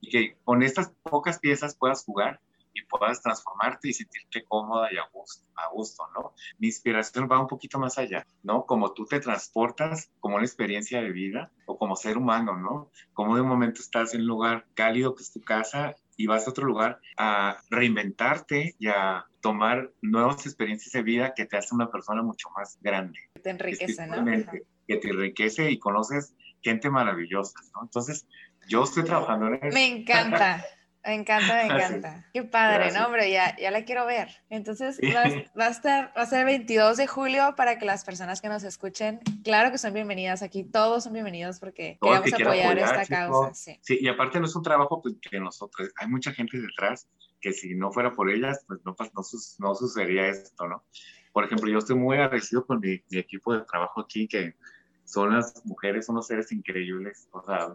Y 0.00 0.10
que 0.10 0.36
con 0.44 0.62
estas 0.62 0.92
pocas 1.02 1.38
piezas 1.38 1.76
puedas 1.76 2.04
jugar 2.04 2.40
y 2.78 2.86
puedas 2.86 3.22
transformarte 3.22 3.88
y 3.88 3.92
sentirte 3.92 4.44
cómoda 4.44 4.92
y 4.92 4.96
a 4.96 5.06
gusto, 5.12 5.48
a 5.56 5.68
gusto, 5.72 6.04
¿no? 6.14 6.34
Mi 6.58 6.68
inspiración 6.68 7.28
va 7.30 7.40
un 7.40 7.46
poquito 7.46 7.78
más 7.78 7.98
allá, 7.98 8.26
¿no? 8.42 8.64
Como 8.66 8.92
tú 8.92 9.04
te 9.06 9.20
transportas 9.20 10.10
como 10.20 10.36
una 10.36 10.44
experiencia 10.44 11.00
de 11.02 11.10
vida 11.10 11.50
o 11.66 11.78
como 11.78 11.96
ser 11.96 12.16
humano, 12.16 12.56
¿no? 12.56 12.90
Como 13.12 13.34
de 13.34 13.42
un 13.42 13.48
momento 13.48 13.80
estás 13.80 14.14
en 14.14 14.22
un 14.22 14.26
lugar 14.26 14.66
cálido 14.74 15.14
que 15.14 15.22
es 15.22 15.32
tu 15.32 15.40
casa 15.40 15.96
y 16.16 16.26
vas 16.26 16.46
a 16.46 16.50
otro 16.50 16.66
lugar 16.66 17.00
a 17.16 17.58
reinventarte 17.70 18.74
y 18.78 18.88
a 18.88 19.26
tomar 19.40 19.92
nuevas 20.02 20.46
experiencias 20.46 20.92
de 20.92 21.02
vida 21.02 21.32
que 21.34 21.46
te 21.46 21.56
hacen 21.56 21.76
una 21.76 21.90
persona 21.90 22.22
mucho 22.22 22.50
más 22.50 22.78
grande. 22.80 23.18
Te 23.42 23.50
enriquece, 23.50 24.06
¿no? 24.06 24.24
Que 24.24 24.96
te 24.96 25.08
enriquece 25.10 25.70
y 25.70 25.78
conoces 25.78 26.34
gente 26.62 26.90
maravillosa, 26.90 27.60
¿no? 27.74 27.82
Entonces, 27.82 28.26
yo 28.68 28.82
estoy 28.84 29.04
trabajando 29.04 29.46
en 29.46 29.54
eso. 29.54 29.74
Me 29.74 29.86
encanta. 29.86 30.64
Me 31.08 31.14
encanta, 31.14 31.54
me 31.54 31.64
encanta. 31.64 32.26
Qué 32.34 32.42
padre, 32.42 32.92
¿no? 32.92 33.06
Hombre, 33.06 33.30
ya, 33.30 33.56
ya 33.56 33.70
la 33.70 33.86
quiero 33.86 34.04
ver. 34.04 34.28
Entonces, 34.50 35.00
va, 35.02 35.64
a 35.64 35.68
estar, 35.70 36.12
va 36.14 36.20
a 36.20 36.26
ser 36.26 36.40
el 36.40 36.44
22 36.44 36.98
de 36.98 37.06
julio 37.06 37.54
para 37.56 37.78
que 37.78 37.86
las 37.86 38.04
personas 38.04 38.42
que 38.42 38.48
nos 38.50 38.62
escuchen, 38.62 39.18
claro 39.42 39.70
que 39.70 39.78
son 39.78 39.94
bienvenidas 39.94 40.42
aquí, 40.42 40.64
todos 40.64 41.04
son 41.04 41.14
bienvenidos 41.14 41.60
porque 41.60 41.98
queremos 42.02 42.30
apoyar, 42.30 42.78
esta 42.78 43.06
causa. 43.06 43.54
Sí. 43.54 43.78
sí. 43.80 43.98
y 44.02 44.08
aparte 44.08 44.38
no 44.38 44.44
es 44.44 44.54
un 44.54 44.62
trabajo 44.62 45.00
pues, 45.00 45.14
que 45.18 45.40
nosotros, 45.40 45.90
hay 45.96 46.08
mucha 46.08 46.30
gente 46.32 46.60
detrás 46.60 47.08
que 47.40 47.54
si 47.54 47.74
no 47.74 47.90
fuera 47.90 48.14
por 48.14 48.28
ellas, 48.28 48.62
pues 48.66 48.80
no, 48.84 48.94
no, 48.98 49.22
no 49.60 49.74
sucedería 49.74 50.26
esto, 50.26 50.68
¿no? 50.68 50.84
Por 51.32 51.44
ejemplo, 51.44 51.70
yo 51.70 51.78
estoy 51.78 51.96
muy 51.96 52.18
agradecido 52.18 52.66
con 52.66 52.80
mi, 52.80 53.02
mi 53.10 53.18
equipo 53.18 53.54
de 53.54 53.62
trabajo 53.62 54.02
aquí, 54.02 54.28
que 54.28 54.56
son 55.04 55.34
las 55.34 55.64
mujeres, 55.64 56.04
son 56.04 56.16
unos 56.16 56.26
seres 56.26 56.52
increíbles, 56.52 57.28
o 57.32 57.42
sea, 57.46 57.74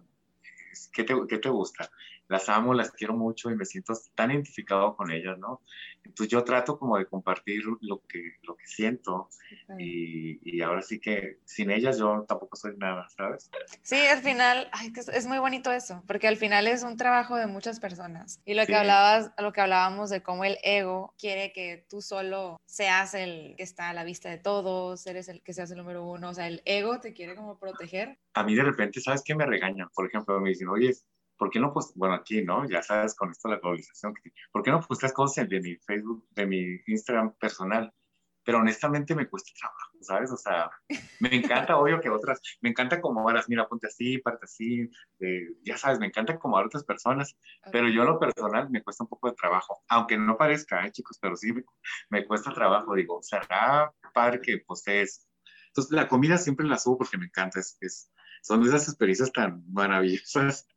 ¿qué 0.91 1.03
te, 1.03 1.15
qué 1.27 1.37
te 1.39 1.49
gusta? 1.49 1.89
Las 2.27 2.49
amo, 2.49 2.73
las 2.73 2.91
quiero 2.91 3.13
mucho 3.13 3.51
y 3.51 3.55
me 3.55 3.65
siento 3.65 3.93
tan 4.15 4.31
identificado 4.31 4.95
con 4.95 5.11
ellas, 5.11 5.37
¿no? 5.37 5.61
Entonces 6.03 6.29
yo 6.29 6.43
trato 6.43 6.77
como 6.77 6.97
de 6.97 7.05
compartir 7.05 7.63
lo 7.81 8.01
que, 8.07 8.33
lo 8.41 8.55
que 8.55 8.67
siento 8.67 9.29
y, 9.77 10.39
y, 10.43 10.61
ahora 10.61 10.81
sí 10.81 10.99
que 10.99 11.39
sin 11.45 11.71
ellas 11.71 11.97
yo 11.97 12.25
tampoco 12.27 12.57
soy 12.57 12.75
nada, 12.77 13.07
¿sabes? 13.09 13.49
Sí, 13.81 13.95
al 13.95 14.19
final, 14.19 14.69
es 15.13 15.25
muy 15.27 15.37
bonito 15.37 15.71
eso, 15.71 16.03
porque 16.07 16.27
al 16.27 16.37
final 16.37 16.67
es 16.67 16.83
un 16.83 16.97
trabajo 16.97 17.35
de 17.35 17.47
muchas 17.47 17.79
personas 17.79 18.41
y 18.45 18.53
lo 18.53 18.65
que 18.65 18.75
hablabas, 18.75 19.31
lo 19.37 19.53
que 19.53 19.61
hablábamos 19.61 20.09
de 20.09 20.21
cómo 20.21 20.43
el 20.43 20.57
ego 20.63 21.13
quiere 21.17 21.53
que 21.53 21.85
tú 21.89 22.01
solo 22.01 22.59
seas 22.65 23.13
el 23.13 23.55
que 23.55 23.63
está 23.63 23.89
a 23.89 23.93
la 23.93 24.03
vista 24.03 24.29
de 24.29 24.37
todos, 24.37 25.05
eres 25.07 25.29
el 25.29 25.41
que 25.41 25.53
seas 25.53 25.71
el 25.71 25.77
número 25.77 26.05
uno, 26.05 26.29
o 26.29 26.33
sea, 26.33 26.47
el 26.47 26.61
ego 26.65 26.99
te 26.99 27.13
quiere 27.13 27.35
como 27.35 27.57
proteger. 27.57 28.17
A 28.33 28.43
mí 28.43 28.55
de 28.55 28.63
repente, 28.63 28.99
¿sabes 28.99 29.23
qué 29.23 29.35
me 29.35 29.45
regañan? 29.45 29.89
Por 29.93 30.07
ejemplo, 30.07 30.39
me 30.39 30.49
dicen, 30.49 30.67
oye, 30.67 30.93
¿por 31.37 31.49
qué 31.49 31.59
no 31.59 31.73
pues 31.73 31.91
bueno, 31.95 32.15
aquí, 32.15 32.43
¿no? 32.43 32.67
Ya 32.67 32.81
sabes, 32.81 33.15
con 33.15 33.31
esto 33.31 33.47
la 33.47 33.57
globalización, 33.57 34.13
¿por 34.51 34.63
qué 34.63 34.71
no 34.71 34.81
posteas 34.81 35.13
cosas 35.13 35.47
de 35.49 35.61
mi 35.61 35.75
Facebook, 35.77 36.25
de 36.31 36.45
mi 36.45 36.79
Instagram 36.87 37.33
personal? 37.35 37.93
Pero 38.45 38.59
honestamente 38.59 39.15
me 39.15 39.29
cuesta 39.29 39.51
trabajo, 39.57 39.91
¿sabes? 40.01 40.29
O 40.31 40.37
sea, 40.37 40.69
me 41.19 41.33
encanta, 41.33 41.77
obvio 41.77 42.01
que 42.01 42.09
otras, 42.09 42.41
me 42.61 42.69
encanta 42.69 42.99
como 42.99 43.21
ahora, 43.21 43.43
mira, 43.47 43.67
ponte 43.67 43.87
así, 43.87 44.17
parte 44.17 44.45
así, 44.45 44.89
eh, 45.19 45.47
ya 45.63 45.77
sabes, 45.77 45.99
me 45.99 46.07
encanta 46.07 46.37
como 46.37 46.57
a 46.57 46.65
otras 46.65 46.83
personas, 46.83 47.37
pero 47.71 47.87
yo 47.87 48.03
lo 48.03 48.19
personal 48.19 48.69
me 48.69 48.83
cuesta 48.83 49.05
un 49.05 49.09
poco 49.09 49.29
de 49.29 49.35
trabajo, 49.35 49.81
aunque 49.87 50.17
no 50.17 50.37
parezca, 50.37 50.85
¿eh, 50.85 50.91
chicos, 50.91 51.17
pero 51.21 51.37
sí 51.37 51.53
me, 52.09 52.25
cuesta 52.25 52.53
trabajo, 52.53 52.95
digo, 52.95 53.21
será 53.21 53.93
padre 54.13 54.41
que 54.41 54.57
postees. 54.59 55.25
Entonces, 55.67 55.91
la 55.93 56.07
comida 56.07 56.37
siempre 56.37 56.67
la 56.67 56.77
subo 56.77 56.99
porque 56.99 57.17
me 57.17 57.25
encanta, 57.25 57.59
es, 57.59 57.77
es 57.79 58.11
son 58.43 58.61
esas 58.63 58.89
experiencias 58.89 59.31
tan 59.31 59.63
maravillosas 59.71 60.67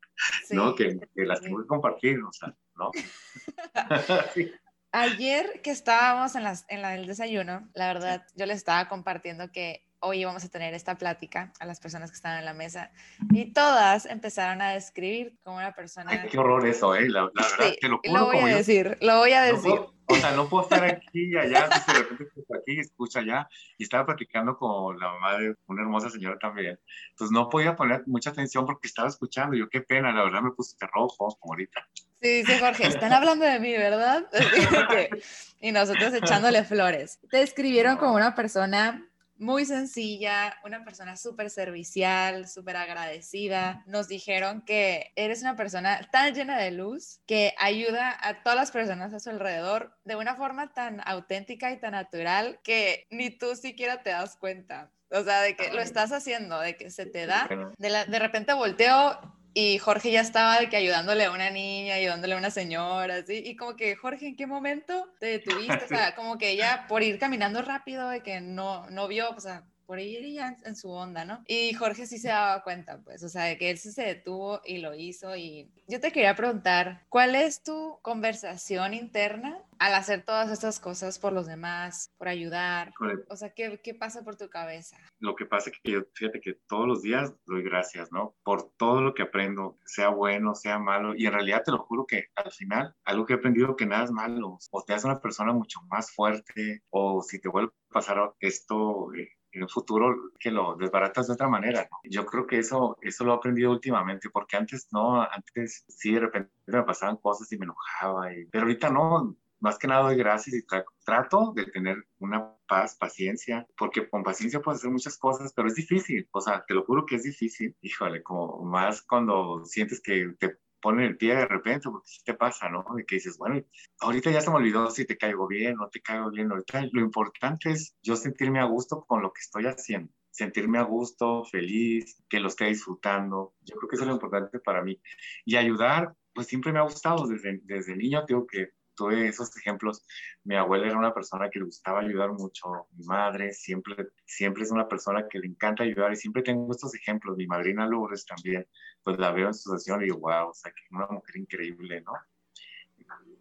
¿no? 0.50 0.74
Que, 0.74 0.98
las 1.14 1.40
tengo 1.40 1.60
que 1.60 1.66
compartir, 1.66 2.18
o 2.22 2.32
sea, 2.32 2.54
¿no? 2.76 2.90
Ayer 4.98 5.60
que 5.62 5.70
estábamos 5.70 6.36
en, 6.36 6.42
las, 6.42 6.64
en 6.70 6.80
la 6.80 6.92
del 6.92 7.06
desayuno, 7.06 7.68
la 7.74 7.88
verdad, 7.88 8.26
yo 8.34 8.46
les 8.46 8.56
estaba 8.56 8.88
compartiendo 8.88 9.52
que 9.52 9.86
hoy 10.00 10.20
íbamos 10.20 10.42
a 10.42 10.48
tener 10.48 10.72
esta 10.72 10.96
plática 10.96 11.52
a 11.60 11.66
las 11.66 11.80
personas 11.80 12.10
que 12.10 12.14
estaban 12.14 12.38
en 12.38 12.46
la 12.46 12.54
mesa 12.54 12.90
y 13.30 13.52
todas 13.52 14.06
empezaron 14.06 14.62
a 14.62 14.70
describir 14.70 15.38
como 15.42 15.58
una 15.58 15.74
persona... 15.74 16.12
Ay, 16.12 16.30
qué 16.30 16.38
horror 16.38 16.66
eso, 16.66 16.94
¿eh? 16.94 17.10
La, 17.10 17.24
verdad, 17.24 17.74
te 17.78 17.88
lo 17.90 18.00
juro. 18.02 18.20
Lo 18.20 18.24
voy 18.24 18.38
a 18.38 18.56
decir, 18.56 18.96
lo 19.02 19.18
voy 19.18 19.32
a 19.32 19.42
decir. 19.42 19.70
o 20.06 20.14
sea, 20.14 20.32
no 20.32 20.48
puedo 20.48 20.62
estar 20.62 20.82
aquí 20.82 21.30
y 21.30 21.36
allá, 21.36 21.68
de 21.68 21.92
repente 21.92 22.24
estoy 22.24 22.58
aquí, 22.58 22.80
escucha 22.80 23.18
allá, 23.18 23.46
y 23.76 23.82
estaba 23.82 24.06
platicando 24.06 24.56
con 24.56 24.98
la 24.98 25.12
mamá 25.12 25.36
de 25.36 25.56
una 25.66 25.82
hermosa 25.82 26.08
señora 26.08 26.38
también. 26.38 26.80
Entonces 27.10 27.32
no 27.32 27.50
podía 27.50 27.76
poner 27.76 28.02
mucha 28.06 28.30
atención 28.30 28.64
porque 28.64 28.88
estaba 28.88 29.08
escuchando, 29.08 29.58
yo 29.58 29.68
qué 29.68 29.82
pena, 29.82 30.10
la 30.10 30.24
verdad 30.24 30.40
me 30.40 30.52
puse 30.52 30.74
rojo 30.90 31.36
como 31.38 31.52
ahorita. 31.52 31.86
Sí, 32.20 32.28
dice 32.42 32.58
Jorge, 32.58 32.86
están 32.86 33.12
hablando 33.12 33.44
de 33.44 33.60
mí, 33.60 33.72
¿verdad? 33.72 34.24
y 35.60 35.72
nosotros 35.72 36.14
echándole 36.14 36.64
flores. 36.64 37.18
Te 37.30 37.38
describieron 37.38 37.98
como 37.98 38.14
una 38.14 38.34
persona 38.34 39.06
muy 39.38 39.66
sencilla, 39.66 40.56
una 40.64 40.84
persona 40.84 41.16
súper 41.16 41.50
servicial, 41.50 42.48
súper 42.48 42.76
agradecida. 42.76 43.84
Nos 43.86 44.08
dijeron 44.08 44.62
que 44.62 45.12
eres 45.14 45.42
una 45.42 45.56
persona 45.56 46.08
tan 46.10 46.34
llena 46.34 46.58
de 46.58 46.70
luz 46.70 47.20
que 47.26 47.54
ayuda 47.58 48.16
a 48.20 48.42
todas 48.42 48.56
las 48.56 48.70
personas 48.70 49.12
a 49.12 49.20
su 49.20 49.30
alrededor 49.30 49.94
de 50.04 50.16
una 50.16 50.36
forma 50.36 50.72
tan 50.72 51.02
auténtica 51.04 51.70
y 51.70 51.78
tan 51.78 51.92
natural 51.92 52.60
que 52.62 53.06
ni 53.10 53.30
tú 53.30 53.54
siquiera 53.56 54.02
te 54.02 54.10
das 54.10 54.36
cuenta. 54.36 54.90
O 55.10 55.22
sea, 55.22 55.42
de 55.42 55.54
que 55.54 55.70
lo 55.72 55.80
estás 55.80 56.10
haciendo, 56.12 56.58
de 56.58 56.76
que 56.76 56.90
se 56.90 57.06
te 57.06 57.26
da. 57.26 57.48
De, 57.78 58.04
de 58.08 58.18
repente 58.18 58.54
volteo 58.54 59.35
y 59.58 59.78
Jorge 59.78 60.10
ya 60.10 60.20
estaba 60.20 60.60
de 60.60 60.68
que 60.68 60.76
ayudándole 60.76 61.24
a 61.24 61.30
una 61.30 61.48
niña, 61.48 61.94
ayudándole 61.94 62.34
a 62.34 62.36
una 62.36 62.50
señora, 62.50 63.16
así, 63.16 63.42
y 63.42 63.56
como 63.56 63.74
que, 63.74 63.96
Jorge, 63.96 64.26
¿en 64.26 64.36
qué 64.36 64.46
momento 64.46 65.08
te 65.18 65.28
detuviste? 65.28 65.82
O 65.82 65.88
sea, 65.88 66.14
como 66.14 66.36
que 66.36 66.50
ella 66.50 66.84
por 66.90 67.02
ir 67.02 67.18
caminando 67.18 67.62
rápido, 67.62 68.10
de 68.10 68.22
que 68.22 68.42
no, 68.42 68.84
no 68.90 69.08
vio, 69.08 69.30
o 69.30 69.40
sea, 69.40 69.64
por 69.86 69.98
ir 69.98 70.30
ya 70.30 70.58
en, 70.62 70.76
su 70.76 70.90
onda, 70.90 71.24
¿no? 71.24 71.42
Y 71.48 71.72
Jorge 71.72 72.06
sí 72.06 72.18
se 72.18 72.28
daba 72.28 72.62
cuenta, 72.64 73.00
pues, 73.02 73.22
o 73.22 73.30
sea, 73.30 73.44
de 73.44 73.56
que 73.56 73.70
él 73.70 73.78
sí 73.78 73.92
se 73.92 74.02
detuvo 74.02 74.60
y 74.62 74.76
lo 74.76 74.94
hizo. 74.94 75.34
Y 75.36 75.70
yo 75.88 76.00
te 76.00 76.12
quería 76.12 76.36
preguntar, 76.36 77.06
¿cuál 77.08 77.34
es 77.34 77.62
tu 77.62 77.98
conversación 78.02 78.92
interna 78.92 79.62
al 79.78 79.94
hacer 79.94 80.24
todas 80.24 80.50
estas 80.50 80.80
cosas 80.80 81.18
por 81.18 81.32
los 81.32 81.46
demás, 81.46 82.12
por 82.18 82.28
ayudar? 82.28 82.92
O 83.28 83.36
sea, 83.36 83.52
¿qué, 83.54 83.80
¿qué, 83.82 83.94
pasa 83.94 84.22
por 84.22 84.36
tu 84.36 84.48
cabeza? 84.48 84.96
Lo 85.18 85.34
que 85.34 85.46
pasa 85.46 85.70
es 85.70 85.80
que 85.80 85.92
yo, 85.92 86.00
fíjate 86.14 86.40
que 86.40 86.54
todos 86.66 86.86
los 86.86 87.02
días 87.02 87.34
doy 87.46 87.62
gracias, 87.62 88.12
¿no? 88.12 88.34
Por 88.42 88.70
todo 88.76 89.02
lo 89.02 89.14
que 89.14 89.22
aprendo, 89.22 89.78
sea 89.84 90.08
bueno, 90.08 90.54
sea 90.54 90.78
malo. 90.78 91.14
Y 91.14 91.26
en 91.26 91.32
realidad 91.32 91.62
te 91.64 91.72
lo 91.72 91.78
juro 91.78 92.06
que 92.06 92.26
al 92.34 92.52
final, 92.52 92.94
algo 93.04 93.26
que 93.26 93.34
he 93.34 93.36
aprendido 93.36 93.76
que 93.76 93.86
nada 93.86 94.04
es 94.04 94.10
malo. 94.10 94.58
O 94.70 94.82
te 94.82 94.94
hace 94.94 95.06
una 95.06 95.20
persona 95.20 95.52
mucho 95.52 95.80
más 95.90 96.12
fuerte, 96.12 96.82
o 96.90 97.22
si 97.22 97.40
te 97.40 97.48
vuelve 97.48 97.72
a 97.90 97.92
pasar 97.92 98.32
esto, 98.40 99.12
eh, 99.14 99.28
en 99.56 99.62
un 99.62 99.68
futuro 99.68 100.32
que 100.38 100.50
lo 100.50 100.76
desbaratas 100.76 101.26
de 101.26 101.32
otra 101.32 101.48
manera. 101.48 101.88
Yo 102.04 102.26
creo 102.26 102.46
que 102.46 102.58
eso, 102.58 102.96
eso 103.00 103.24
lo 103.24 103.32
he 103.32 103.36
aprendido 103.36 103.70
últimamente, 103.70 104.28
porque 104.30 104.56
antes 104.56 104.88
no, 104.92 105.22
antes 105.22 105.84
sí 105.88 106.12
de 106.12 106.20
repente 106.20 106.50
me 106.66 106.82
pasaban 106.82 107.16
cosas 107.16 107.50
y 107.50 107.58
me 107.58 107.64
enojaba, 107.64 108.32
y, 108.32 108.44
pero 108.46 108.64
ahorita 108.64 108.90
no, 108.90 109.34
más 109.60 109.78
que 109.78 109.88
nada 109.88 110.02
doy 110.02 110.16
gracias 110.16 110.56
y 110.56 110.66
trato 111.04 111.52
de 111.54 111.66
tener 111.66 112.06
una 112.18 112.54
paz, 112.66 112.96
paciencia, 112.96 113.66
porque 113.76 114.08
con 114.08 114.22
paciencia 114.22 114.60
puedes 114.60 114.80
hacer 114.80 114.90
muchas 114.90 115.16
cosas, 115.18 115.52
pero 115.54 115.68
es 115.68 115.74
difícil, 115.74 116.28
o 116.32 116.40
sea, 116.40 116.64
te 116.66 116.74
lo 116.74 116.84
juro 116.84 117.06
que 117.06 117.16
es 117.16 117.22
difícil, 117.22 117.76
híjole, 117.80 118.22
como 118.22 118.62
más 118.64 119.02
cuando 119.02 119.64
sientes 119.64 120.00
que 120.00 120.34
te 120.38 120.58
ponen 120.80 121.06
el 121.06 121.16
pie 121.16 121.34
de 121.34 121.46
repente, 121.46 121.88
porque 121.90 122.08
si 122.08 122.22
te 122.22 122.34
pasa, 122.34 122.68
¿no? 122.68 122.84
De 122.96 123.04
que 123.04 123.16
dices, 123.16 123.38
bueno, 123.38 123.60
ahorita 124.00 124.30
ya 124.30 124.40
se 124.40 124.50
me 124.50 124.56
olvidó 124.56 124.90
si 124.90 125.04
te 125.04 125.16
caigo 125.16 125.46
bien 125.46 125.80
o 125.80 125.88
te 125.88 126.00
caigo 126.00 126.30
bien, 126.30 126.50
ahorita 126.50 126.82
lo 126.92 127.00
importante 127.00 127.70
es 127.70 127.96
yo 128.02 128.16
sentirme 128.16 128.60
a 128.60 128.64
gusto 128.64 129.04
con 129.06 129.22
lo 129.22 129.32
que 129.32 129.40
estoy 129.40 129.66
haciendo 129.66 130.12
sentirme 130.36 130.78
a 130.78 130.82
gusto, 130.82 131.44
feliz, 131.44 132.22
que 132.28 132.40
lo 132.40 132.48
esté 132.48 132.66
disfrutando. 132.66 133.54
Yo 133.62 133.74
creo 133.76 133.88
que 133.88 133.96
eso 133.96 134.04
es 134.04 134.08
lo 134.08 134.14
importante 134.14 134.60
para 134.60 134.82
mí. 134.82 135.00
Y 135.46 135.56
ayudar, 135.56 136.14
pues 136.34 136.46
siempre 136.46 136.72
me 136.72 136.78
ha 136.78 136.82
gustado 136.82 137.26
desde, 137.26 137.60
desde 137.62 137.96
niño, 137.96 138.26
tengo 138.26 138.46
que 138.46 138.72
tuve 138.96 139.28
esos 139.28 139.56
ejemplos. 139.56 140.04
Mi 140.44 140.56
abuela 140.56 140.86
era 140.86 140.98
una 140.98 141.14
persona 141.14 141.48
que 141.50 141.58
le 141.58 141.66
gustaba 141.66 142.00
ayudar 142.00 142.32
mucho, 142.32 142.88
mi 142.96 143.04
madre 143.06 143.52
siempre, 143.52 144.08
siempre 144.24 144.64
es 144.64 144.70
una 144.70 144.88
persona 144.88 145.26
que 145.28 145.38
le 145.38 145.46
encanta 145.46 145.84
ayudar 145.84 146.12
y 146.12 146.16
siempre 146.16 146.42
tengo 146.42 146.72
estos 146.72 146.94
ejemplos. 146.94 147.36
Mi 147.36 147.46
madrina 147.46 147.86
Lourdes 147.86 148.26
también, 148.26 148.66
pues 149.02 149.18
la 149.18 149.30
veo 149.32 149.48
en 149.48 149.54
su 149.54 149.70
sesión 149.70 150.00
y 150.00 150.06
digo, 150.06 150.18
wow, 150.18 150.48
o 150.48 150.54
sea, 150.54 150.72
que 150.72 150.82
una 150.90 151.06
mujer 151.06 151.36
increíble, 151.36 152.02
¿no? 152.02 152.12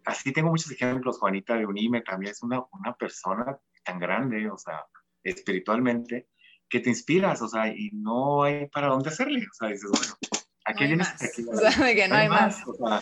Así 0.04 0.32
tengo 0.32 0.50
muchos 0.50 0.70
ejemplos. 0.70 1.18
Juanita 1.18 1.56
de 1.56 1.66
Unime 1.66 2.02
también 2.02 2.32
es 2.32 2.42
una, 2.42 2.62
una 2.72 2.94
persona 2.94 3.58
tan 3.84 3.98
grande, 3.98 4.48
o 4.48 4.58
sea, 4.58 4.84
espiritualmente, 5.24 6.28
que 6.68 6.80
te 6.80 6.90
inspiras, 6.90 7.42
o 7.42 7.48
sea, 7.48 7.68
y 7.68 7.90
no 7.92 8.44
hay 8.44 8.68
para 8.68 8.88
dónde 8.88 9.08
hacerle. 9.08 9.40
O 9.40 9.54
sea, 9.54 9.68
dices, 9.68 9.90
bueno, 9.90 10.14
aquí 10.64 10.84
no 10.84 10.88
vienes. 10.88 11.08
Aquí, 11.22 11.44
o 11.50 11.56
sea, 11.56 11.94
que 11.94 12.08
no 12.08 12.14
hay, 12.14 12.28
más. 12.28 12.62
O 12.66 12.74
sea, 12.74 13.00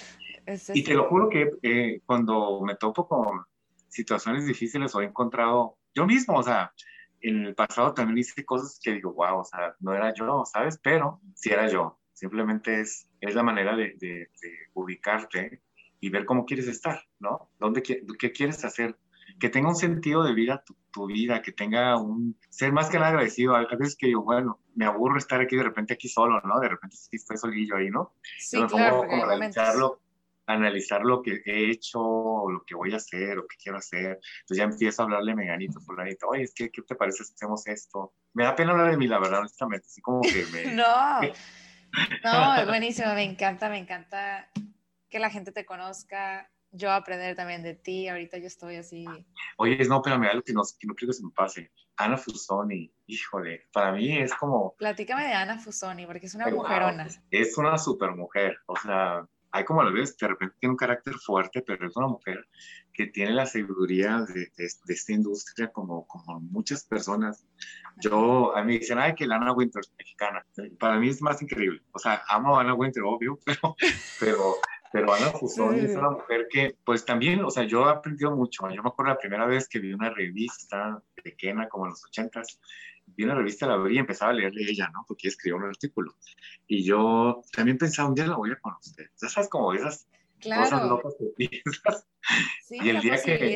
y 0.74 0.84
te 0.84 0.94
lo 0.94 1.08
juro 1.08 1.28
que 1.28 1.52
eh, 1.62 2.00
cuando 2.04 2.60
me 2.62 2.76
topo 2.76 3.08
con 3.08 3.44
situaciones 3.88 4.46
difíciles 4.46 4.94
o 4.94 5.00
he 5.00 5.06
encontrado 5.06 5.78
yo 5.94 6.06
mismo, 6.06 6.38
o 6.38 6.42
sea, 6.42 6.72
en 7.20 7.46
el 7.46 7.54
pasado 7.54 7.94
también 7.94 8.18
hice 8.18 8.44
cosas 8.44 8.78
que 8.82 8.92
digo, 8.92 9.14
wow, 9.14 9.38
o 9.38 9.44
sea, 9.44 9.74
no 9.80 9.94
era 9.94 10.12
yo, 10.12 10.44
¿sabes? 10.44 10.78
Pero 10.82 11.20
sí 11.34 11.50
era 11.50 11.68
yo. 11.68 11.98
Simplemente 12.12 12.80
es, 12.80 13.08
es 13.20 13.34
la 13.34 13.42
manera 13.42 13.74
de, 13.74 13.94
de, 13.98 14.28
ubicarte 14.74 15.62
y 16.00 16.10
ver 16.10 16.26
cómo 16.26 16.44
quieres 16.44 16.68
estar, 16.68 17.02
¿no? 17.18 17.50
¿Dónde, 17.58 17.82
qué, 17.82 18.04
qué 18.18 18.30
quieres 18.30 18.64
hacer? 18.64 18.98
Que 19.40 19.48
tenga 19.48 19.68
un 19.68 19.74
sentido 19.76 20.22
de 20.22 20.34
vida 20.34 20.62
tu, 20.64 20.76
tu, 20.92 21.06
vida, 21.06 21.40
que 21.40 21.50
tenga 21.50 22.00
un... 22.00 22.38
Ser 22.50 22.72
más 22.72 22.88
que 22.88 22.98
agradecido. 22.98 23.56
A 23.56 23.64
veces 23.64 23.96
que 23.96 24.08
digo, 24.08 24.22
bueno, 24.22 24.60
me 24.74 24.84
aburro 24.84 25.18
estar 25.18 25.40
aquí 25.40 25.56
de 25.56 25.64
repente 25.64 25.94
aquí 25.94 26.08
solo, 26.08 26.40
¿no? 26.42 26.60
De 26.60 26.68
repente 26.68 26.96
sí 26.96 27.16
estoy 27.16 27.36
solillo 27.36 27.76
ahí, 27.76 27.90
¿no? 27.90 28.12
Sí, 28.38 28.62
claro, 28.66 29.06
como 29.08 29.26
analizar 30.46 31.02
lo 31.02 31.22
que 31.22 31.42
he 31.44 31.70
hecho, 31.70 31.98
lo 31.98 32.64
que 32.66 32.74
voy 32.74 32.92
a 32.92 32.96
hacer, 32.96 33.38
o 33.38 33.46
que 33.46 33.56
quiero 33.56 33.78
hacer. 33.78 34.18
Entonces 34.40 34.56
ya 34.56 34.64
empiezo 34.64 35.02
a 35.02 35.04
hablarle 35.04 35.34
Meganito, 35.34 35.80
fulanito, 35.80 36.28
oye, 36.28 36.48
¿qué, 36.54 36.70
¿qué 36.70 36.82
te 36.82 36.94
parece 36.94 37.24
si 37.24 37.32
hacemos 37.34 37.66
esto? 37.66 38.14
Me 38.32 38.44
da 38.44 38.54
pena 38.54 38.72
hablar 38.72 38.90
de 38.90 38.96
mí, 38.96 39.06
la 39.06 39.18
verdad, 39.18 39.40
honestamente, 39.40 39.86
así 39.86 40.00
como 40.00 40.20
que 40.22 40.44
me... 40.52 40.64
no, 40.74 41.20
no, 42.22 42.56
es 42.56 42.66
buenísimo, 42.68 43.14
me 43.14 43.24
encanta, 43.24 43.68
me 43.68 43.78
encanta 43.78 44.48
que 45.08 45.18
la 45.18 45.30
gente 45.30 45.52
te 45.52 45.64
conozca, 45.64 46.50
yo 46.74 46.90
aprender 46.90 47.36
también 47.36 47.62
de 47.62 47.74
ti, 47.74 48.08
ahorita 48.08 48.38
yo 48.38 48.48
estoy 48.48 48.76
así. 48.76 49.06
Oye, 49.58 49.78
no, 49.84 50.02
pero 50.02 50.18
me 50.18 50.26
da 50.26 50.32
algo 50.32 50.42
que 50.42 50.52
no, 50.52 50.62
que 50.78 50.86
no 50.86 50.94
quiero 50.94 51.12
que 51.12 51.16
se 51.16 51.24
me 51.24 51.30
pase. 51.30 51.70
Ana 51.96 52.16
Fusoni, 52.16 52.92
híjole, 53.06 53.68
para 53.72 53.92
mí 53.92 54.18
es 54.18 54.34
como... 54.34 54.74
Platícame 54.76 55.24
de 55.24 55.34
Ana 55.34 55.58
Fusoni, 55.58 56.06
porque 56.06 56.26
es 56.26 56.34
una 56.34 56.48
mujerona. 56.48 57.06
Es 57.30 57.56
una 57.56 57.78
super 57.78 58.10
mujer, 58.10 58.58
o 58.66 58.76
sea, 58.76 59.28
hay 59.54 59.64
como 59.64 59.82
a 59.82 59.84
la 59.84 59.92
vez, 59.92 60.16
de 60.16 60.26
repente 60.26 60.56
tiene 60.58 60.72
un 60.72 60.76
carácter 60.76 61.14
fuerte, 61.14 61.62
pero 61.62 61.86
es 61.86 61.96
una 61.96 62.08
mujer 62.08 62.44
que 62.92 63.06
tiene 63.06 63.30
la 63.32 63.46
sabiduría 63.46 64.22
de, 64.22 64.50
de, 64.56 64.66
esta 64.88 65.12
industria 65.12 65.68
como, 65.68 66.06
como 66.08 66.40
muchas 66.40 66.84
personas. 66.84 67.46
Yo, 68.00 68.56
a 68.56 68.64
mí 68.64 68.78
dicen, 68.80 68.98
ay, 68.98 69.14
que 69.14 69.28
la 69.28 69.36
Ana 69.36 69.52
Winter 69.52 69.80
es 69.80 69.92
mexicana. 69.96 70.44
Para 70.80 70.98
mí 70.98 71.08
es 71.08 71.22
más 71.22 71.40
increíble. 71.40 71.80
O 71.92 72.00
sea, 72.00 72.22
amo 72.28 72.58
a 72.58 72.62
Ana 72.62 72.74
Winter, 72.74 73.04
obvio, 73.04 73.38
pero, 73.46 73.76
pero 74.18 74.56
Pero 74.92 75.12
Ana 75.12 75.30
Fusoni 75.30 75.80
es 75.80 75.96
una 75.96 76.10
mujer 76.10 76.46
que, 76.50 76.76
pues 76.84 77.04
también, 77.04 77.44
o 77.44 77.50
sea, 77.50 77.62
yo 77.62 77.88
he 77.88 77.90
aprendido 77.90 78.34
mucho. 78.34 78.68
Yo 78.70 78.82
me 78.82 78.88
acuerdo 78.88 79.12
la 79.12 79.18
primera 79.18 79.46
vez 79.46 79.68
que 79.68 79.78
vi 79.78 79.92
una 79.92 80.10
revista 80.10 81.00
de 81.22 81.36
Kena, 81.36 81.68
como 81.68 81.86
en 81.86 81.90
los 81.90 82.04
ochentas, 82.04 82.60
vi 83.16 83.24
una 83.24 83.34
revista, 83.34 83.66
la 83.66 83.74
abrí 83.74 83.96
y 83.96 83.98
empezaba 83.98 84.30
a 84.30 84.34
leerle 84.34 84.62
ella, 84.68 84.90
¿no? 84.92 85.04
Porque 85.06 85.28
escribió 85.28 85.56
un 85.56 85.64
artículo. 85.64 86.16
Y 86.66 86.84
yo 86.84 87.42
también 87.52 87.78
pensaba, 87.78 88.08
un 88.08 88.14
día 88.14 88.26
la 88.26 88.36
voy 88.36 88.52
a 88.52 88.60
conocer. 88.60 89.10
Ya 89.20 89.28
sabes, 89.28 89.48
como 89.48 89.72
esas 89.72 90.08
cosas 90.42 90.88
locas 90.88 91.14
que 91.18 91.26
piensas. 91.36 92.06
Sí, 92.62 92.78
y 92.80 92.88
el 92.88 93.02
día 93.02 93.22
que 93.22 93.54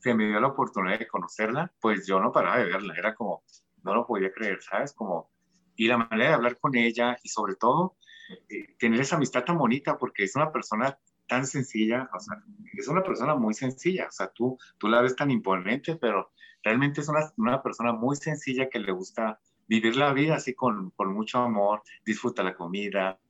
se 0.00 0.14
me 0.14 0.26
dio 0.26 0.38
la 0.38 0.48
oportunidad 0.48 0.98
de 0.98 1.06
conocerla, 1.08 1.72
pues 1.80 2.06
yo 2.06 2.20
no 2.20 2.30
paraba 2.30 2.58
de 2.58 2.66
verla. 2.66 2.94
Era 2.94 3.14
como, 3.14 3.42
no 3.84 3.94
lo 3.94 4.06
podía 4.06 4.30
creer, 4.30 4.60
¿sabes? 4.60 4.92
Como, 4.92 5.30
y 5.76 5.88
la 5.88 5.96
manera 5.96 6.28
de 6.28 6.34
hablar 6.34 6.58
con 6.58 6.76
ella 6.76 7.16
y 7.22 7.30
sobre 7.30 7.54
todo 7.54 7.96
eh, 8.50 8.76
tener 8.78 9.00
esa 9.00 9.16
amistad 9.16 9.44
tan 9.44 9.56
bonita 9.56 9.96
porque 9.96 10.24
es 10.24 10.36
una 10.36 10.52
persona 10.52 10.98
tan 11.26 11.46
sencilla, 11.46 12.08
o 12.12 12.20
sea, 12.20 12.36
es 12.74 12.86
una 12.88 13.02
persona 13.02 13.34
muy 13.34 13.54
sencilla, 13.54 14.06
o 14.08 14.12
sea, 14.12 14.28
tú, 14.28 14.58
tú 14.78 14.88
la 14.88 15.00
ves 15.00 15.16
tan 15.16 15.30
imponente, 15.30 15.96
pero 15.96 16.32
realmente 16.66 17.00
es 17.00 17.08
una, 17.08 17.32
una 17.36 17.62
persona 17.62 17.92
muy 17.92 18.16
sencilla 18.16 18.68
que 18.68 18.80
le 18.80 18.90
gusta 18.90 19.38
vivir 19.68 19.94
la 19.94 20.12
vida 20.12 20.34
así 20.34 20.52
con, 20.52 20.90
con 20.90 21.14
mucho 21.14 21.38
amor, 21.38 21.82
disfruta 22.04 22.42
la 22.42 22.56
comida, 22.56 23.20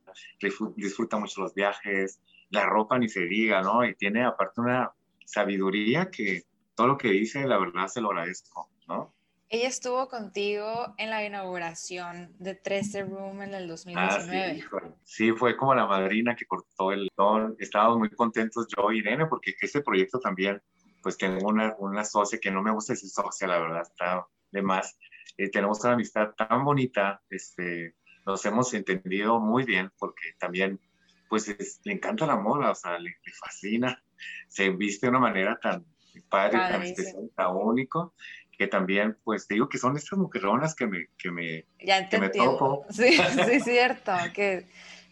disfruta 0.75 1.19
mucho 1.19 1.41
los 1.41 1.53
viajes, 1.53 2.19
la 2.49 2.65
ropa 2.65 2.97
ni 2.97 3.07
se 3.07 3.25
diga, 3.25 3.61
¿no? 3.61 3.85
Y 3.85 3.93
tiene 3.93 4.25
aparte 4.25 4.61
una 4.61 4.91
sabiduría 5.23 6.09
que 6.09 6.45
todo 6.73 6.87
lo 6.87 6.97
que 6.97 7.09
dice, 7.09 7.45
la 7.45 7.59
verdad 7.59 7.85
se 7.85 8.01
lo 8.01 8.09
agradezco, 8.09 8.71
¿no? 8.87 9.13
Ella 9.49 9.67
estuvo 9.67 10.09
contigo 10.09 10.95
en 10.97 11.11
la 11.11 11.23
inauguración 11.23 12.33
de 12.39 12.55
13 12.55 13.03
Room 13.03 13.43
en 13.43 13.53
el 13.53 13.67
2019. 13.67 14.63
Ah, 14.73 14.79
sí, 15.03 15.31
fue 15.31 15.55
como 15.55 15.75
la 15.75 15.85
madrina 15.85 16.35
que 16.35 16.45
cortó 16.47 16.91
el 16.91 17.07
don. 17.15 17.55
Estábamos 17.59 17.99
muy 17.99 18.09
contentos 18.09 18.67
yo 18.75 18.91
y 18.91 18.97
Irene 18.97 19.27
porque 19.27 19.53
este 19.61 19.81
proyecto 19.81 20.19
también, 20.19 20.59
pues 21.07 21.17
tengo 21.17 21.47
una, 21.47 21.73
una 21.79 22.03
socia 22.03 22.37
que 22.37 22.51
no 22.51 22.61
me 22.61 22.69
gusta 22.69 22.91
decir 22.91 23.09
socia, 23.09 23.47
la 23.47 23.59
verdad, 23.59 23.83
está 23.83 24.27
de 24.51 24.61
más. 24.61 24.99
Eh, 25.37 25.49
tenemos 25.49 25.79
una 25.85 25.93
amistad 25.93 26.31
tan 26.35 26.65
bonita, 26.65 27.21
este, 27.29 27.95
nos 28.25 28.45
hemos 28.45 28.73
entendido 28.73 29.39
muy 29.39 29.63
bien 29.63 29.89
porque 29.97 30.33
también, 30.37 30.81
pues 31.29 31.47
le 31.85 31.93
encanta 31.93 32.25
la 32.25 32.35
moda, 32.35 32.71
o 32.71 32.75
sea, 32.75 32.99
le, 32.99 33.15
fascina, 33.39 34.03
se 34.49 34.69
viste 34.71 35.05
de 35.05 35.11
una 35.11 35.19
manera 35.19 35.57
tan 35.57 35.85
padre, 36.27 36.57
tan 36.57 36.83
especial, 36.83 37.31
tan 37.33 37.55
único 37.55 38.13
que 38.57 38.67
también, 38.67 39.17
pues 39.23 39.47
te 39.47 39.53
digo 39.53 39.69
que 39.69 39.77
son 39.77 39.95
estas 39.95 40.19
mujeronas 40.19 40.75
que 40.75 40.87
me, 40.87 41.07
que 41.17 41.31
me, 41.31 41.67
ya 41.79 42.09
que 42.09 42.17
me 42.17 42.27
topo. 42.27 42.85
Sí, 42.89 43.15
sí, 43.15 43.59
cierto. 43.63 44.11
Que 44.33 44.67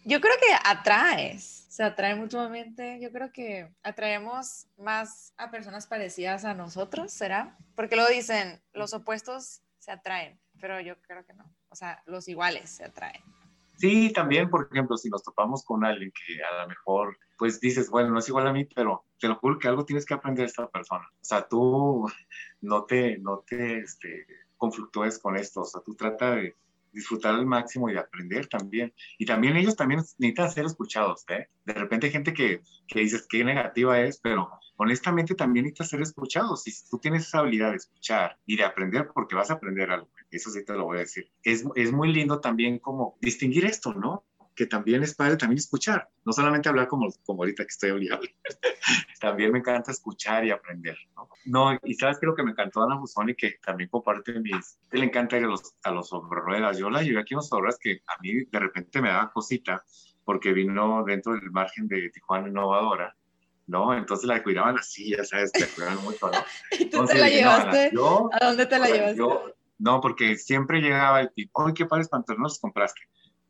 yo 0.05 0.21
creo 0.21 0.35
que 0.39 0.55
atraes, 0.63 1.65
se 1.67 1.83
atrae 1.83 2.15
mutuamente. 2.15 2.99
Yo 3.01 3.11
creo 3.11 3.31
que 3.33 3.69
atraemos 3.83 4.67
más 4.77 5.33
a 5.35 5.49
personas 5.49 5.87
parecidas 5.87 6.45
a 6.45 6.53
nosotros, 6.53 7.11
¿será? 7.11 7.57
Porque 7.75 7.95
luego 7.95 8.11
dicen, 8.11 8.61
los 8.73 8.93
opuestos 8.93 9.61
se 9.79 9.91
atraen, 9.91 10.39
pero 10.61 10.79
yo 10.79 10.95
creo 11.01 11.25
que 11.25 11.33
no. 11.33 11.51
O 11.69 11.75
sea, 11.75 12.03
los 12.05 12.27
iguales 12.27 12.69
se 12.69 12.85
atraen. 12.85 13.21
Sí, 13.77 14.13
también, 14.13 14.49
por 14.49 14.69
ejemplo, 14.71 14.95
si 14.95 15.09
nos 15.09 15.23
topamos 15.23 15.65
con 15.65 15.83
alguien 15.83 16.11
que 16.11 16.41
a 16.41 16.61
lo 16.61 16.69
mejor, 16.69 17.17
pues 17.37 17.59
dices, 17.59 17.89
bueno, 17.89 18.11
no 18.11 18.19
es 18.19 18.29
igual 18.29 18.47
a 18.47 18.53
mí, 18.53 18.65
pero 18.73 19.05
te 19.19 19.27
lo 19.27 19.35
juro 19.35 19.59
que 19.59 19.67
algo 19.67 19.85
tienes 19.85 20.05
que 20.05 20.13
aprender 20.13 20.45
de 20.45 20.49
esta 20.49 20.69
persona. 20.69 21.05
O 21.13 21.25
sea, 21.25 21.47
tú 21.47 22.09
no 22.61 22.85
te, 22.85 23.17
no 23.17 23.39
te 23.39 23.79
este, 23.79 24.27
conflictúes 24.55 25.19
con 25.19 25.35
esto, 25.35 25.61
o 25.61 25.65
sea, 25.65 25.81
tú 25.81 25.95
trata 25.95 26.35
de 26.35 26.55
disfrutar 26.95 27.35
al 27.35 27.45
máximo 27.45 27.89
y 27.89 27.93
de 27.93 27.99
aprender 27.99 28.47
también. 28.47 28.93
Y 29.17 29.25
también 29.25 29.57
ellos 29.57 29.75
también 29.75 29.99
necesitan 30.17 30.49
ser 30.49 30.65
escuchados, 30.65 31.25
¿eh? 31.29 31.49
De 31.65 31.73
repente 31.73 32.07
hay 32.07 32.13
gente 32.13 32.33
que, 32.33 32.61
que 32.87 32.99
dices 33.01 33.27
qué 33.29 33.43
negativa 33.43 33.99
es, 33.99 34.19
pero 34.19 34.49
honestamente 34.77 35.35
también 35.35 35.65
necesitas 35.65 35.89
ser 35.89 36.01
escuchados. 36.01 36.63
Si 36.63 36.71
tú 36.89 36.97
tienes 36.97 37.27
esa 37.27 37.39
habilidad 37.39 37.71
de 37.71 37.77
escuchar 37.77 38.37
y 38.45 38.55
de 38.57 38.63
aprender, 38.63 39.09
porque 39.13 39.35
vas 39.35 39.51
a 39.51 39.55
aprender 39.55 39.91
algo, 39.91 40.09
eso 40.31 40.49
sí 40.49 40.63
te 40.65 40.73
lo 40.73 40.85
voy 40.85 40.97
a 40.97 41.01
decir. 41.01 41.29
Es, 41.43 41.65
es 41.75 41.91
muy 41.91 42.11
lindo 42.11 42.39
también 42.39 42.79
como 42.79 43.17
distinguir 43.21 43.65
esto, 43.65 43.93
¿no? 43.93 44.23
Que 44.55 44.65
también 44.65 45.03
es 45.03 45.13
padre 45.13 45.37
también 45.37 45.57
escuchar, 45.57 46.09
no 46.23 46.31
solamente 46.31 46.69
hablar 46.69 46.87
como, 46.87 47.11
como 47.25 47.43
ahorita 47.43 47.63
que 47.63 47.69
estoy 47.69 47.89
hablando, 47.89 48.25
también 49.19 49.51
me 49.51 49.59
encanta 49.59 49.91
escuchar 49.91 50.45
y 50.45 50.51
aprender, 50.51 50.97
¿no? 51.15 51.29
no 51.45 51.79
y 51.83 51.93
sabes 51.95 52.19
que 52.19 52.25
lo 52.25 52.35
que 52.35 52.43
me 52.43 52.51
encantó 52.51 52.83
Ana 52.83 52.97
Fusoni, 52.99 53.35
que 53.35 53.55
también 53.63 53.89
comparte 53.89 54.39
mis, 54.39 54.79
que 54.89 54.97
le 54.97 55.05
encanta 55.05 55.37
ir 55.37 55.43
a 55.43 55.47
los, 55.47 55.75
a 55.83 55.91
los 55.91 56.09
ruedas, 56.11 56.77
yo 56.77 56.89
la 56.89 57.03
llevé 57.03 57.19
aquí 57.19 57.33
a 57.33 57.37
unas 57.37 57.51
obras 57.51 57.77
que 57.79 58.01
a 58.07 58.21
mí 58.21 58.45
de 58.45 58.59
repente 58.59 59.01
me 59.01 59.09
daba 59.09 59.31
cosita, 59.31 59.83
porque 60.23 60.53
vino 60.53 61.03
dentro 61.05 61.33
del 61.33 61.51
margen 61.51 61.87
de 61.87 62.09
Tijuana 62.09 62.47
Innovadora, 62.47 63.15
¿no? 63.67 63.95
Entonces 63.95 64.25
la 64.25 64.41
cuidaban 64.41 64.77
así, 64.77 65.11
ya 65.11 65.23
sabes, 65.23 65.51
la 65.59 65.67
cuidaban 65.67 66.03
mucho, 66.03 66.29
¿no? 66.31 66.39
¿Y 66.79 66.85
tú 66.85 67.05
te 67.05 67.17
la 67.17 67.29
llevaste? 67.29 67.91
¿A 68.31 68.45
dónde 68.45 68.65
te 68.65 68.79
la 68.79 68.87
llevaste? 68.87 69.21
no, 69.77 69.99
porque 69.99 70.37
siempre 70.37 70.79
llegaba 70.79 71.21
el 71.21 71.31
tipo, 71.31 71.65
¡ay, 71.65 71.73
qué 71.73 71.85
padres 71.85 72.07
pantalones 72.07 72.59
compraste! 72.59 73.01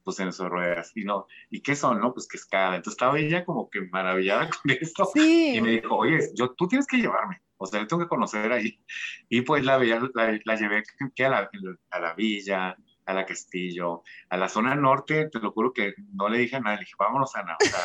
Pues 0.06 0.20
en 0.20 0.32
sus 0.32 0.47
ruedas. 0.47 0.91
Y 0.95 1.03
no, 1.03 1.28
¿y 1.49 1.62
qué 1.62 1.76
son? 1.76 1.99
No, 1.99 2.14
pues 2.14 2.28
que 2.28 2.38
escala. 2.38 2.78
Entonces 2.78 2.93
estaba 2.93 3.20
ella 3.20 3.43
como 3.43 3.70
que 3.70 3.82
maravillada 3.82 4.49
con 4.64 4.72
esto. 4.72 5.10
Y 5.16 5.60
me 5.60 5.72
dijo, 5.72 5.97
oye, 5.97 6.20
yo, 6.36 6.51
tú 6.51 6.68
tienes 6.68 6.88
que 6.88 6.97
llevarme. 6.97 7.41
O 7.58 7.66
sea, 7.66 7.82
yo 7.82 7.88
tengo 7.88 8.03
que 8.03 8.10
conocer 8.10 8.51
ahí. 8.51 8.80
Y 9.28 9.41
pues 9.41 9.66
la, 9.66 9.78
la, 9.80 10.39
la 10.45 10.56
llevé 10.56 10.84
a 11.26 11.30
la, 11.30 11.49
a 11.89 11.99
la 11.99 12.14
villa, 12.14 12.78
a 13.06 13.14
la 13.14 13.26
Castillo, 13.26 14.03
a 14.30 14.38
la 14.38 14.47
zona 14.47 14.76
norte, 14.76 15.30
te 15.30 15.39
lo 15.39 15.51
juro 15.51 15.74
que 15.74 15.93
no 16.14 16.30
le 16.30 16.39
dije 16.39 16.60
nada, 16.60 16.76
le 16.76 16.82
dije, 16.82 16.93
vámonos 16.99 17.36
a 17.36 17.43
nada. 17.43 17.58
O 17.62 17.66
sea, 17.66 17.80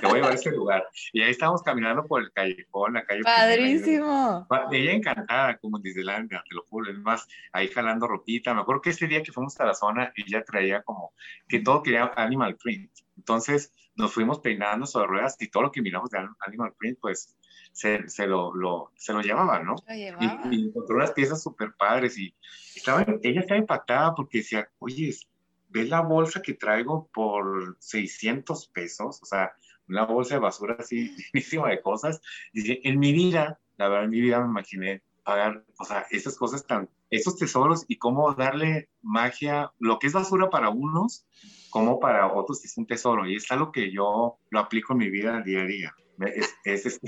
te 0.00 0.06
voy 0.06 0.12
a 0.12 0.14
llevar 0.16 0.32
a 0.32 0.34
este 0.34 0.50
lugar. 0.50 0.88
Y 1.12 1.22
ahí 1.22 1.30
estábamos 1.30 1.62
caminando 1.62 2.04
por 2.06 2.22
el 2.22 2.32
callejón, 2.32 2.94
la 2.94 3.04
calle. 3.04 3.22
Padrísimo. 3.22 4.46
Ella 4.70 4.92
encantada, 4.92 5.56
como 5.58 5.78
en 5.78 5.82
Disneylandia, 5.82 6.42
te 6.48 6.54
lo 6.54 6.64
juro. 6.64 6.90
Es 6.90 6.98
más, 6.98 7.26
ahí 7.52 7.68
jalando 7.68 8.06
ropita. 8.06 8.54
Me 8.54 8.60
acuerdo 8.60 8.82
que 8.82 8.90
ese 8.90 9.06
día 9.06 9.22
que 9.22 9.32
fuimos 9.32 9.58
a 9.60 9.66
la 9.66 9.74
zona, 9.74 10.12
ella 10.16 10.44
traía 10.44 10.82
como 10.82 11.12
que 11.48 11.60
todo 11.60 11.82
quería 11.82 12.12
animal 12.16 12.56
print. 12.56 12.90
Entonces 13.16 13.72
nos 13.96 14.12
fuimos 14.12 14.40
peinando 14.40 14.86
sobre 14.86 15.06
ruedas 15.06 15.36
y 15.40 15.48
todo 15.48 15.64
lo 15.64 15.72
que 15.72 15.82
miramos 15.82 16.10
de 16.10 16.18
animal 16.46 16.72
print, 16.76 16.98
pues 17.00 17.36
se, 17.72 18.08
se 18.08 18.26
lo, 18.26 18.54
lo, 18.54 18.92
se 18.96 19.12
lo 19.12 19.20
llevaba, 19.20 19.60
¿no? 19.60 19.76
Y, 19.88 20.04
y, 20.54 20.68
encontró 20.68 20.96
unas 20.96 21.12
piezas 21.12 21.42
súper 21.42 21.74
padres 21.74 22.18
y 22.18 22.34
estaba, 22.74 23.04
ella 23.22 23.40
estaba 23.40 23.58
impactada 23.58 24.14
porque 24.14 24.38
decía, 24.38 24.68
oye, 24.78 25.12
¿ves 25.68 25.88
la 25.88 26.00
bolsa 26.00 26.40
que 26.40 26.54
traigo 26.54 27.08
por 27.12 27.76
600 27.80 28.68
pesos? 28.68 29.20
O 29.22 29.26
sea, 29.26 29.52
una 29.88 30.04
bolsa 30.04 30.34
de 30.34 30.40
basura 30.40 30.76
así, 30.78 31.14
llenísima 31.32 31.68
de 31.70 31.80
cosas. 31.80 32.20
Y 32.52 32.88
en 32.88 32.98
mi 32.98 33.12
vida, 33.12 33.60
la 33.76 33.88
verdad, 33.88 34.04
en 34.04 34.10
mi 34.10 34.20
vida 34.20 34.40
me 34.40 34.48
imaginé 34.48 35.02
pagar, 35.24 35.64
o 35.78 35.84
sea, 35.84 36.06
esas 36.10 36.36
cosas 36.36 36.66
tan, 36.66 36.88
esos 37.10 37.36
tesoros 37.36 37.84
y 37.88 37.96
cómo 37.96 38.34
darle 38.34 38.88
magia, 39.02 39.72
lo 39.78 39.98
que 39.98 40.06
es 40.06 40.12
basura 40.12 40.50
para 40.50 40.68
unos, 40.68 41.26
como 41.70 41.98
para 41.98 42.32
otros 42.32 42.64
es 42.64 42.76
un 42.76 42.86
tesoro. 42.86 43.26
Y 43.26 43.36
es 43.36 43.50
algo 43.50 43.72
que 43.72 43.90
yo 43.90 44.38
lo 44.50 44.58
aplico 44.58 44.92
en 44.92 44.98
mi 44.98 45.10
vida 45.10 45.40
día 45.40 45.62
a 45.62 45.66
día. 45.66 45.94
Es, 46.20 46.54
es, 46.64 47.00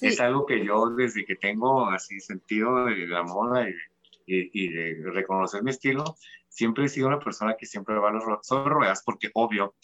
es 0.00 0.20
algo 0.20 0.46
que 0.46 0.64
yo 0.64 0.90
desde 0.90 1.24
que 1.24 1.36
tengo 1.36 1.86
así 1.88 2.20
sentido 2.20 2.86
de 2.86 3.06
la 3.06 3.22
moda 3.22 3.68
y, 3.68 3.74
y, 4.26 4.68
de 4.68 5.10
reconocer 5.10 5.62
mi 5.62 5.70
estilo, 5.70 6.16
siempre 6.48 6.84
he 6.84 6.88
sido 6.88 7.08
una 7.08 7.18
persona 7.18 7.56
que 7.58 7.66
siempre 7.66 7.98
va 7.98 8.10
a 8.10 8.12
los 8.12 8.24
sobre 8.42 8.70
ruedas 8.72 9.02
porque 9.04 9.30
obvio, 9.34 9.74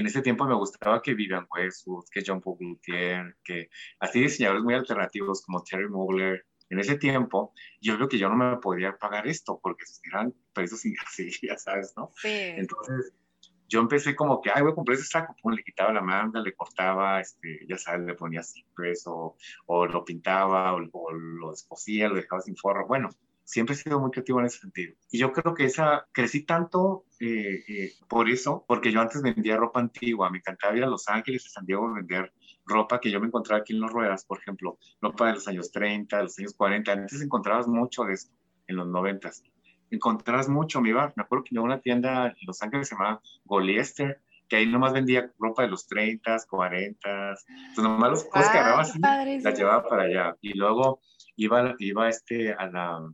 en 0.00 0.06
ese 0.06 0.22
tiempo 0.22 0.44
me 0.44 0.54
gustaba 0.54 1.02
que 1.02 1.14
Vivian 1.14 1.46
Westwood, 1.50 2.04
que 2.10 2.22
John 2.26 2.40
Paul 2.40 2.56
Gaultier, 2.60 3.36
que 3.44 3.68
así 4.00 4.20
diseñadores 4.20 4.64
muy 4.64 4.74
alternativos 4.74 5.42
como 5.42 5.62
Terry 5.62 5.88
Mugler, 5.88 6.44
en 6.70 6.78
ese 6.78 6.96
tiempo, 6.96 7.52
yo 7.80 7.96
creo 7.96 8.08
que 8.08 8.18
yo 8.18 8.28
no 8.28 8.36
me 8.36 8.56
podía 8.56 8.96
pagar 8.96 9.26
esto 9.26 9.60
porque 9.62 9.84
eran 10.04 10.34
precios 10.52 10.82
así, 11.06 11.30
ya 11.42 11.56
sabes, 11.58 11.94
¿no? 11.96 12.10
Sí. 12.16 12.28
Entonces, 12.30 13.12
yo 13.68 13.80
empecé 13.80 14.14
como 14.14 14.40
que, 14.40 14.50
ay, 14.54 14.62
voy 14.62 14.72
a 14.72 14.74
comprar 14.74 14.96
ese 14.96 15.06
saco, 15.06 15.34
le 15.50 15.62
quitaba 15.62 15.92
la 15.92 16.00
manga, 16.00 16.40
le 16.40 16.54
cortaba, 16.54 17.20
este, 17.20 17.60
ya 17.68 17.78
sabes, 17.78 18.06
le 18.06 18.14
ponía 18.14 18.42
cipres 18.42 19.04
o, 19.06 19.36
o 19.66 19.86
lo 19.86 20.04
pintaba 20.04 20.74
o, 20.74 20.80
o, 20.92 21.12
lo 21.12 21.50
descosía, 21.50 22.08
lo 22.08 22.16
dejaba 22.16 22.42
sin 22.42 22.56
forro. 22.56 22.86
Bueno, 22.86 23.10
siempre 23.44 23.74
he 23.74 23.78
sido 23.78 24.00
muy 24.00 24.10
creativo 24.10 24.40
en 24.40 24.46
ese 24.46 24.58
sentido. 24.58 24.94
Y 25.10 25.18
yo 25.18 25.32
creo 25.32 25.54
que 25.54 25.64
esa, 25.64 26.06
crecí 26.12 26.44
tanto 26.44 27.04
eh, 27.20 27.62
eh, 27.68 27.92
por 28.08 28.28
eso, 28.28 28.64
porque 28.66 28.90
yo 28.90 29.00
antes 29.00 29.22
vendía 29.22 29.56
ropa 29.56 29.80
antigua, 29.80 30.30
me 30.30 30.38
encantaba 30.38 30.76
ir 30.76 30.84
a 30.84 30.88
Los 30.88 31.08
Ángeles, 31.08 31.46
a 31.46 31.50
San 31.50 31.66
Diego, 31.66 31.88
a 31.88 31.94
vender 31.94 32.32
ropa 32.66 33.00
que 33.00 33.10
yo 33.10 33.20
me 33.20 33.26
encontraba 33.26 33.60
aquí 33.60 33.74
en 33.74 33.80
Los 33.80 33.92
Ruedas, 33.92 34.24
por 34.24 34.38
ejemplo, 34.38 34.78
ropa 35.00 35.26
de 35.26 35.34
los 35.34 35.46
años 35.48 35.70
30, 35.70 36.16
de 36.16 36.22
los 36.22 36.38
años 36.38 36.54
40, 36.54 36.92
antes 36.92 37.20
encontrabas 37.20 37.68
mucho 37.68 38.04
de 38.04 38.14
esto, 38.14 38.34
en 38.66 38.76
los 38.76 38.88
90. 38.88 39.30
Encontrabas 39.90 40.48
mucho, 40.48 40.80
me 40.80 40.88
iba, 40.88 41.12
me 41.14 41.22
acuerdo 41.22 41.44
que 41.44 41.56
a 41.56 41.60
una 41.60 41.80
tienda 41.80 42.28
en 42.28 42.46
Los 42.46 42.62
Ángeles 42.62 42.88
se 42.88 42.94
llamaba 42.94 43.20
Goliester, 43.44 44.20
que 44.48 44.56
ahí 44.56 44.66
nomás 44.66 44.92
vendía 44.92 45.30
ropa 45.38 45.62
de 45.62 45.68
los 45.68 45.86
30, 45.86 46.36
40, 46.48 47.28
entonces 47.28 47.84
nomás 47.84 48.10
las 48.10 48.24
cosas 48.24 48.50
que 48.50 48.58
agarraba 48.58 48.82
así, 48.82 48.98
las 49.42 49.58
llevaba 49.58 49.88
para 49.88 50.02
allá. 50.04 50.36
Y 50.40 50.54
luego 50.54 51.00
iba, 51.36 51.74
iba 51.78 52.08
este, 52.08 52.52
a 52.52 52.66
la, 52.66 53.10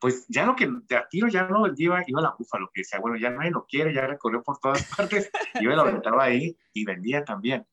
pues 0.00 0.26
ya 0.28 0.46
lo 0.46 0.54
que 0.54 0.68
de 0.88 0.96
a 0.96 1.08
tiro 1.08 1.28
ya 1.28 1.48
no 1.48 1.66
iba, 1.76 2.02
iba 2.06 2.20
a 2.20 2.22
la 2.22 2.34
búfalo, 2.38 2.70
que 2.72 2.82
decía, 2.82 3.00
bueno, 3.00 3.16
ya 3.16 3.30
nadie 3.30 3.50
lo 3.50 3.66
quiere, 3.66 3.92
ya 3.92 4.06
recorrió 4.06 4.42
por 4.42 4.58
todas 4.58 4.84
partes, 4.96 5.30
iba 5.60 5.72
y 5.72 5.76
lo 5.76 5.82
aventaba 5.82 6.24
ahí 6.24 6.56
y 6.72 6.84
vendía 6.84 7.24
también. 7.24 7.66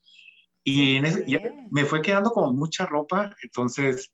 Y 0.64 0.96
en 0.96 1.06
ese, 1.06 1.26
me 1.70 1.86
fue 1.86 2.02
quedando 2.02 2.32
como 2.32 2.52
mucha 2.52 2.88
ropa, 2.88 3.36
entonces 3.44 4.12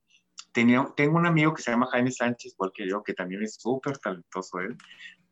tenía, 0.51 0.85
tengo 0.97 1.17
un 1.17 1.25
amigo 1.25 1.53
que 1.53 1.61
se 1.61 1.71
llama 1.71 1.87
Jaime 1.87 2.11
Sánchez, 2.11 2.53
igual 2.53 2.71
que 2.73 2.87
yo, 2.87 3.03
que 3.03 3.13
también 3.13 3.41
es 3.43 3.55
súper 3.55 3.97
talentoso 3.99 4.59
él, 4.59 4.77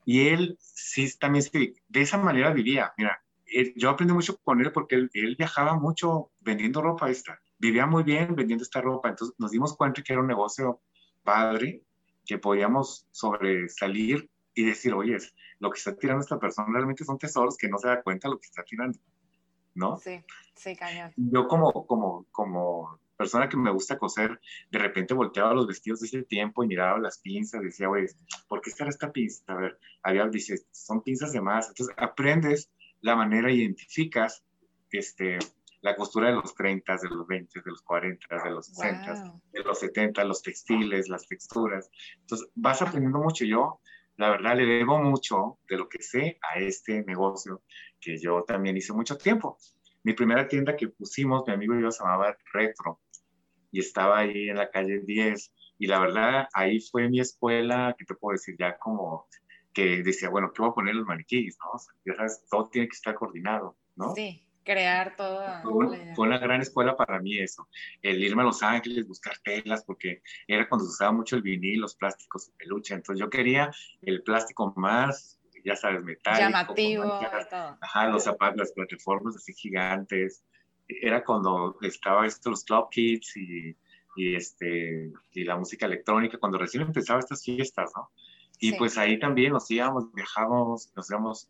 y 0.05 0.29
él 0.29 0.57
sí, 0.59 1.09
también 1.19 1.43
sí, 1.43 1.73
de 1.87 2.01
esa 2.01 2.17
manera 2.17 2.51
vivía. 2.51 2.93
Mira, 2.97 3.21
yo 3.75 3.89
aprendí 3.89 4.13
mucho 4.13 4.37
con 4.37 4.61
él 4.61 4.71
porque 4.71 4.95
él, 4.95 5.09
él, 5.13 5.35
viajaba 5.37 5.75
mucho 5.75 6.31
vendiendo 6.39 6.81
ropa 6.81 7.09
esta. 7.09 7.39
Vivía 7.57 7.85
muy 7.85 8.03
bien 8.03 8.35
vendiendo 8.35 8.63
esta 8.63 8.81
ropa. 8.81 9.09
Entonces 9.09 9.35
nos 9.37 9.51
dimos 9.51 9.75
cuenta 9.75 10.01
que 10.01 10.13
era 10.13 10.21
un 10.21 10.27
negocio 10.27 10.81
padre, 11.23 11.83
que 12.29 12.37
podíamos 12.37 13.07
sobresalir 13.09 14.29
y 14.53 14.65
decir, 14.65 14.93
oye, 14.93 15.17
lo 15.57 15.71
que 15.71 15.79
está 15.79 15.95
tirando 15.95 16.21
esta 16.21 16.37
persona 16.37 16.67
realmente 16.71 17.03
son 17.03 17.17
tesoros 17.17 17.57
que 17.57 17.67
no 17.67 17.79
se 17.79 17.87
da 17.87 18.03
cuenta 18.03 18.29
lo 18.29 18.37
que 18.37 18.45
está 18.45 18.63
tirando. 18.63 18.99
¿No? 19.73 19.97
Sí, 19.97 20.23
sí, 20.53 20.75
cañón. 20.75 21.11
Yo 21.15 21.47
como, 21.47 21.87
como, 21.87 22.27
como 22.29 22.99
persona 23.17 23.49
que 23.49 23.57
me 23.57 23.71
gusta 23.71 23.97
coser, 23.97 24.39
de 24.69 24.77
repente 24.77 25.15
volteaba 25.15 25.55
los 25.55 25.65
vestidos 25.65 26.01
de 26.01 26.05
ese 26.05 26.21
tiempo 26.21 26.63
y 26.63 26.67
miraba 26.67 26.99
las 26.99 27.17
pinzas, 27.17 27.63
decía, 27.63 27.87
güey, 27.87 28.05
¿por 28.47 28.61
qué 28.61 28.69
estará 28.69 28.91
esta 28.91 29.11
pinza? 29.11 29.43
A 29.47 29.55
ver, 29.55 29.79
había, 30.03 30.27
dice, 30.27 30.59
son 30.69 31.01
pinzas 31.01 31.31
de 31.31 31.41
más. 31.41 31.69
Entonces 31.69 31.95
aprendes 31.97 32.69
la 33.01 33.15
manera, 33.15 33.51
identificas 33.51 34.43
este, 34.91 35.39
la 35.81 35.95
costura 35.95 36.27
de 36.27 36.35
los 36.35 36.53
30, 36.55 36.97
de 36.97 37.09
los 37.09 37.27
20, 37.27 37.61
de 37.61 37.71
los 37.71 37.81
40, 37.81 38.43
de 38.43 38.49
los 38.49 38.65
60, 38.67 39.41
de 39.51 39.63
los 39.63 39.79
70, 39.79 40.23
los 40.25 40.41
textiles, 40.41 41.07
las 41.07 41.27
texturas. 41.27 41.89
Entonces 42.19 42.49
vas 42.55 42.81
aprendiendo 42.81 43.19
mucho. 43.19 43.45
Yo, 43.45 43.79
la 44.17 44.29
verdad, 44.29 44.57
le 44.57 44.65
debo 44.65 44.99
mucho 44.99 45.59
de 45.69 45.77
lo 45.77 45.87
que 45.87 46.01
sé 46.03 46.37
a 46.41 46.59
este 46.59 47.03
negocio 47.03 47.63
que 47.99 48.17
yo 48.17 48.43
también 48.43 48.75
hice 48.75 48.93
mucho 48.93 49.17
tiempo. 49.17 49.57
Mi 50.03 50.13
primera 50.13 50.47
tienda 50.47 50.75
que 50.75 50.89
pusimos, 50.89 51.43
mi 51.47 51.53
amigo 51.53 51.75
y 51.75 51.81
yo, 51.81 51.91
se 51.91 52.03
llamaba 52.03 52.37
Retro 52.53 52.99
y 53.71 53.79
estaba 53.79 54.19
ahí 54.19 54.49
en 54.49 54.57
la 54.57 54.69
calle 54.69 55.01
10 55.01 55.53
y 55.77 55.87
la 55.87 55.99
verdad 55.99 56.47
ahí 56.53 56.79
fue 56.81 57.09
mi 57.09 57.19
escuela, 57.19 57.95
que 57.97 58.05
te 58.05 58.15
puedo 58.15 58.33
decir 58.33 58.55
ya 58.57 58.77
como 58.77 59.27
que 59.73 60.03
decía, 60.03 60.29
bueno, 60.29 60.51
¿qué 60.51 60.61
voy 60.61 60.71
a 60.71 60.73
poner 60.73 60.95
los 60.95 61.05
maniquíes? 61.05 61.57
¿no? 61.63 61.71
O 61.71 61.79
sea, 61.79 61.93
ya 62.05 62.15
sabes, 62.15 62.43
todo 62.49 62.69
tiene 62.69 62.87
que 62.87 62.95
estar 62.95 63.15
coordinado, 63.15 63.77
¿no? 63.95 64.13
Sí, 64.15 64.48
crear 64.69 65.15
todo. 65.15 65.43
Fue, 66.15 66.27
una 66.27 66.37
gran 66.37 66.61
escuela 66.61 66.95
para 66.95 67.19
mí 67.19 67.39
eso, 67.39 67.67
el 68.03 68.23
irme 68.23 68.43
a 68.43 68.45
Los 68.45 68.61
Ángeles, 68.61 69.07
buscar 69.07 69.33
telas, 69.39 69.83
porque 69.83 70.21
era 70.47 70.69
cuando 70.69 70.85
se 70.85 70.91
usaba 70.91 71.11
mucho 71.11 71.35
el 71.35 71.41
vinil, 71.41 71.81
los 71.81 71.95
plásticos, 71.95 72.49
el 72.49 72.53
peluche, 72.53 72.93
entonces 72.93 73.19
yo 73.19 73.29
quería 73.31 73.71
el 74.03 74.21
plástico 74.21 74.71
más, 74.75 75.39
ya 75.65 75.75
sabes, 75.75 76.03
metálico. 76.03 76.43
Llamativo, 76.43 77.19
todo. 77.49 77.77
Ajá, 77.81 78.09
los 78.09 78.23
zapatos, 78.23 78.57
las 78.57 78.71
plataformas 78.71 79.35
así 79.35 79.53
gigantes, 79.53 80.43
era 80.87 81.23
cuando 81.23 81.75
estaba 81.81 82.27
esto, 82.27 82.51
los 82.51 82.63
club 82.63 82.89
kids 82.91 83.37
y, 83.37 83.75
y, 84.15 84.35
este, 84.35 85.11
y 85.31 85.43
la 85.45 85.57
música 85.57 85.87
electrónica, 85.87 86.37
cuando 86.37 86.59
recién 86.59 86.83
empezaba 86.83 87.19
estas 87.19 87.43
fiestas, 87.43 87.91
¿no? 87.95 88.11
Y 88.61 88.73
pues 88.73 88.97
ahí 88.97 89.17
también 89.17 89.53
nos 89.53 89.71
íbamos, 89.71 90.13
viajábamos, 90.13 90.91
nos 90.93 91.09
íbamos 91.09 91.49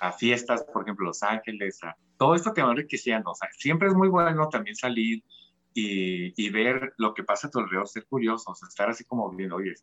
a 0.00 0.12
fiestas, 0.12 0.64
por 0.64 0.82
ejemplo, 0.82 1.06
Los 1.06 1.22
Ángeles, 1.22 1.82
a, 1.82 1.96
todo 2.16 2.34
esto 2.34 2.52
te 2.52 2.62
va 2.62 2.70
enriqueciendo. 2.70 3.30
O 3.30 3.34
sea, 3.34 3.48
siempre 3.52 3.88
es 3.88 3.94
muy 3.94 4.08
bueno 4.08 4.48
también 4.48 4.76
salir 4.76 5.22
y, 5.74 6.32
y, 6.36 6.50
ver 6.50 6.94
lo 6.96 7.14
que 7.14 7.22
pasa 7.22 7.46
a 7.46 7.50
tu 7.50 7.60
alrededor, 7.60 7.88
ser 7.88 8.06
curioso, 8.06 8.50
o 8.50 8.54
sea, 8.54 8.68
estar 8.68 8.90
así 8.90 9.04
como 9.04 9.30
viendo, 9.30 9.56
oye, 9.56 9.74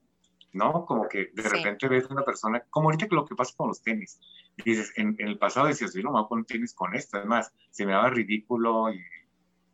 ¿no? 0.53 0.85
Como 0.85 1.07
que 1.07 1.29
de 1.33 1.43
repente 1.43 1.87
ves 1.87 2.05
una 2.09 2.23
persona, 2.23 2.61
como 2.69 2.87
ahorita 2.87 3.07
que 3.07 3.15
lo 3.15 3.25
que 3.25 3.35
pasa 3.35 3.53
con 3.55 3.69
los 3.69 3.81
tenis. 3.81 4.19
dices, 4.65 4.91
en, 4.95 5.15
el 5.19 5.37
pasado 5.37 5.67
decías, 5.67 5.93
yo 5.93 6.01
no 6.01 6.09
me 6.09 6.19
voy 6.19 6.25
a 6.25 6.29
poner 6.29 6.45
tenis 6.45 6.73
con 6.73 6.95
esto, 6.95 7.17
además, 7.17 7.51
se 7.69 7.85
me 7.85 7.93
daba 7.93 8.09
ridículo 8.09 8.91
y 8.91 8.99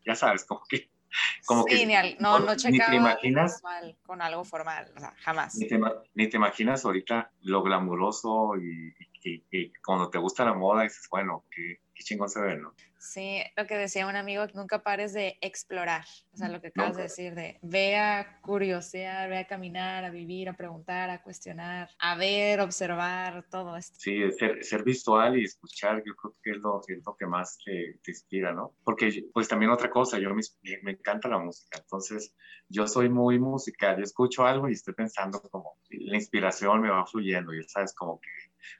ya 0.05 0.15
sabes, 0.15 0.45
como 0.45 0.61
que 0.67 0.89
como 1.45 1.63
sí, 1.63 1.77
que, 1.77 1.85
ni 1.85 1.93
no, 2.19 2.39
no 2.39 2.53
ni 2.55 2.79
te 2.79 2.95
imaginas 2.95 3.61
con 4.03 4.21
algo 4.21 4.43
formal, 4.43 4.91
o 4.95 4.99
sea, 4.99 5.13
jamás. 5.19 5.55
Ni 5.55 5.67
te, 5.67 5.79
ni 6.15 6.27
te, 6.27 6.37
imaginas 6.37 6.85
ahorita 6.85 7.31
lo 7.41 7.61
glamuroso 7.61 8.55
y, 8.57 8.87
y, 8.87 9.12
cuando 9.85 10.09
te 10.09 10.17
gusta 10.17 10.45
la 10.45 10.53
moda 10.53 10.83
dices, 10.83 11.07
bueno, 11.09 11.45
qué, 11.49 11.79
qué 11.93 12.03
chingón 12.03 12.29
se 12.29 12.41
ve, 12.41 12.57
¿no? 12.57 12.73
Sí, 13.03 13.41
lo 13.57 13.67
que 13.67 13.75
decía 13.75 14.07
un 14.07 14.15
amigo, 14.15 14.45
nunca 14.53 14.81
pares 14.81 15.11
de 15.11 15.37
explorar, 15.41 16.05
o 16.31 16.37
sea, 16.37 16.47
lo 16.47 16.61
que 16.61 16.67
acabas 16.69 16.95
de 16.95 17.03
decir, 17.03 17.35
de 17.35 17.59
ve 17.61 17.97
a 17.97 18.39
curiosear, 18.41 19.29
ve 19.29 19.39
a 19.39 19.45
caminar, 19.45 20.05
a 20.05 20.09
vivir, 20.09 20.47
a 20.47 20.53
preguntar, 20.53 21.09
a 21.09 21.21
cuestionar, 21.21 21.89
a 21.99 22.15
ver, 22.15 22.61
observar, 22.61 23.45
todo 23.51 23.75
esto. 23.75 23.97
Sí, 23.99 24.31
ser, 24.31 24.63
ser 24.63 24.83
visual 24.85 25.37
y 25.37 25.43
escuchar, 25.43 26.01
yo 26.05 26.15
creo 26.15 26.37
que 26.41 26.51
es 26.51 26.57
lo, 26.57 26.79
es 26.87 27.05
lo 27.05 27.15
que 27.17 27.25
más 27.25 27.57
te, 27.65 27.99
te, 28.01 28.11
inspira, 28.11 28.53
¿no? 28.53 28.73
Porque, 28.85 29.25
pues 29.33 29.49
también 29.49 29.71
otra 29.71 29.89
cosa, 29.89 30.17
yo 30.17 30.33
me, 30.33 30.41
me 30.83 30.91
encanta 30.91 31.27
la 31.27 31.39
música, 31.39 31.79
entonces 31.79 32.33
yo 32.69 32.87
soy 32.87 33.09
muy 33.09 33.37
musical, 33.37 33.97
yo 33.97 34.03
escucho 34.03 34.45
algo 34.45 34.69
y 34.69 34.73
estoy 34.73 34.93
pensando 34.93 35.41
como, 35.41 35.77
la 35.89 36.15
inspiración 36.15 36.79
me 36.79 36.89
va 36.89 37.05
fluyendo, 37.05 37.53
y 37.53 37.61
sabes, 37.65 37.93
como 37.93 38.21
que 38.21 38.29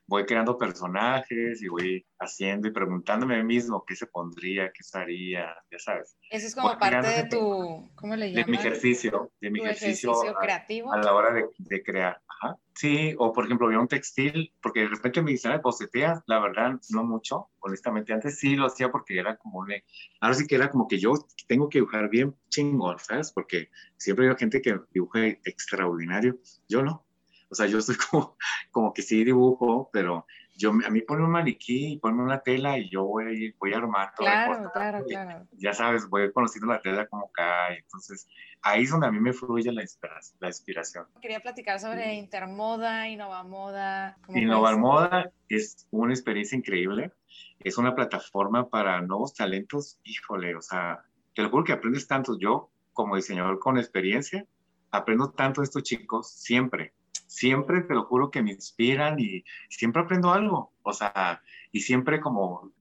voy 0.06 0.26
creando 0.26 0.58
personajes 0.58 1.62
y 1.62 1.68
voy 1.68 2.06
haciendo 2.20 2.68
y 2.68 2.72
preguntándome 2.72 3.36
a 3.36 3.38
mí 3.40 3.44
mismo 3.44 3.84
qué 3.86 3.96
se 3.96 4.08
pondría, 4.08 4.72
qué 4.72 4.98
haría, 4.98 5.56
ya 5.72 5.80
sabes. 5.80 6.18
Eso 6.30 6.48
es 6.48 6.56
como 6.56 6.78
parte 6.78 7.08
de 7.08 7.30
tu, 7.30 7.90
¿cómo 7.96 8.16
le 8.16 8.32
llamas? 8.32 8.46
De 8.46 8.52
mi 8.52 8.58
ejercicio, 8.58 9.32
de 9.40 9.50
mi 9.52 9.60
ejercicio, 9.60 10.14
creativo. 10.40 10.94
A, 10.94 10.98
la 10.98 11.14
hora 11.14 11.34
de, 11.34 11.46
de 11.58 11.84
crear. 11.84 12.22
Ajá. 12.28 12.58
Sí, 12.76 13.14
o 13.20 13.32
por 13.32 13.46
ejemplo, 13.46 13.68
veo 13.68 13.80
un 13.80 13.88
textil, 13.88 14.52
porque 14.62 14.82
de 14.82 14.88
repente 14.88 15.22
me 15.22 15.32
dicen, 15.32 15.60
bocetea, 15.62 16.24
la 16.26 16.40
verdad, 16.40 16.80
no 16.90 17.04
mucho, 17.04 17.50
honestamente. 17.60 18.14
Antes 18.14 18.40
sí 18.40 18.56
lo 18.56 18.66
hacía 18.66 18.92
porque 18.92 19.20
era 19.20 19.38
como 19.38 19.60
un... 19.60 19.72
Ahora 20.20 20.34
sí 20.36 20.48
que 20.48 20.56
era 20.56 20.70
como 20.70 20.88
que 20.88 20.98
yo 20.98 21.14
tengo 21.48 21.70
que 21.70 21.80
dibujar 21.80 22.10
bien 22.10 22.36
chingón, 22.50 22.98
¿sabes? 23.00 23.32
Porque 23.32 23.70
siempre 23.98 24.26
veo 24.26 24.36
gente 24.36 24.62
que 24.62 24.80
dibuja 24.92 25.28
extraordinario. 25.28 26.40
Yo 26.68 26.82
no. 26.82 27.06
O 27.54 27.56
sea, 27.56 27.68
yo 27.68 27.80
soy 27.82 27.96
como, 28.12 28.36
como 28.72 28.94
que 28.94 29.04
sí 29.04 29.24
dibujo, 29.24 29.88
pero 29.94 30.26
yo, 30.56 30.72
a 30.72 30.90
mí 30.90 31.02
ponme 31.02 31.24
un 31.24 31.32
maniquí, 31.32 32.00
ponme 32.02 32.24
una 32.24 32.40
tela 32.40 32.80
y 32.80 32.90
yo 32.90 33.04
voy, 33.06 33.56
voy 33.60 33.74
armando. 33.74 34.12
Claro, 34.18 34.72
claro, 34.74 35.04
claro. 35.06 35.48
Ya 35.52 35.74
sabes, 35.74 36.10
voy 36.10 36.32
conociendo 36.32 36.74
la 36.74 36.82
tela 36.82 37.06
como 37.06 37.32
cae. 37.32 37.78
Entonces, 37.78 38.28
ahí 38.64 38.84
es 38.84 38.90
donde 38.90 39.06
a 39.06 39.12
mí 39.12 39.20
me 39.20 39.34
fluye 39.34 39.72
la 39.72 39.84
inspiración. 39.84 40.38
La 40.40 40.48
inspiración. 40.48 41.06
Quería 41.22 41.42
platicar 41.42 41.80
sobre 41.80 42.16
Intermoda, 42.16 43.08
Innovamoda. 43.08 44.18
Innovamoda 44.30 45.32
es 45.48 45.88
una 45.92 46.14
experiencia 46.14 46.58
increíble. 46.58 47.12
Es 47.60 47.78
una 47.78 47.94
plataforma 47.94 48.68
para 48.68 49.00
nuevos 49.02 49.36
talentos. 49.36 50.00
Híjole, 50.04 50.56
o 50.56 50.62
sea, 50.62 51.04
te 51.36 51.44
lo 51.44 51.52
juro 51.52 51.64
que 51.64 51.74
aprendes 51.74 52.08
tanto. 52.08 52.36
Yo, 52.40 52.72
como 52.94 53.16
diseñador 53.16 53.60
con 53.60 53.78
experiencia, 53.78 54.44
aprendo 54.90 55.30
tanto 55.30 55.62
de 55.62 55.66
estos 55.66 55.84
chicos 55.84 56.32
siempre 56.32 56.94
siempre 57.26 57.82
te 57.82 57.94
lo 57.94 58.06
juro 58.06 58.32
que 58.32 58.42
me 58.42 58.52
inspiran 58.52 59.20
y 59.20 59.44
siempre 59.70 60.02
aprendo 60.02 60.32
algo, 60.32 60.74
o 60.82 60.94
sea, 60.94 61.42
y 61.72 61.82
siempre 61.82 62.20
como 62.20 62.72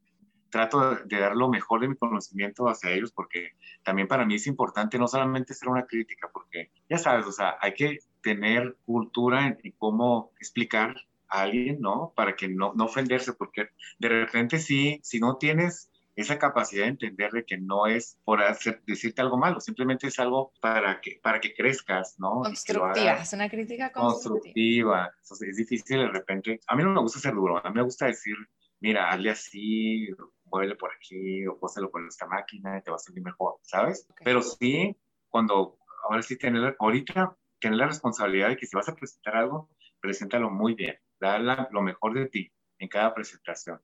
trato 0.50 0.96
de 0.96 1.18
dar 1.18 1.34
lo 1.34 1.48
mejor 1.48 1.80
de 1.80 1.88
mi 1.88 1.96
conocimiento 1.96 2.68
hacia 2.68 2.90
ellos 2.90 3.10
porque 3.10 3.52
también 3.82 4.06
para 4.06 4.26
mí 4.26 4.34
es 4.34 4.46
importante 4.46 4.98
no 4.98 5.08
solamente 5.08 5.54
ser 5.54 5.68
una 5.68 5.86
crítica, 5.86 6.28
porque 6.32 6.70
ya 6.88 6.98
sabes, 6.98 7.26
o 7.26 7.32
sea, 7.32 7.56
hay 7.60 7.74
que 7.74 7.98
tener 8.22 8.76
cultura 8.84 9.46
en, 9.46 9.58
cómo 9.78 10.32
explicar 10.38 10.94
a 11.28 11.42
alguien, 11.42 11.80
¿no? 11.80 12.12
Para 12.14 12.36
que 12.36 12.48
no, 12.48 12.74
no 12.74 12.84
ofenderse, 12.84 13.32
porque 13.32 13.70
de 13.98 14.08
repente 14.08 14.58
sí, 14.58 15.00
si 15.02 15.18
no 15.18 15.36
tienes 15.38 15.90
esa 16.14 16.38
capacidad 16.38 16.84
de 16.84 16.90
entender 16.90 17.32
de 17.32 17.44
que 17.44 17.58
no 17.58 17.86
es 17.86 18.18
por 18.24 18.42
hacer, 18.42 18.82
decirte 18.86 19.22
algo 19.22 19.38
malo, 19.38 19.60
simplemente 19.60 20.08
es 20.08 20.18
algo 20.18 20.52
para 20.60 21.00
que, 21.00 21.18
para 21.22 21.40
que 21.40 21.54
crezcas, 21.54 22.16
¿no? 22.18 22.42
Constructiva, 22.42 23.14
es 23.14 23.32
una 23.32 23.48
crítica 23.48 23.92
constructiva. 23.92 25.10
Entonces, 25.22 25.48
es 25.48 25.56
difícil 25.56 25.98
de 25.98 26.08
repente, 26.08 26.60
a 26.66 26.76
mí 26.76 26.82
no 26.82 26.90
me 26.90 27.00
gusta 27.00 27.18
ser 27.18 27.34
duro, 27.34 27.64
a 27.64 27.68
mí 27.68 27.74
me 27.74 27.82
gusta 27.82 28.06
decir, 28.06 28.36
mira, 28.80 29.10
hazle 29.10 29.30
así, 29.30 30.08
muévele 30.44 30.76
por 30.76 30.90
aquí, 30.92 31.46
o 31.46 31.58
póselo 31.58 31.90
con 31.90 32.06
esta 32.06 32.26
máquina, 32.26 32.78
y 32.78 32.82
te 32.82 32.90
va 32.90 32.96
a 32.96 33.00
salir 33.00 33.22
mejor, 33.22 33.56
¿sabes? 33.62 34.06
Pero 34.22 34.42
sí, 34.42 34.94
cuando, 35.28 35.78
ahora 36.04 36.22
sí, 36.22 36.36
tener, 36.36 36.76
ahorita, 36.78 37.36
tener 37.58 37.78
la 37.78 37.86
responsabilidad 37.86 38.48
de 38.48 38.56
que 38.56 38.66
si 38.66 38.76
vas 38.76 38.88
a 38.88 38.94
presentar 38.94 39.36
algo, 39.36 39.70
preséntalo 40.00 40.50
muy 40.50 40.74
bien, 40.74 40.96
da 41.18 41.38
lo 41.38 41.80
mejor 41.80 42.12
de 42.12 42.26
ti 42.26 42.52
en 42.78 42.88
cada 42.88 43.14
presentación. 43.14 43.80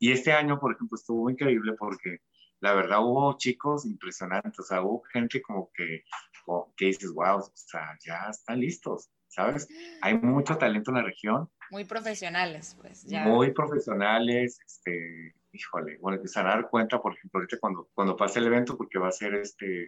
Y 0.00 0.12
este 0.12 0.32
año, 0.32 0.58
por 0.58 0.74
ejemplo, 0.74 0.96
estuvo 0.96 1.28
increíble 1.30 1.74
porque 1.78 2.18
la 2.60 2.72
verdad 2.72 3.04
hubo 3.04 3.36
chicos 3.36 3.84
impresionantes, 3.84 4.58
o 4.58 4.62
sea, 4.62 4.82
hubo 4.82 5.02
gente 5.12 5.40
como 5.42 5.70
que, 5.72 6.04
que 6.76 6.86
dices, 6.86 7.12
wow, 7.12 7.38
o 7.38 7.52
sea, 7.54 7.96
ya 8.04 8.28
están 8.30 8.60
listos, 8.60 9.10
¿sabes? 9.28 9.68
Hay 10.00 10.16
mucho 10.18 10.56
talento 10.56 10.90
en 10.90 10.96
la 10.96 11.02
región. 11.02 11.50
Muy 11.70 11.84
profesionales, 11.84 12.76
pues. 12.80 13.04
Ya. 13.04 13.24
Muy 13.24 13.52
profesionales, 13.52 14.58
este, 14.66 15.34
híjole, 15.52 15.98
bueno, 16.00 16.16
empiezan 16.16 16.46
a 16.46 16.50
dar 16.50 16.68
cuenta, 16.68 17.00
por 17.00 17.14
ejemplo, 17.14 17.38
ahorita 17.40 17.58
cuando, 17.60 17.88
cuando 17.94 18.16
pase 18.16 18.38
el 18.38 18.46
evento, 18.46 18.76
porque 18.76 18.98
va 18.98 19.08
a 19.08 19.12
ser 19.12 19.34
este 19.34 19.86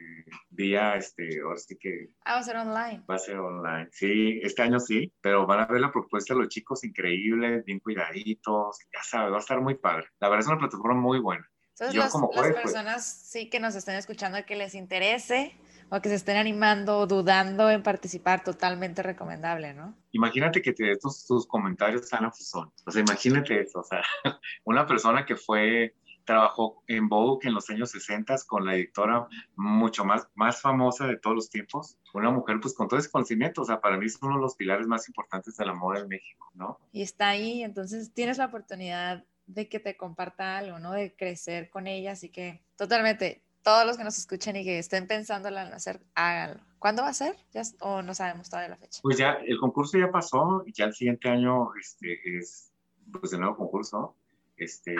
día, 0.50 0.96
este, 0.96 1.40
ahora 1.40 1.58
sí 1.58 1.76
que... 1.78 2.08
Ah, 2.24 2.34
va 2.34 2.40
a 2.40 2.42
ser 2.42 2.56
online. 2.56 3.04
Va 3.08 3.14
a 3.14 3.18
ser 3.18 3.38
online, 3.38 3.88
sí, 3.92 4.40
este 4.42 4.62
año 4.62 4.80
sí, 4.80 5.12
pero 5.20 5.46
van 5.46 5.60
a 5.60 5.66
ver 5.66 5.80
la 5.80 5.92
propuesta 5.92 6.34
de 6.34 6.40
los 6.40 6.48
chicos 6.48 6.84
increíbles, 6.84 7.64
bien 7.64 7.80
cuidaditos, 7.80 8.78
ya 8.92 9.02
sabes, 9.02 9.32
va 9.32 9.36
a 9.36 9.40
estar 9.40 9.60
muy 9.60 9.74
padre. 9.76 10.08
La 10.20 10.28
verdad 10.28 10.40
es 10.40 10.48
una 10.48 10.58
plataforma 10.58 11.00
muy 11.00 11.18
buena. 11.18 11.48
Entonces, 11.70 11.96
las 11.96 12.12
pues. 12.12 12.54
personas 12.54 13.04
sí 13.04 13.48
que 13.48 13.58
nos 13.58 13.74
estén 13.74 13.96
escuchando 13.96 14.44
que 14.44 14.56
les 14.56 14.74
interese 14.74 15.56
o 15.94 16.00
que 16.00 16.08
se 16.08 16.14
estén 16.14 16.38
animando 16.38 17.00
o 17.00 17.06
dudando 17.06 17.68
en 17.68 17.82
participar, 17.82 18.42
totalmente 18.42 19.02
recomendable, 19.02 19.74
¿no? 19.74 19.94
Imagínate 20.12 20.62
que 20.62 20.72
te 20.72 20.96
tus, 20.96 21.26
tus 21.26 21.46
comentarios 21.46 22.08
sean 22.08 22.32
Fusón. 22.32 22.72
O 22.86 22.90
sea, 22.90 23.02
imagínate 23.02 23.60
eso, 23.60 23.80
o 23.80 23.84
sea, 23.84 24.02
una 24.64 24.86
persona 24.86 25.26
que 25.26 25.36
fue 25.36 25.94
trabajó 26.24 26.82
en 26.86 27.08
Vogue 27.08 27.46
en 27.46 27.52
los 27.52 27.68
años 27.68 27.90
60 27.90 28.36
con 28.46 28.64
la 28.64 28.76
editora 28.76 29.26
mucho 29.54 30.04
más, 30.06 30.28
más 30.34 30.62
famosa 30.62 31.06
de 31.06 31.18
todos 31.18 31.36
los 31.36 31.50
tiempos, 31.50 31.98
una 32.14 32.30
mujer 32.30 32.58
pues 32.62 32.72
con 32.72 32.88
todo 32.88 32.98
ese 32.98 33.10
conocimiento, 33.10 33.60
o 33.60 33.64
sea, 33.66 33.82
para 33.82 33.98
mí 33.98 34.06
es 34.06 34.18
uno 34.22 34.36
de 34.36 34.40
los 34.40 34.56
pilares 34.56 34.86
más 34.86 35.06
importantes 35.08 35.56
de 35.56 35.66
la 35.66 35.74
moda 35.74 36.00
en 36.00 36.08
México, 36.08 36.50
¿no? 36.54 36.78
Y 36.92 37.02
está 37.02 37.28
ahí, 37.28 37.62
entonces 37.62 38.14
tienes 38.14 38.38
la 38.38 38.46
oportunidad 38.46 39.24
de 39.46 39.68
que 39.68 39.78
te 39.78 39.96
comparta 39.96 40.56
algo, 40.56 40.78
¿no? 40.78 40.92
De 40.92 41.14
crecer 41.14 41.68
con 41.68 41.86
ella, 41.86 42.12
así 42.12 42.30
que 42.30 42.62
totalmente, 42.76 43.42
todos 43.62 43.86
los 43.86 43.96
que 43.96 44.04
nos 44.04 44.18
escuchen 44.18 44.56
y 44.56 44.64
que 44.64 44.78
estén 44.78 45.06
pensando 45.06 45.48
en 45.48 45.56
hacer, 45.56 46.00
háganlo. 46.14 46.60
¿Cuándo 46.78 47.02
va 47.02 47.08
a 47.08 47.14
ser? 47.14 47.36
¿Ya, 47.52 47.62
¿O 47.80 48.02
no 48.02 48.14
sabemos 48.14 48.50
todavía 48.50 48.70
la 48.70 48.76
fecha? 48.76 49.00
Pues 49.02 49.16
ya, 49.16 49.38
el 49.46 49.58
concurso 49.58 49.98
ya 49.98 50.10
pasó, 50.10 50.64
y 50.66 50.72
ya 50.72 50.86
el 50.86 50.94
siguiente 50.94 51.28
año 51.28 51.74
este, 51.80 52.38
es 52.38 52.72
pues 53.20 53.32
el 53.32 53.40
nuevo 53.40 53.56
concurso. 53.56 54.16
Este, 54.56 54.94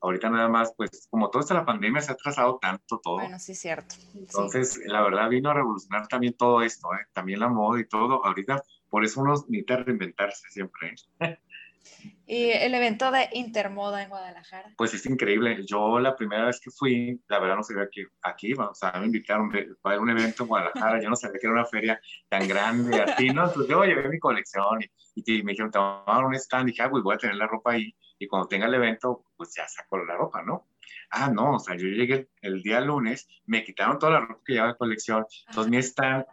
ahorita 0.00 0.28
nada 0.30 0.48
más, 0.48 0.74
pues 0.76 1.06
como 1.10 1.30
toda 1.30 1.42
esta 1.42 1.54
la 1.54 1.64
pandemia 1.64 2.02
se 2.02 2.10
ha 2.10 2.14
atrasado 2.14 2.58
tanto 2.60 2.98
todo. 2.98 3.16
Bueno, 3.16 3.38
sí, 3.38 3.54
cierto. 3.54 3.94
Entonces, 4.14 4.80
la 4.84 5.02
verdad 5.02 5.28
vino 5.28 5.50
a 5.50 5.54
revolucionar 5.54 6.06
también 6.08 6.34
todo 6.34 6.62
esto, 6.62 6.88
¿eh? 6.94 7.06
también 7.12 7.40
la 7.40 7.48
moda 7.48 7.80
y 7.80 7.86
todo. 7.86 8.24
Ahorita, 8.24 8.62
por 8.90 9.04
eso 9.04 9.20
uno 9.20 9.34
necesita 9.48 9.76
reinventarse 9.76 10.48
siempre. 10.50 10.94
¿eh? 11.20 11.38
Y 12.26 12.50
el 12.50 12.74
evento 12.74 13.10
de 13.12 13.28
Intermoda 13.32 14.02
en 14.02 14.08
Guadalajara. 14.08 14.72
Pues 14.76 14.94
es 14.94 15.06
increíble. 15.06 15.64
Yo 15.64 16.00
la 16.00 16.16
primera 16.16 16.46
vez 16.46 16.58
que 16.60 16.70
fui, 16.70 17.20
la 17.28 17.38
verdad 17.38 17.56
no 17.56 17.62
sabía 17.62 17.88
que 17.90 18.04
aquí, 18.22 18.52
o 18.52 18.74
sea, 18.74 18.92
me 18.98 19.06
invitaron 19.06 19.50
a 19.84 19.98
un 19.98 20.10
evento 20.10 20.42
en 20.42 20.48
Guadalajara, 20.48 21.00
yo 21.00 21.08
no 21.08 21.16
sabía 21.16 21.38
que 21.40 21.46
era 21.46 21.54
una 21.54 21.66
feria 21.66 22.00
tan 22.28 22.48
grande, 22.48 23.00
así, 23.00 23.28
¿no? 23.28 23.44
Entonces 23.44 23.70
yo 23.70 23.84
llevé 23.84 24.08
mi 24.08 24.18
colección 24.18 24.80
y, 25.14 25.42
me 25.42 25.52
dijeron, 25.52 25.70
te 25.70 25.78
vamos 25.78 26.04
a 26.06 26.26
un 26.26 26.34
stand, 26.34 26.68
y 26.68 26.72
dije, 26.72 26.82
ah, 26.82 26.90
pues 26.90 27.02
voy 27.02 27.14
a 27.14 27.18
tener 27.18 27.36
la 27.36 27.46
ropa 27.46 27.72
ahí, 27.72 27.94
y 28.18 28.26
cuando 28.26 28.48
tenga 28.48 28.66
el 28.66 28.74
evento, 28.74 29.24
pues 29.36 29.54
ya 29.56 29.66
saco 29.68 29.98
la 29.98 30.16
ropa, 30.16 30.42
¿no? 30.42 30.68
Ah, 31.10 31.30
no, 31.30 31.54
o 31.54 31.58
sea, 31.58 31.76
yo 31.76 31.86
llegué 31.88 32.28
el, 32.40 32.62
día 32.62 32.80
lunes, 32.80 33.28
me 33.46 33.64
quitaron 33.64 33.98
toda 33.98 34.12
la 34.12 34.20
ropa 34.20 34.42
que 34.44 34.52
llevaba 34.54 34.72
de 34.72 34.78
colección, 34.78 35.26
entonces 35.48 35.70
mi 35.70 35.78
stand 35.78 36.24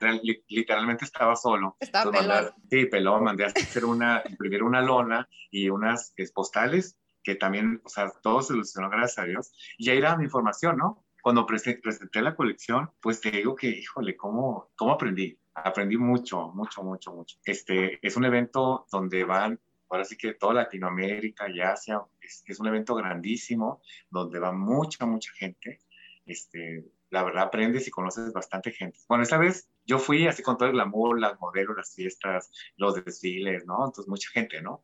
literalmente 0.48 1.06
estaba 1.06 1.36
solo. 1.36 1.78
Estaba 1.80 2.12
pelón. 2.12 2.52
sí, 2.70 2.86
pelón, 2.86 3.24
mandé 3.24 3.46
a 3.46 3.48
hacer 3.48 3.86
una, 3.86 4.24
imprimir 4.30 4.64
una 4.64 4.82
lona 4.82 5.28
y 5.52 5.70
unas 5.70 6.14
postales 6.34 6.98
que 7.24 7.36
también, 7.36 7.82
o 7.84 7.90
sea, 7.90 8.12
todo 8.22 8.42
se 8.42 8.50
solucionó, 8.50 8.90
gracias 8.90 9.20
a 9.20 9.24
Dios. 9.24 9.54
Y 9.78 9.90
ahí 9.90 9.98
era 9.98 10.18
mi 10.18 10.26
información, 10.26 10.78
¿no? 10.78 11.06
Cuando 11.22 11.46
presenté, 11.46 12.22
la 12.22 12.36
colección, 12.36 12.92
pues 13.00 13.22
te 13.22 13.32
digo 13.32 13.56
que, 13.56 13.70
híjole, 13.70 14.18
¿cómo, 14.18 14.72
cómo 14.76 14.92
aprendí? 14.92 15.40
Aprendí 15.54 15.96
mucho, 15.96 16.50
mucho, 16.50 16.84
mucho, 16.84 17.14
mucho. 17.14 17.38
Este, 17.46 18.06
es 18.06 18.18
un 18.18 18.26
evento 18.26 18.86
donde 18.92 19.24
van 19.24 19.58
ahora 19.94 20.06
sí 20.06 20.18
que 20.18 20.34
toda 20.34 20.56
Latinoamérica 20.56 21.50
y 21.50 21.62
Asia, 21.62 22.02
es, 22.24 22.60
un 22.60 22.68
evento 22.68 22.96
grandísimo 22.96 23.82
donde 24.10 24.40
va 24.40 24.52
mucha, 24.52 25.06
mucha 25.06 25.32
gente. 25.34 25.80
Este, 26.26 26.86
la 27.10 27.24
verdad 27.24 27.44
aprendes 27.44 27.88
y 27.88 27.92
conoces 27.92 28.34
bastante 28.34 28.72
gente. 28.72 29.00
Bueno, 29.08 29.24
esta 29.24 29.38
vez 29.38 29.70
yo 29.86 30.00
fui 30.00 30.28
así 30.28 30.42
con 30.42 30.58
todo 30.58 30.70
el 30.70 30.76
glamour, 30.76 31.20
las 31.20 31.40
modelos, 31.40 31.78
las 31.78 31.94
fiestas, 31.94 32.52
los 32.78 33.04
desfiles, 33.04 33.66
¿no? 33.66 33.86
Entonces 33.86 34.08
mucha 34.08 34.30
gente, 34.32 34.62
¿no? 34.62 34.84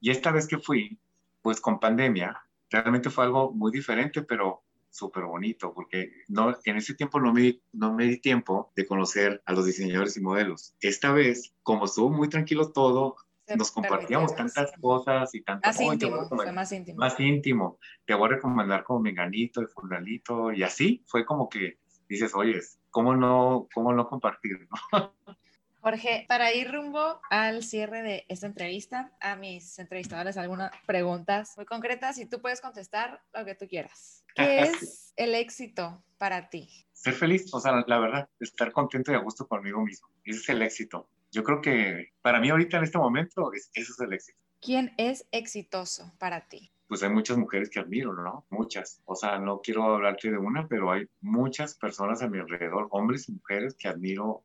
Y 0.00 0.10
esta 0.10 0.32
vez 0.32 0.46
que 0.46 0.58
fui, 0.58 0.98
pues 1.42 1.60
con 1.60 1.78
pandemia, 1.80 2.42
realmente 2.70 3.10
fue 3.10 3.24
algo 3.24 3.52
muy 3.52 3.70
diferente, 3.70 4.22
pero 4.22 4.64
súper 4.90 5.24
bonito, 5.24 5.72
porque 5.72 6.12
no, 6.28 6.56
en 6.64 6.76
ese 6.76 6.94
tiempo 6.94 7.20
no 7.20 7.32
me, 7.32 7.60
no 7.72 7.94
me 7.94 8.06
di 8.06 8.18
tiempo 8.18 8.72
de 8.74 8.86
conocer 8.86 9.42
a 9.46 9.52
los 9.52 9.64
diseñadores 9.64 10.16
y 10.16 10.20
modelos. 10.20 10.74
Esta 10.80 11.12
vez, 11.12 11.54
como 11.62 11.84
estuvo 11.84 12.10
muy 12.10 12.28
tranquilo 12.28 12.72
todo, 12.72 13.16
nos 13.56 13.70
compartíamos 13.70 14.34
tantas 14.34 14.72
cosas 14.80 15.34
y 15.34 15.42
tantas 15.42 15.76
más 15.76 15.92
íntimo, 15.92 16.28
fue 16.28 16.52
más 16.52 16.72
íntimo. 16.72 16.98
Más 16.98 17.20
íntimo. 17.20 17.78
Te 18.06 18.14
voy 18.14 18.28
a 18.28 18.34
recomendar 18.34 18.84
como 18.84 19.00
Menganito, 19.00 19.60
el 19.60 19.68
Fulanito, 19.68 20.52
y 20.52 20.62
así 20.62 21.02
fue 21.06 21.24
como 21.24 21.48
que 21.48 21.78
dices, 22.08 22.34
oye, 22.34 22.60
¿cómo 22.90 23.14
no, 23.14 23.68
cómo 23.72 23.92
no 23.92 24.08
compartir? 24.08 24.68
Jorge, 25.82 26.26
para 26.28 26.52
ir 26.52 26.70
rumbo 26.70 27.20
al 27.30 27.62
cierre 27.62 28.02
de 28.02 28.26
esta 28.28 28.46
entrevista, 28.46 29.16
a 29.18 29.34
mis 29.36 29.78
entrevistadores 29.78 30.36
algunas 30.36 30.70
preguntas 30.86 31.54
muy 31.56 31.64
concretas 31.64 32.18
y 32.18 32.26
tú 32.26 32.42
puedes 32.42 32.60
contestar 32.60 33.22
lo 33.32 33.46
que 33.46 33.54
tú 33.54 33.66
quieras. 33.66 34.24
¿Qué 34.34 34.60
es 34.60 35.14
el 35.16 35.34
éxito 35.34 36.04
para 36.18 36.50
ti? 36.50 36.68
Ser 36.92 37.14
feliz, 37.14 37.48
o 37.54 37.60
sea, 37.60 37.82
la 37.86 37.98
verdad, 37.98 38.28
estar 38.40 38.72
contento 38.72 39.10
y 39.10 39.14
a 39.14 39.20
gusto 39.20 39.48
conmigo 39.48 39.80
mismo. 39.80 40.08
Ese 40.22 40.40
es 40.40 40.48
el 40.50 40.60
éxito 40.60 41.08
yo 41.30 41.44
creo 41.44 41.60
que 41.60 42.12
para 42.22 42.40
mí 42.40 42.50
ahorita 42.50 42.78
en 42.78 42.84
este 42.84 42.98
momento 42.98 43.52
es, 43.52 43.70
eso 43.74 43.92
es 43.92 44.00
el 44.00 44.12
éxito. 44.12 44.38
¿Quién 44.60 44.92
es 44.98 45.26
exitoso 45.32 46.12
para 46.18 46.48
ti? 46.48 46.70
Pues 46.88 47.02
hay 47.02 47.10
muchas 47.10 47.38
mujeres 47.38 47.70
que 47.70 47.80
admiro, 47.80 48.12
¿no? 48.12 48.46
Muchas. 48.50 49.00
O 49.04 49.14
sea, 49.14 49.38
no 49.38 49.60
quiero 49.60 49.84
hablarte 49.84 50.30
de 50.30 50.38
una, 50.38 50.66
pero 50.66 50.90
hay 50.90 51.06
muchas 51.20 51.76
personas 51.76 52.20
a 52.22 52.28
mi 52.28 52.38
alrededor, 52.38 52.88
hombres 52.90 53.28
y 53.28 53.32
mujeres 53.32 53.74
que 53.78 53.88
admiro, 53.88 54.42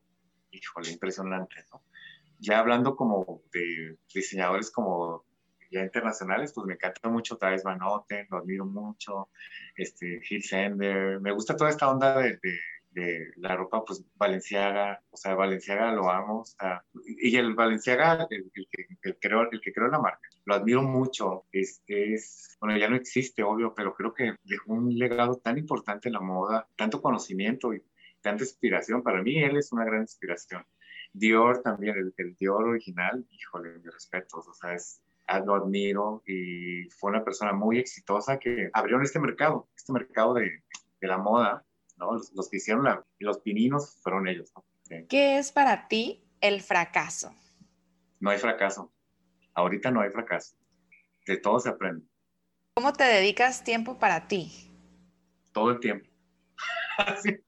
híjole, 0.52 0.92
impresionante, 0.92 1.56
¿no? 1.72 1.82
Ya 2.40 2.60
hablando 2.60 2.96
como 2.96 3.42
de 3.52 3.98
diseñadores 4.14 4.70
como 4.70 5.26
ya 5.72 5.82
internacionales, 5.82 6.54
pues 6.54 6.68
me 6.68 6.76
encanta 6.76 7.10
mucho 7.10 7.38
Travis 7.38 7.64
Van 7.64 7.82
Otten, 7.82 8.28
lo 8.30 8.38
admiro 8.38 8.66
mucho, 8.66 9.30
este, 9.76 10.22
Hill 10.30 10.44
Sender, 10.44 11.20
me 11.20 11.32
gusta 11.32 11.58
toda 11.58 11.72
esta 11.72 11.90
onda 11.90 12.20
de 12.20 12.38
de 12.42 12.60
la 13.38 13.56
ropa, 13.56 13.84
pues 13.84 14.04
Valenciaga, 14.16 15.02
o 15.10 15.18
sea, 15.18 15.36
Valenciaga 15.36 15.92
lo 15.92 16.10
amo, 16.10 16.44
y 17.06 17.36
el 17.36 17.54
Valenciaga, 17.54 18.28
el, 18.30 18.52
que, 18.54 18.86
el, 19.04 19.18
creó, 19.20 19.50
el 19.52 19.60
que 19.62 19.74
creó 19.74 19.88
la 19.90 20.00
marca, 20.00 20.28
lo 20.46 20.56
admiro 20.56 20.82
mucho, 20.82 21.46
es, 21.52 21.82
es, 21.88 22.58
bueno, 22.60 22.78
ya 22.78 22.90
no 22.90 22.96
existe, 22.96 23.44
obvio, 23.44 23.74
pero 23.76 23.94
creo 23.96 24.14
que 24.14 24.36
dejó 24.44 24.74
un 24.74 24.98
legado 24.98 25.38
tan 25.38 25.58
importante 25.58 26.10
en 26.10 26.14
la 26.14 26.22
moda, 26.22 26.68
tanto 26.76 27.02
conocimiento 27.02 27.74
y 27.74 27.84
tanta 28.22 28.44
inspiración, 28.44 29.04
para 29.04 29.22
mí 29.22 29.44
él 29.44 29.58
es 29.58 29.72
una 29.72 29.86
gran 29.86 30.02
inspiración. 30.02 30.66
Dior 31.14 31.62
también, 31.62 31.98
el, 31.98 32.14
el 32.18 32.36
Dior 32.36 32.64
original, 32.66 33.26
híjole, 33.30 33.78
mi 33.80 33.90
respeto, 33.90 34.38
o 34.38 34.54
sea, 34.54 34.74
es, 34.74 35.02
ah, 35.28 35.40
lo 35.40 35.56
admiro 35.56 36.24
y 36.26 36.90
fue 36.90 37.12
una 37.12 37.24
persona 37.24 37.54
muy 37.54 37.80
exitosa 37.80 38.38
que 38.40 38.70
abrió 38.74 39.02
este 39.02 39.20
mercado, 39.20 39.70
este 39.76 39.94
mercado 39.94 40.34
de, 40.34 40.64
de 41.00 41.08
la 41.08 41.18
moda, 41.18 41.65
los, 41.98 42.50
que 42.50 42.58
hicieron 42.58 42.86
los 43.20 43.40
pininos 43.40 43.98
fueron 44.02 44.28
ellos, 44.28 44.52
¿Qué 45.10 45.38
es 45.40 45.52
para 45.52 45.88
ti 45.88 46.24
el 46.42 46.62
fracaso? 46.62 47.34
No 48.20 48.30
hay 48.30 48.38
fracaso. 48.38 48.92
Ahorita 49.56 49.90
no 49.90 50.02
hay 50.02 50.12
fracaso. 50.12 50.56
De 51.26 51.38
todo 51.38 51.60
se 51.60 51.70
aprende. 51.70 52.06
¿Cómo 52.76 52.94
te 52.94 53.04
dedicas 53.04 53.64
tiempo 53.64 53.98
para 53.98 54.28
ti? 54.28 54.52
Todo 55.54 55.72
el 55.72 55.80
tiempo. 55.80 56.08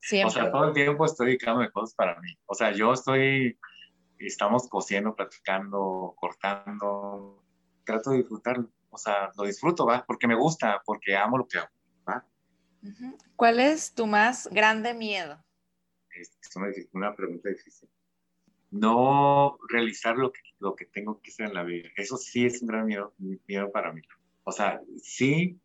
Siempre. 0.00 0.28
O 0.28 0.30
sea, 0.30 0.52
todo 0.52 0.68
el 0.68 0.72
tiempo 0.72 1.04
estoy 1.04 1.28
dedicándome 1.28 1.70
cosas 1.70 1.94
para 1.94 2.20
mí. 2.20 2.38
O 2.46 2.54
sea, 2.54 2.70
yo 2.70 2.92
estoy, 2.92 3.58
estamos 4.18 4.68
cosiendo, 4.68 5.16
platicando, 5.16 6.14
cortando. 6.16 7.42
Trato 7.84 8.10
de 8.10 8.18
disfrutarlo. 8.18 8.70
O 8.90 8.98
sea, 8.98 9.30
lo 9.36 9.44
disfruto, 9.44 9.84
¿va? 9.84 10.04
Porque 10.06 10.28
me 10.28 10.36
gusta, 10.36 10.80
porque 10.84 11.16
amo 11.16 11.38
lo 11.38 11.48
que 11.48 11.58
hago. 11.58 11.70
¿Cuál 13.36 13.60
es 13.60 13.94
tu 13.94 14.06
más 14.06 14.48
grande 14.50 14.94
miedo? 14.94 15.42
Es 16.10 16.30
una, 16.92 17.14
pregunta 17.14 17.48
difícil. 17.48 17.88
No 18.70 19.58
realizar 19.68 20.16
lo 20.16 20.32
que, 20.32 20.40
lo 20.58 20.74
que 20.74 20.86
tengo 20.86 21.20
que 21.20 21.30
hacer 21.30 21.46
en 21.46 21.54
la 21.54 21.62
vida. 21.62 21.88
Eso 21.96 22.16
sí 22.16 22.44
es 22.44 22.60
un 22.62 22.68
gran 22.68 22.86
miedo, 22.86 23.14
miedo 23.46 23.70
para 23.70 23.92
mí. 23.92 24.02
O 24.44 24.52
sea, 24.52 24.80
sí 25.02 25.60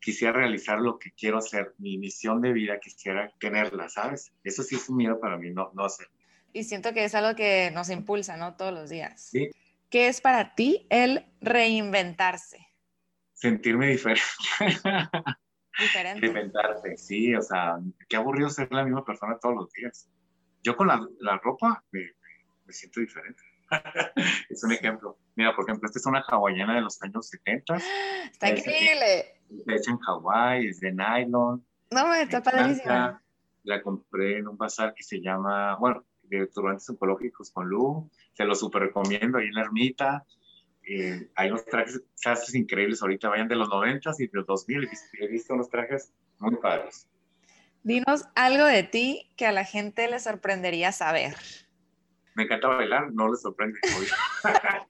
quisiera 0.00 0.34
realizar 0.34 0.78
lo 0.78 0.98
que 0.98 1.12
quiero 1.12 1.38
hacer, 1.38 1.74
mi 1.78 1.96
misión 1.96 2.42
de 2.42 2.52
vida 2.52 2.78
quisiera 2.78 3.32
tenerla, 3.40 3.88
¿sabes? 3.88 4.32
Eso 4.44 4.62
sí 4.62 4.76
es 4.76 4.88
un 4.88 4.96
miedo 4.96 5.18
para 5.18 5.38
mí, 5.38 5.50
no, 5.50 5.70
no 5.74 5.84
hacer. 5.84 6.08
Y 6.52 6.64
siento 6.64 6.92
que 6.92 7.04
es 7.04 7.14
algo 7.14 7.34
que 7.34 7.70
nos 7.72 7.88
impulsa, 7.88 8.36
¿no? 8.36 8.54
Todos 8.54 8.72
los 8.72 8.90
días. 8.90 9.30
Sí. 9.30 9.50
¿Qué 9.88 10.08
es 10.08 10.20
para 10.20 10.54
ti 10.54 10.86
el 10.90 11.24
reinventarse? 11.40 12.58
Sentirme 13.32 13.88
diferente. 13.88 14.22
Diferente. 15.78 16.26
Inventarse, 16.26 16.96
sí, 16.96 17.34
o 17.34 17.42
sea, 17.42 17.78
qué 18.08 18.16
aburrido 18.16 18.48
ser 18.48 18.70
la 18.72 18.84
misma 18.84 19.04
persona 19.04 19.38
todos 19.38 19.56
los 19.56 19.72
días. 19.72 20.08
Yo 20.62 20.76
con 20.76 20.86
la, 20.86 21.06
la 21.20 21.38
ropa 21.38 21.84
me, 21.90 22.00
me, 22.64 22.72
siento 22.72 23.00
diferente. 23.00 23.42
es 24.48 24.62
un 24.62 24.72
ejemplo. 24.72 25.18
Mira, 25.34 25.54
por 25.54 25.64
ejemplo, 25.64 25.86
esta 25.86 25.98
es 25.98 26.06
una 26.06 26.20
hawaiana 26.20 26.76
de 26.76 26.80
los 26.82 27.02
años 27.02 27.28
70. 27.28 27.76
Está 28.30 28.50
increíble. 28.50 29.34
Está 29.50 29.74
hecha 29.74 29.90
en 29.90 29.98
Hawái, 29.98 30.66
es 30.68 30.80
de 30.80 30.92
nylon. 30.92 31.64
No, 31.90 32.14
está 32.14 32.42
padrísima. 32.42 33.22
La 33.62 33.82
compré 33.82 34.38
en 34.38 34.48
un 34.48 34.56
bazar 34.56 34.94
que 34.94 35.02
se 35.02 35.20
llama, 35.20 35.76
bueno, 35.76 36.04
de 36.22 36.46
turbantes 36.46 36.88
oncológicos 36.90 37.50
con 37.50 37.68
Lu. 37.68 38.10
Se 38.32 38.44
lo 38.44 38.54
super 38.54 38.82
recomiendo 38.82 39.38
ahí 39.38 39.46
en 39.46 39.54
la 39.54 39.62
ermita. 39.62 40.26
Eh, 40.86 41.28
hay 41.34 41.50
unos 41.50 41.64
trajes 41.64 42.54
increíbles 42.54 43.00
ahorita, 43.00 43.28
vayan 43.28 43.48
de 43.48 43.56
los 43.56 43.68
90 43.68 44.10
y 44.18 44.26
de 44.26 44.30
los 44.32 44.46
2000, 44.46 44.88
he 45.20 45.26
visto 45.28 45.54
unos 45.54 45.70
trajes 45.70 46.12
muy 46.38 46.56
padres. 46.56 47.08
Dinos 47.82 48.24
algo 48.34 48.64
de 48.64 48.82
ti 48.82 49.30
que 49.36 49.46
a 49.46 49.52
la 49.52 49.64
gente 49.64 50.08
le 50.08 50.18
sorprendería 50.18 50.92
saber. 50.92 51.34
Me 52.34 52.44
encanta 52.44 52.68
bailar, 52.68 53.12
no 53.12 53.30
le 53.30 53.36
sorprende. 53.36 53.78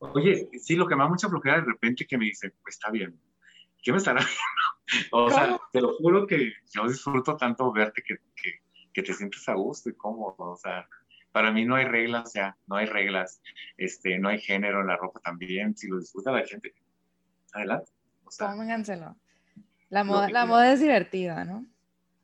Oye, 0.00 0.48
sí, 0.58 0.74
lo 0.74 0.86
que 0.86 0.96
me 0.96 1.02
da 1.02 1.08
mucha 1.08 1.28
flojera 1.28 1.56
de 1.56 1.66
repente 1.66 2.06
que 2.06 2.18
me 2.18 2.24
dice, 2.24 2.52
pues 2.62 2.76
está 2.76 2.90
bien, 2.90 3.18
¿qué 3.82 3.92
me 3.92 3.98
estará 3.98 4.20
viendo? 4.20 5.10
O 5.12 5.30
sea, 5.30 5.60
te 5.72 5.80
lo 5.80 5.96
juro 5.98 6.26
que 6.26 6.52
yo 6.72 6.88
disfruto 6.88 7.36
tanto 7.36 7.70
verte 7.72 8.02
que, 8.04 8.16
que, 8.34 8.60
que, 8.92 9.02
te 9.02 9.14
sientes 9.14 9.48
a 9.48 9.54
gusto 9.54 9.88
y 9.88 9.94
cómodo. 9.94 10.34
O 10.38 10.56
sea, 10.56 10.88
para 11.32 11.52
mí 11.52 11.64
no 11.64 11.76
hay 11.76 11.84
reglas, 11.84 12.32
ya, 12.34 12.56
no 12.66 12.76
hay 12.76 12.86
reglas. 12.86 13.40
Este, 13.76 14.18
no 14.18 14.28
hay 14.28 14.40
género 14.40 14.80
en 14.80 14.88
la 14.88 14.96
ropa 14.96 15.20
también. 15.20 15.76
Si 15.76 15.88
lo 15.88 15.98
disfruta 15.98 16.32
la 16.32 16.46
gente, 16.46 16.74
adelante. 17.52 17.90
O 18.24 18.30
sea, 18.30 18.48
Pónganselo. 18.48 19.16
La 19.88 20.04
moda, 20.04 20.30
la 20.30 20.46
moda 20.46 20.72
es 20.72 20.80
divertida, 20.80 21.44
¿no? 21.44 21.66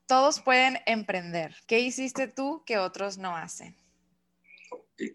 Todos 0.06 0.40
pueden 0.40 0.78
emprender. 0.86 1.56
¿Qué 1.66 1.80
hiciste 1.80 2.28
tú 2.28 2.62
que 2.64 2.78
otros 2.78 3.18
no 3.18 3.36
hacen? 3.36 3.76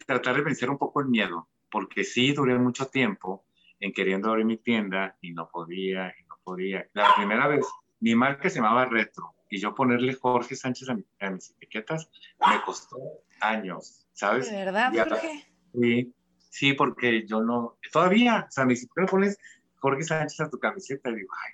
Tratar 0.05 0.35
de 0.35 0.41
vencer 0.41 0.69
un 0.69 0.77
poco 0.77 0.99
el 0.99 1.07
miedo, 1.07 1.47
porque 1.69 2.03
sí 2.03 2.33
duré 2.33 2.57
mucho 2.59 2.87
tiempo 2.87 3.45
en 3.79 3.93
queriendo 3.93 4.29
abrir 4.29 4.45
mi 4.45 4.57
tienda 4.57 5.17
y 5.21 5.31
no 5.31 5.49
podía, 5.49 6.13
y 6.19 6.23
no 6.25 6.35
podía. 6.43 6.87
La 6.93 7.15
primera 7.15 7.47
vez, 7.47 7.65
mi 8.01 8.15
marca 8.15 8.49
se 8.49 8.57
llamaba 8.57 8.85
Retro 8.85 9.33
y 9.49 9.59
yo 9.59 9.75
ponerle 9.75 10.13
Jorge 10.13 10.55
Sánchez 10.55 10.89
a, 10.89 11.29
mis 11.29 11.51
etiquetas 11.51 12.09
me 12.39 12.61
costó 12.61 12.97
años, 13.41 14.07
¿sabes? 14.13 14.49
¿De 14.49 14.57
verdad, 14.57 14.91
Jorge? 14.93 15.45
Sí, 15.73 16.13
sí, 16.49 16.73
porque 16.73 17.25
yo 17.25 17.41
no, 17.41 17.77
todavía, 17.91 18.45
o 18.47 18.51
sea, 18.51 18.65
ni 18.65 18.75
siquiera 18.75 19.07
pones 19.07 19.37
Jorge 19.77 20.03
Sánchez 20.03 20.39
a 20.41 20.49
tu 20.49 20.59
camiseta 20.59 21.09
y 21.09 21.15
digo, 21.15 21.33
ay, 21.45 21.53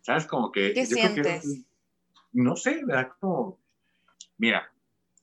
¿sabes? 0.00 0.26
Como 0.26 0.50
que... 0.50 0.72
¿Qué 0.72 0.86
sientes? 0.86 1.64
no 2.32 2.56
sé, 2.56 2.82
¿verdad? 2.84 3.12
Como, 3.20 3.58
mira, 4.36 4.70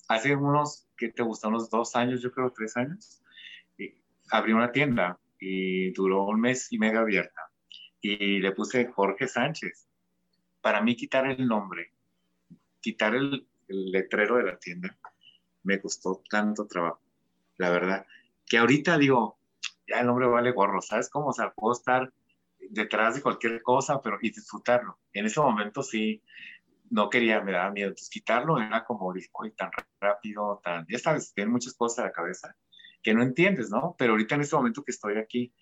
hace 0.07 0.35
unos, 0.35 0.87
¿qué 0.97 1.09
te 1.09 1.23
gusta? 1.23 1.47
Unos 1.47 1.69
dos 1.69 1.95
años, 1.95 2.21
yo 2.21 2.31
creo, 2.31 2.51
tres 2.51 2.75
años, 2.77 3.21
abrí 4.31 4.53
una 4.53 4.71
tienda 4.71 5.19
y 5.39 5.91
duró 5.91 6.25
un 6.25 6.39
mes 6.41 6.71
y 6.71 6.77
medio 6.77 7.01
abierta. 7.01 7.51
Y 8.01 8.39
le 8.39 8.51
puse 8.51 8.85
Jorge 8.91 9.27
Sánchez. 9.27 9.87
Para 10.61 10.81
mí 10.81 10.95
quitar 10.95 11.27
el 11.27 11.47
nombre, 11.47 11.91
quitar 12.81 13.15
el, 13.15 13.47
letrero 13.67 14.37
de 14.37 14.43
la 14.43 14.59
tienda, 14.59 14.95
me 15.65 15.79
costó 15.79 16.21
tanto 16.29 16.65
trabajo, 16.65 17.01
la 17.57 17.69
verdad. 17.69 18.05
Que 18.45 18.57
ahorita 18.57 18.97
digo, 18.97 19.37
ya 19.87 19.99
el 19.99 20.07
nombre 20.07 20.27
vale 20.27 20.51
gorro, 20.51 20.81
¿sabes 20.81 21.09
cómo? 21.09 21.27
O 21.27 21.33
sea, 21.33 21.51
puedo 21.51 21.73
estar 21.73 22.11
detrás 22.69 23.15
de 23.15 23.21
cualquier 23.21 23.61
cosa, 23.61 24.01
pero 24.01 24.17
y 24.21 24.29
disfrutarlo. 24.29 24.97
En 25.13 25.25
ese 25.25 25.39
momento 25.39 25.83
sí, 25.83 26.21
no 26.89 27.09
quería, 27.09 27.41
me 27.41 27.51
daba 27.51 27.71
miedo. 27.71 27.89
Entonces 27.89 28.09
quitarlo 28.09 28.59
era 28.59 28.85
como, 28.85 29.07
hoy 29.07 29.51
tan 29.51 29.69
rápido, 29.99 30.61
tan, 30.63 30.85
ya 30.87 30.99
sabes, 30.99 31.33
tiene 31.33 31.51
muchas 31.51 31.73
cosas 31.73 31.99
en 31.99 32.05
la 32.05 32.11
cabeza 32.11 32.55
que 33.05 33.13
no 33.13 33.21
entiendes, 33.21 33.69
¿no? 33.69 33.95
Pero 33.99 34.13
ahorita 34.13 34.33
en 34.33 34.41
este 34.41 34.55
momento 34.55 34.83
que 34.83 34.91
estoy 34.91 35.17
aquí, 35.19 35.53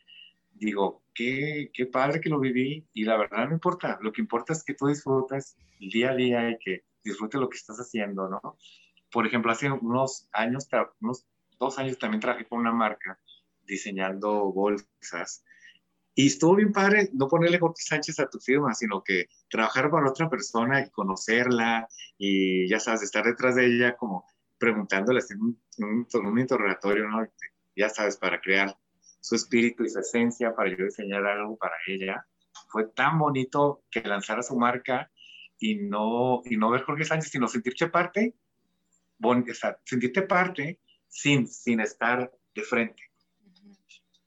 digo, 0.53 1.03
qué, 1.13 1.71
qué 1.73 1.85
padre 1.85 2.21
que 2.21 2.29
lo 2.29 2.39
viví 2.39 2.87
y 2.93 3.03
la 3.03 3.17
verdad 3.17 3.47
no 3.47 3.53
importa, 3.53 3.99
lo 4.01 4.13
que 4.13 4.21
importa 4.21 4.53
es 4.53 4.63
que 4.63 4.75
tú 4.75 4.87
disfrutas 4.87 5.57
el 5.81 5.89
día 5.89 6.11
a 6.11 6.15
día 6.15 6.49
y 6.49 6.57
que 6.57 6.85
disfrutes 7.03 7.41
lo 7.41 7.49
que 7.49 7.57
estás 7.57 7.77
haciendo, 7.77 8.29
¿no? 8.29 8.57
Por 9.13 9.27
ejemplo, 9.27 9.51
hace 9.51 9.71
unos 9.71 10.27
años, 10.33 10.67
unos 10.99 11.27
dos 11.59 11.77
años 11.79 11.97
también 11.99 12.19
trabajé 12.19 12.45
con 12.45 12.59
una 12.59 12.73
marca 12.73 13.19
diseñando 13.61 14.51
bolsas 14.51 15.45
y 16.15 16.27
estuvo 16.27 16.55
bien 16.55 16.71
padre 16.71 17.09
no 17.13 17.27
ponerle 17.27 17.59
Jorge 17.59 17.81
Sánchez 17.81 18.19
a 18.19 18.29
tu 18.29 18.39
firma, 18.39 18.73
sino 18.73 19.03
que 19.03 19.29
trabajar 19.49 19.89
para 19.89 20.09
otra 20.09 20.29
persona 20.29 20.81
y 20.81 20.89
conocerla 20.91 21.87
y 22.17 22.67
ya 22.69 22.79
sabes, 22.79 23.01
estar 23.01 23.25
detrás 23.25 23.55
de 23.55 23.65
ella 23.65 23.95
como 23.95 24.25
preguntándole 24.59 25.21
en 25.29 25.41
un, 25.41 26.07
un, 26.13 26.39
interrogatorio, 26.39 27.07
¿no? 27.07 27.27
Ya 27.75 27.89
sabes, 27.89 28.17
para 28.17 28.39
crear 28.39 28.77
su 29.19 29.35
espíritu 29.35 29.83
y 29.83 29.89
su 29.89 29.99
esencia, 29.99 30.55
para 30.55 30.69
yo 30.69 30.85
diseñar 30.85 31.25
algo 31.25 31.57
para 31.57 31.75
ella. 31.87 32.25
Fue 32.69 32.87
tan 32.89 33.17
bonito 33.17 33.83
que 33.89 34.01
lanzara 34.01 34.43
su 34.43 34.55
marca 34.55 35.11
y 35.57 35.75
no, 35.75 36.41
y 36.45 36.57
no 36.57 36.69
ver 36.69 36.83
Jorge 36.83 37.05
Sánchez, 37.05 37.31
sino 37.31 37.47
sentirte 37.47 37.87
parte, 37.87 38.35
bon, 39.23 39.45
o 39.49 39.53
sea, 39.53 39.79
sentirte 39.85 40.21
parte 40.21 40.79
sin, 41.07 41.47
sin 41.47 41.79
estar 41.79 42.31
de 42.53 42.61
frente. 42.61 43.01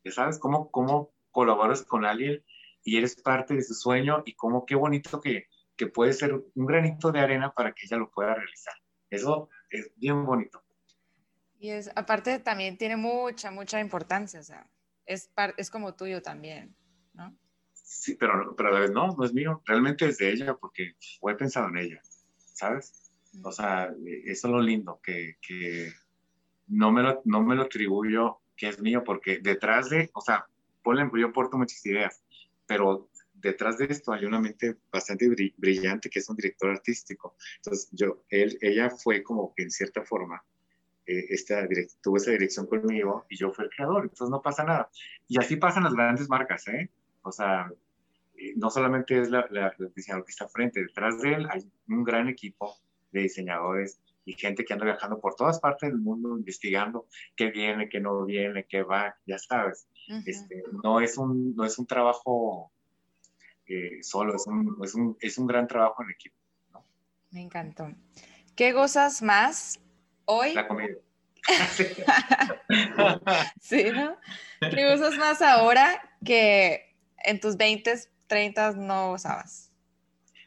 Ya 0.02 0.10
sabes 0.10 0.38
cómo, 0.38 0.70
cómo 0.70 1.14
colaboras 1.30 1.82
con 1.82 2.04
alguien 2.04 2.42
y 2.82 2.96
eres 2.96 3.14
parte 3.16 3.54
de 3.54 3.62
su 3.62 3.74
sueño 3.74 4.22
y 4.24 4.34
cómo 4.34 4.64
qué 4.64 4.74
bonito 4.74 5.20
que, 5.20 5.48
que 5.76 5.86
puede 5.86 6.12
ser 6.12 6.32
un 6.32 6.66
granito 6.66 7.12
de 7.12 7.20
arena 7.20 7.52
para 7.52 7.72
que 7.72 7.86
ella 7.86 7.98
lo 7.98 8.10
pueda 8.10 8.34
realizar. 8.34 8.74
Eso 9.10 9.50
es 9.68 9.92
bien 9.96 10.24
bonito. 10.24 10.62
Y 11.58 11.70
es, 11.70 11.90
aparte 11.94 12.38
también 12.38 12.78
tiene 12.78 12.96
mucha, 12.96 13.50
mucha 13.50 13.80
importancia, 13.80 14.40
o 14.40 14.42
sea, 14.42 14.68
es, 15.04 15.30
es 15.56 15.70
como 15.70 15.94
tuyo 15.94 16.22
también, 16.22 16.76
¿no? 17.14 17.36
Sí, 17.72 18.14
pero, 18.14 18.54
pero 18.56 18.68
a 18.68 18.72
la 18.72 18.80
vez 18.80 18.90
no, 18.90 19.14
no 19.16 19.24
es 19.24 19.32
mío, 19.32 19.62
realmente 19.64 20.06
es 20.06 20.18
de 20.18 20.30
ella 20.30 20.54
porque 20.54 20.94
fue 21.20 21.36
pensado 21.36 21.68
en 21.68 21.78
ella, 21.78 22.00
¿sabes? 22.36 23.05
O 23.42 23.52
sea, 23.52 23.94
eso 24.24 24.48
es 24.48 24.52
lo 24.52 24.60
lindo, 24.60 25.00
que, 25.02 25.36
no, 26.68 26.90
me 26.92 27.02
lo, 27.02 27.22
no 27.24 27.42
me 27.42 27.54
lo 27.54 27.62
atribuyo 27.62 28.40
que 28.56 28.68
es 28.68 28.80
mío 28.80 29.04
porque 29.04 29.38
detrás 29.38 29.90
de, 29.90 30.10
o 30.14 30.20
sea, 30.20 30.46
ponle, 30.82 31.08
yo 31.14 31.28
aporto 31.28 31.58
muchas 31.58 31.84
ideas, 31.84 32.22
pero 32.66 33.08
detrás 33.34 33.78
de 33.78 33.86
esto 33.86 34.12
hay 34.12 34.24
una 34.24 34.40
mente 34.40 34.76
bastante 34.90 35.28
brillante 35.56 36.08
que 36.08 36.18
es 36.20 36.28
un 36.28 36.36
director 36.36 36.70
artístico. 36.70 37.36
Entonces, 37.56 37.88
yo, 37.92 38.24
él, 38.30 38.58
ella 38.60 38.90
fue 38.90 39.22
como 39.22 39.52
que 39.54 39.62
en 39.62 39.70
cierta 39.70 40.02
forma, 40.02 40.42
eh, 41.06 41.26
esta 41.28 41.68
tuvo 42.02 42.16
esa 42.16 42.32
dirección 42.32 42.66
conmigo 42.66 43.26
y 43.28 43.36
yo 43.36 43.52
fui 43.52 43.64
el 43.66 43.70
creador, 43.70 44.04
entonces 44.04 44.30
no 44.30 44.42
pasa 44.42 44.64
nada. 44.64 44.90
Y 45.28 45.38
así 45.38 45.56
pasan 45.56 45.84
las 45.84 45.94
grandes 45.94 46.28
marcas, 46.28 46.66
¿eh? 46.68 46.90
O 47.22 47.30
sea, 47.30 47.70
eh, 48.36 48.54
no 48.56 48.70
solamente 48.70 49.20
es 49.20 49.30
la, 49.30 49.46
la, 49.50 49.74
que 49.76 50.30
está 50.30 50.48
frente, 50.48 50.80
detrás 50.80 51.20
de 51.20 51.34
él 51.34 51.46
hay 51.50 51.70
un 51.88 52.04
gran 52.04 52.28
equipo 52.28 52.76
de 53.12 53.22
diseñadores 53.22 54.00
y 54.24 54.34
gente 54.34 54.64
que 54.64 54.72
anda 54.72 54.84
viajando 54.84 55.20
por 55.20 55.34
todas 55.34 55.60
partes 55.60 55.90
del 55.90 55.98
mundo 55.98 56.36
investigando 56.36 57.06
qué 57.36 57.50
viene, 57.50 57.88
qué 57.88 58.00
no 58.00 58.24
viene, 58.24 58.66
qué 58.68 58.82
va, 58.82 59.16
ya 59.24 59.38
sabes. 59.38 59.86
este, 60.26 60.62
no, 60.82 61.00
es 61.00 61.16
un, 61.16 61.54
no 61.54 61.64
es 61.64 61.78
un 61.78 61.86
trabajo 61.86 62.72
solo, 64.02 64.36
es 64.36 64.46
un, 64.46 64.76
es, 64.82 64.94
un, 64.94 65.16
es 65.20 65.38
un, 65.38 65.46
gran 65.46 65.66
trabajo 65.66 66.02
en 66.02 66.10
equipo. 66.10 66.36
Me 67.30 67.42
encantó. 67.42 67.90
¿Qué 68.54 68.72
gozas 68.72 69.22
más 69.22 69.80
hoy? 70.24 70.54
La 70.54 70.68
comida. 70.68 70.94
sí, 73.60 73.84
¿no? 73.92 74.16
¿Qué 74.60 74.88
gozas 74.88 75.16
más 75.16 75.42
ahora 75.42 76.00
que 76.24 76.94
en 77.24 77.40
tus 77.40 77.56
20, 77.56 77.94
30 78.26 78.72
no 78.72 79.10
gozabas? 79.10 79.72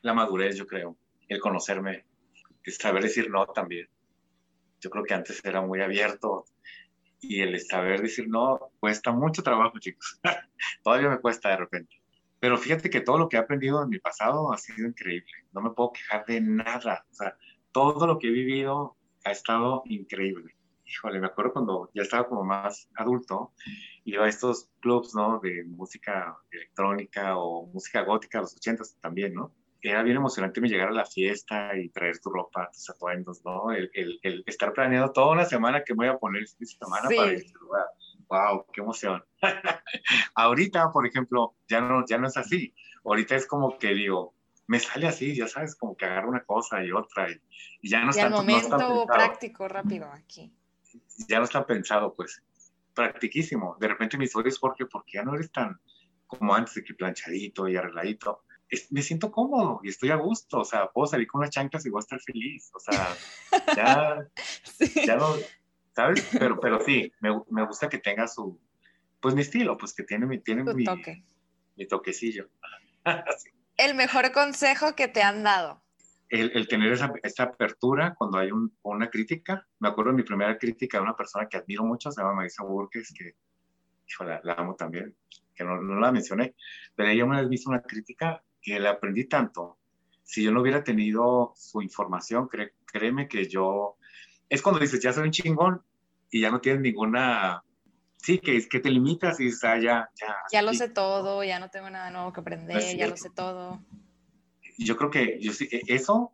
La 0.02 0.14
madurez, 0.14 0.56
yo 0.56 0.66
creo. 0.66 0.98
El 1.28 1.40
conocerme, 1.40 2.06
el 2.70 2.76
saber 2.76 3.04
decir 3.04 3.30
no 3.30 3.46
también. 3.48 3.88
Yo 4.80 4.90
creo 4.90 5.04
que 5.04 5.14
antes 5.14 5.44
era 5.44 5.62
muy 5.62 5.82
abierto 5.82 6.46
y 7.20 7.42
el 7.42 7.60
saber 7.60 8.02
decir 8.02 8.30
no 8.30 8.72
cuesta 8.80 9.12
mucho 9.12 9.42
trabajo, 9.44 9.80
chicos. 9.80 10.20
Todavía 10.84 11.10
me 11.10 11.20
cuesta 11.20 11.50
de 11.50 11.58
repente. 11.58 11.96
Pero 12.40 12.58
fíjate 12.58 12.90
que 12.90 13.02
todo 13.02 13.18
lo 13.18 13.28
que 13.28 13.36
he 13.36 13.40
aprendido 13.40 13.84
en 13.84 13.90
mi 13.90 14.00
pasado 14.00 14.54
ha 14.54 14.58
sido 14.58 14.88
increíble. 14.88 15.32
No 15.52 15.62
me 15.62 15.72
puedo 15.72 15.92
quejar 15.92 16.26
de 16.26 16.40
nada. 16.40 17.06
O 17.12 17.14
sea, 17.14 17.36
todo 17.72 18.08
lo 18.08 18.18
que 18.20 18.28
he 18.28 18.32
vivido 18.32 18.96
ha 19.26 19.32
estado 19.32 19.84
increíble. 19.86 20.56
Híjole, 20.86 21.20
me 21.20 21.28
acuerdo 21.28 21.54
cuando 21.54 21.90
ya 21.94 22.04
estaba 22.04 22.28
como 22.28 22.44
más 22.44 22.90
adulto, 22.96 23.52
iba 24.06 24.26
a 24.26 24.30
estos 24.30 24.70
clubs, 24.80 25.14
¿no? 25.14 25.40
De 25.40 25.64
música 25.66 26.38
electrónica 26.52 27.38
o 27.38 27.68
música 27.68 28.02
gótica, 28.04 28.42
los 28.42 28.56
ochentas 28.56 28.96
también, 29.02 29.34
¿no? 29.34 29.54
Era 29.82 30.04
bien 30.04 30.18
emocionante 30.18 30.60
me 30.60 30.68
llegar 30.68 30.90
a 30.90 30.94
la 30.94 31.06
fiesta 31.06 31.78
y 31.78 31.90
traer 31.90 32.20
tu 32.20 32.30
ropa, 32.30 32.70
tus 32.72 32.90
atuendos, 32.90 33.44
¿no? 33.46 33.72
El, 33.72 33.90
el, 33.94 34.20
el 34.24 34.44
estar 34.46 34.74
planeando 34.74 35.12
toda 35.12 35.32
una 35.32 35.46
semana 35.46 35.84
que 35.84 35.94
me 35.94 36.08
voy 36.08 36.16
a 36.16 36.18
poner 36.18 36.44
esta 36.44 36.66
semana 36.66 37.10
para 37.10 37.32
este 37.32 37.54
lugar 37.60 37.86
wow, 38.30 38.66
qué 38.72 38.82
emoción. 38.82 39.24
Ahorita, 40.36 40.92
por 40.92 41.06
ejemplo, 41.06 41.56
ya 41.68 41.82
no, 41.82 42.06
ya 42.06 42.18
no 42.18 42.28
es 42.28 42.38
así. 42.38 42.74
Ahorita 43.04 43.36
es 43.36 43.48
como 43.48 43.78
que 43.78 43.94
digo, 43.94 44.36
me 44.68 44.80
sale 44.80 45.08
así, 45.08 45.36
ya 45.36 45.48
sabes, 45.48 45.76
como 45.76 45.98
que 45.98 46.06
agarro 46.06 46.30
una 46.30 46.44
cosa 46.44 46.84
y 46.84 46.92
otra 46.92 47.30
y, 47.32 47.90
ya 47.90 48.02
no 48.02 48.08
y 48.08 48.10
está. 48.12 48.30
momento 48.30 49.06
práctico, 49.08 49.68
rápido 49.68 50.12
aquí. 50.12 50.54
Ya 51.28 51.40
no 51.40 51.46
está 51.46 51.66
pensado, 51.66 52.14
pues, 52.16 52.42
practiquísimo. 52.94 53.76
De 53.80 53.88
repente 53.88 54.18
mis 54.18 54.30
historias, 54.30 54.58
Jorge, 54.60 54.86
porque 54.86 55.14
ya 55.14 55.24
no 55.24 55.36
eres 55.36 55.52
tan 55.52 55.80
como 56.28 56.54
antes 56.54 56.76
de 56.76 56.84
que 56.84 56.94
planchadito 56.94 57.68
y 57.68 57.76
arregladito. 57.76 58.44
Me 58.92 59.02
siento 59.02 59.32
cómodo 59.32 59.80
y 59.84 59.90
estoy 59.90 60.12
a 60.12 60.16
gusto, 60.16 60.60
o 60.60 60.66
sea, 60.66 60.90
puedo 60.92 61.08
salir 61.08 61.28
con 61.28 61.40
unas 61.40 61.52
chanclas 61.52 61.86
y 61.86 61.90
voy 61.90 62.00
a 62.00 62.02
estar 62.02 62.20
feliz, 62.20 62.72
o 62.74 62.80
sea, 62.80 63.16
ya, 63.76 64.30
ya 65.06 65.16
no, 65.16 65.36
¿sabes? 65.96 66.28
Pero, 66.38 66.60
pero 66.60 66.80
sí, 66.82 67.12
me, 67.20 67.30
me, 67.50 67.66
gusta 67.66 67.90
que 67.90 67.98
tenga 67.98 68.28
su, 68.28 68.60
pues 69.20 69.36
mi 69.36 69.42
estilo, 69.42 69.78
pues 69.78 69.94
que 69.94 70.04
tiene, 70.04 70.26
mi, 70.26 70.40
tiene 70.40 70.64
mi, 70.64 70.84
toque. 70.84 71.24
mi 71.76 71.88
toquecillo. 71.88 72.50
El 73.78 73.96
mejor 73.96 74.32
consejo 74.32 74.96
que 74.96 75.08
te 75.08 75.24
han 75.24 75.44
dado. 75.44 75.82
El, 76.30 76.52
el 76.54 76.68
tener 76.68 76.92
esa, 76.92 77.12
esa, 77.24 77.44
apertura 77.44 78.14
cuando 78.14 78.38
hay 78.38 78.52
un, 78.52 78.78
una 78.84 79.10
crítica. 79.10 79.66
Me 79.80 79.88
acuerdo 79.88 80.12
de 80.12 80.18
mi 80.18 80.24
primera 80.24 80.58
crítica 80.58 80.98
de 80.98 81.04
una 81.04 81.16
persona 81.16 81.48
que 81.48 81.58
admiro 81.58 81.84
mucho, 81.86 82.12
se 82.12 82.22
llama 82.22 82.36
Marisa 82.36 82.64
Burques, 82.64 83.14
que 83.18 83.36
la, 84.24 84.42
la, 84.44 84.54
amo 84.54 84.76
también, 84.76 85.16
que 85.56 85.64
no, 85.64 85.82
no, 85.82 86.00
la 86.00 86.12
mencioné, 86.12 86.56
pero 86.94 87.10
ella 87.10 87.26
una 87.26 87.42
vez 87.42 87.50
hizo 87.52 87.70
una 87.70 87.82
crítica 87.82 88.44
que 88.62 88.80
le 88.80 88.88
aprendí 88.88 89.26
tanto. 89.26 89.78
Si 90.24 90.44
yo 90.44 90.52
no 90.52 90.62
hubiera 90.62 90.84
tenido 90.84 91.54
su 91.56 91.82
información, 91.82 92.48
cree, 92.48 92.74
créeme 92.86 93.28
que 93.28 93.48
yo... 93.48 93.98
Es 94.48 94.62
cuando 94.62 94.80
dices, 94.80 95.02
ya 95.02 95.14
soy 95.14 95.26
un 95.26 95.32
chingón 95.32 95.82
y 96.32 96.42
ya 96.42 96.52
no 96.52 96.62
tienes 96.62 96.82
ninguna 96.82 97.64
sí, 98.22 98.40
que 98.40 98.58
es 98.58 98.68
que 98.68 98.80
te 98.80 98.90
limitas 98.90 99.40
y 99.40 99.46
dices, 99.46 99.64
ah, 99.64 99.78
ya, 99.78 100.10
ya. 100.20 100.36
Ya 100.52 100.62
lo 100.62 100.74
sé 100.74 100.90
todo, 100.90 101.44
ya 101.44 101.60
no 101.60 101.70
tengo 101.70 101.90
nada 101.90 102.12
nuevo 102.12 102.34
que 102.34 102.42
aprender, 102.42 102.98
ya 102.98 103.08
lo 103.08 103.18
sé 103.18 103.30
todo. 103.30 103.80
Yo 104.78 104.96
creo 104.98 105.10
que 105.10 105.40
yo 105.42 105.52
e, 105.60 105.82
eso, 105.88 106.34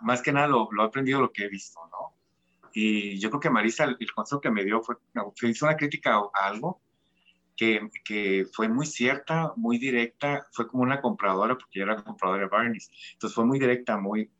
más 0.00 0.22
que 0.22 0.32
nada, 0.32 0.48
lo, 0.48 0.68
lo, 0.72 0.82
he 0.82 0.86
aprendido 0.86 1.20
lo 1.20 1.32
que 1.32 1.44
he 1.44 1.48
visto, 1.48 1.80
¿no? 1.90 2.16
Y 2.72 3.18
yo 3.20 3.30
creo 3.30 3.40
que 3.40 3.50
Marisa, 3.50 3.84
el, 3.84 3.96
el 4.00 4.12
consejo 4.12 4.40
que 4.40 4.50
me 4.50 4.64
dio 4.64 4.82
fue, 4.82 4.96
fue, 5.36 5.50
hizo 5.50 5.66
una 5.66 5.76
crítica 5.76 6.16
a 6.16 6.46
algo 6.46 6.80
que, 7.56 7.88
que, 8.04 8.46
fue 8.52 8.68
muy 8.68 8.86
cierta, 8.86 9.52
muy 9.56 9.78
directa, 9.78 10.46
fue 10.52 10.68
como 10.68 10.82
una 10.82 11.00
compradora, 11.00 11.54
porque 11.54 11.78
yo 11.78 11.84
era 11.84 12.02
compradora 12.02 12.42
de 12.42 12.48
Barney's, 12.48 12.90
entonces 13.12 13.34
fue 13.34 13.44
muy 13.44 13.58
directa, 13.58 13.96
muy, 13.96 14.30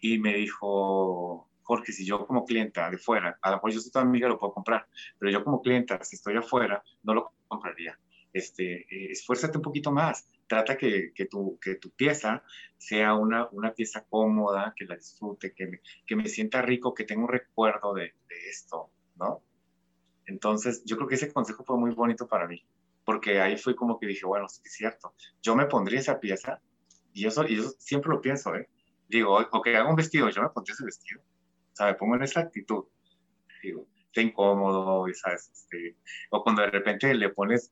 y 0.00 0.18
me 0.18 0.34
dijo, 0.34 1.48
Jorge, 1.62 1.92
si 1.92 2.04
yo 2.04 2.26
como 2.26 2.44
clienta 2.44 2.90
de 2.90 2.98
fuera, 2.98 3.38
a 3.40 3.50
lo 3.50 3.56
mejor 3.56 3.72
yo 3.72 3.80
soy 3.80 3.90
tu 3.90 3.98
amiga, 3.98 4.28
lo 4.28 4.38
puedo 4.38 4.52
comprar, 4.52 4.86
pero 5.18 5.30
yo 5.30 5.44
como 5.44 5.62
clienta, 5.62 6.02
si 6.04 6.16
estoy 6.16 6.36
afuera, 6.36 6.82
no 7.02 7.14
lo 7.14 7.32
compraría. 7.48 7.98
Este, 8.32 8.86
eh, 8.90 9.12
esfuérzate 9.12 9.58
un 9.58 9.62
poquito 9.62 9.92
más, 9.92 10.26
trata 10.46 10.76
que, 10.76 11.12
que, 11.14 11.26
tu, 11.26 11.58
que 11.60 11.74
tu 11.76 11.90
pieza 11.90 12.42
sea 12.78 13.14
una, 13.14 13.48
una 13.52 13.74
pieza 13.74 14.04
cómoda, 14.08 14.72
que 14.74 14.86
la 14.86 14.96
disfrute, 14.96 15.52
que 15.54 15.66
me, 15.66 15.80
que 16.06 16.16
me 16.16 16.28
sienta 16.28 16.62
rico, 16.62 16.94
que 16.94 17.04
tenga 17.04 17.22
un 17.22 17.28
recuerdo 17.28 17.94
de, 17.94 18.14
de 18.28 18.50
esto, 18.50 18.90
¿no? 19.16 19.42
Entonces, 20.32 20.82
yo 20.86 20.96
creo 20.96 21.08
que 21.08 21.16
ese 21.16 21.30
consejo 21.30 21.62
fue 21.62 21.76
muy 21.76 21.90
bonito 21.90 22.26
para 22.26 22.46
mí, 22.46 22.64
porque 23.04 23.38
ahí 23.38 23.58
fue 23.58 23.76
como 23.76 23.98
que 23.98 24.06
dije, 24.06 24.24
bueno, 24.24 24.48
sí 24.48 24.62
es 24.64 24.72
cierto, 24.72 25.14
yo 25.42 25.54
me 25.54 25.66
pondría 25.66 26.00
esa 26.00 26.18
pieza, 26.18 26.58
y 27.12 27.26
eso, 27.26 27.46
y 27.46 27.56
yo 27.56 27.64
siempre 27.78 28.10
lo 28.10 28.22
pienso, 28.22 28.54
¿eh? 28.54 28.70
Digo, 29.08 29.38
ok, 29.38 29.66
hago 29.76 29.90
un 29.90 29.96
vestido, 29.96 30.30
yo 30.30 30.40
me 30.40 30.48
pondría 30.48 30.72
ese 30.72 30.86
vestido, 30.86 31.20
o 31.20 31.76
sea, 31.76 31.86
me 31.88 31.94
pongo 31.94 32.16
en 32.16 32.22
esa 32.22 32.40
actitud, 32.40 32.84
digo, 33.62 33.86
está 34.06 34.22
incómodo, 34.22 35.04
¿sabes? 35.12 35.50
Este, 35.52 35.98
o 36.30 36.42
cuando 36.42 36.62
de 36.62 36.70
repente 36.70 37.12
le 37.12 37.28
pones 37.28 37.70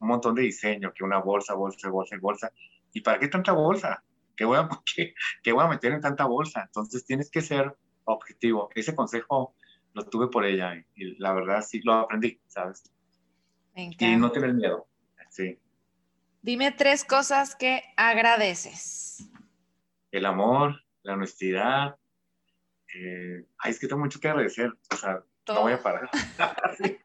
un 0.00 0.08
montón 0.08 0.34
de 0.34 0.42
diseño, 0.42 0.92
que 0.94 1.04
una 1.04 1.18
bolsa, 1.18 1.54
bolsa, 1.54 1.88
bolsa, 1.88 2.16
bolsa, 2.20 2.52
¿y 2.92 3.00
para 3.00 3.18
qué 3.18 3.28
tanta 3.28 3.52
bolsa? 3.52 4.04
¿Qué 4.36 4.44
voy 4.44 4.58
a, 4.58 4.68
qué, 4.94 5.14
qué 5.42 5.52
voy 5.52 5.64
a 5.64 5.68
meter 5.68 5.92
en 5.92 6.02
tanta 6.02 6.26
bolsa? 6.26 6.64
Entonces 6.66 7.06
tienes 7.06 7.30
que 7.30 7.40
ser 7.40 7.74
objetivo. 8.04 8.68
Ese 8.74 8.94
consejo 8.94 9.54
lo 9.94 10.04
tuve 10.04 10.28
por 10.28 10.44
ella 10.44 10.74
y, 10.74 10.84
y 10.94 11.16
la 11.18 11.32
verdad 11.32 11.62
sí 11.62 11.80
lo 11.82 11.94
aprendí, 11.94 12.40
¿sabes? 12.46 12.82
Me 13.74 13.84
encanta. 13.84 14.04
Y 14.06 14.16
no 14.16 14.30
tener 14.30 14.54
miedo, 14.54 14.86
sí. 15.30 15.58
Dime 16.42 16.72
tres 16.72 17.04
cosas 17.04 17.54
que 17.54 17.82
agradeces. 17.96 19.30
El 20.10 20.26
amor, 20.26 20.82
la 21.02 21.14
honestidad. 21.14 21.96
Eh, 22.94 23.46
ay, 23.58 23.70
es 23.70 23.78
que 23.78 23.86
tengo 23.86 24.02
mucho 24.02 24.18
que 24.18 24.28
agradecer. 24.28 24.72
O 24.92 24.96
sea, 24.96 25.22
Todo. 25.44 25.56
no 25.56 25.62
voy 25.62 25.72
a 25.72 25.82
parar. 25.82 26.10
sí. 26.82 26.98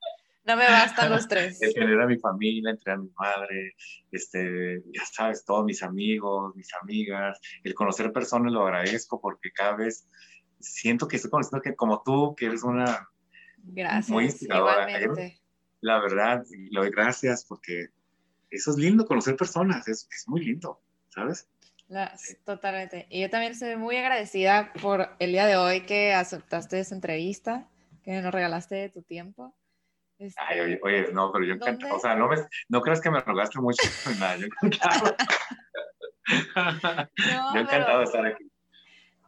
No 0.44 0.56
me 0.56 0.64
bastan 0.64 1.12
los 1.12 1.28
tres. 1.28 1.62
El 1.62 1.74
tener 1.74 2.00
a 2.00 2.08
mi 2.08 2.18
familia, 2.18 2.76
tener 2.78 3.00
a 3.00 3.02
mi 3.02 3.10
madre, 3.20 3.76
este, 4.12 4.82
ya 4.94 5.06
sabes, 5.06 5.44
todos 5.44 5.66
mis 5.66 5.84
amigos, 5.84 6.56
mis 6.56 6.74
amigas, 6.82 7.38
el 7.64 7.74
conocer 7.74 8.14
personas 8.14 8.54
lo 8.54 8.66
agradezco 8.66 9.20
porque 9.20 9.52
cada 9.52 9.76
vez 9.76 10.08
siento 10.60 11.08
que 11.08 11.18
estoy 11.18 11.32
conociendo 11.32 11.62
que 11.62 11.76
como 11.76 12.02
tú, 12.04 12.36
que 12.36 12.46
eres 12.46 12.64
una 12.64 13.10
gracias, 13.64 14.10
muy 14.10 14.26
inspiradora. 14.26 14.90
Igualmente. 14.90 15.40
La 15.82 16.00
verdad, 16.00 16.44
le 16.50 16.80
doy 16.80 16.90
gracias 16.90 17.46
porque 17.46 17.88
eso 18.50 18.72
es 18.72 18.78
lindo, 18.78 19.06
conocer 19.06 19.36
personas, 19.36 19.88
es, 19.88 20.08
es 20.12 20.28
muy 20.28 20.44
lindo, 20.44 20.82
¿sabes? 21.10 21.48
La, 21.88 22.14
totalmente. 22.44 23.08
Y 23.10 23.22
yo 23.22 23.30
también 23.30 23.54
estoy 23.54 23.78
muy 23.78 23.96
agradecida 23.96 24.74
por 24.82 25.10
el 25.20 25.32
día 25.32 25.46
de 25.46 25.56
hoy 25.56 25.82
que 25.82 26.14
aceptaste 26.14 26.80
esa 26.80 26.96
entrevista, 26.96 27.70
que 28.04 28.22
nos 28.22 28.34
regalaste 28.34 28.76
de 28.76 28.90
tu 28.90 29.04
tiempo. 29.04 29.56
Este, 30.18 30.42
Ay, 30.46 30.60
oye, 30.60 30.80
oye, 30.84 31.14
no, 31.14 31.32
pero 31.32 31.46
yo 31.46 31.54
encantado. 31.54 31.96
O 31.96 32.00
sea, 32.00 32.16
no, 32.16 32.28
me, 32.28 32.38
no 32.70 32.82
creas 32.82 33.00
que 33.00 33.12
me 33.12 33.22
rogaste 33.22 33.60
mucho. 33.60 33.78
nada, 34.20 34.36
yo 34.38 34.48
encantado. 34.48 35.16
no, 36.56 37.54
yo 37.56 37.60
encantado 37.62 37.86
pero... 37.86 37.98
de 38.00 38.04
estar 38.04 38.26
aquí. 38.26 38.52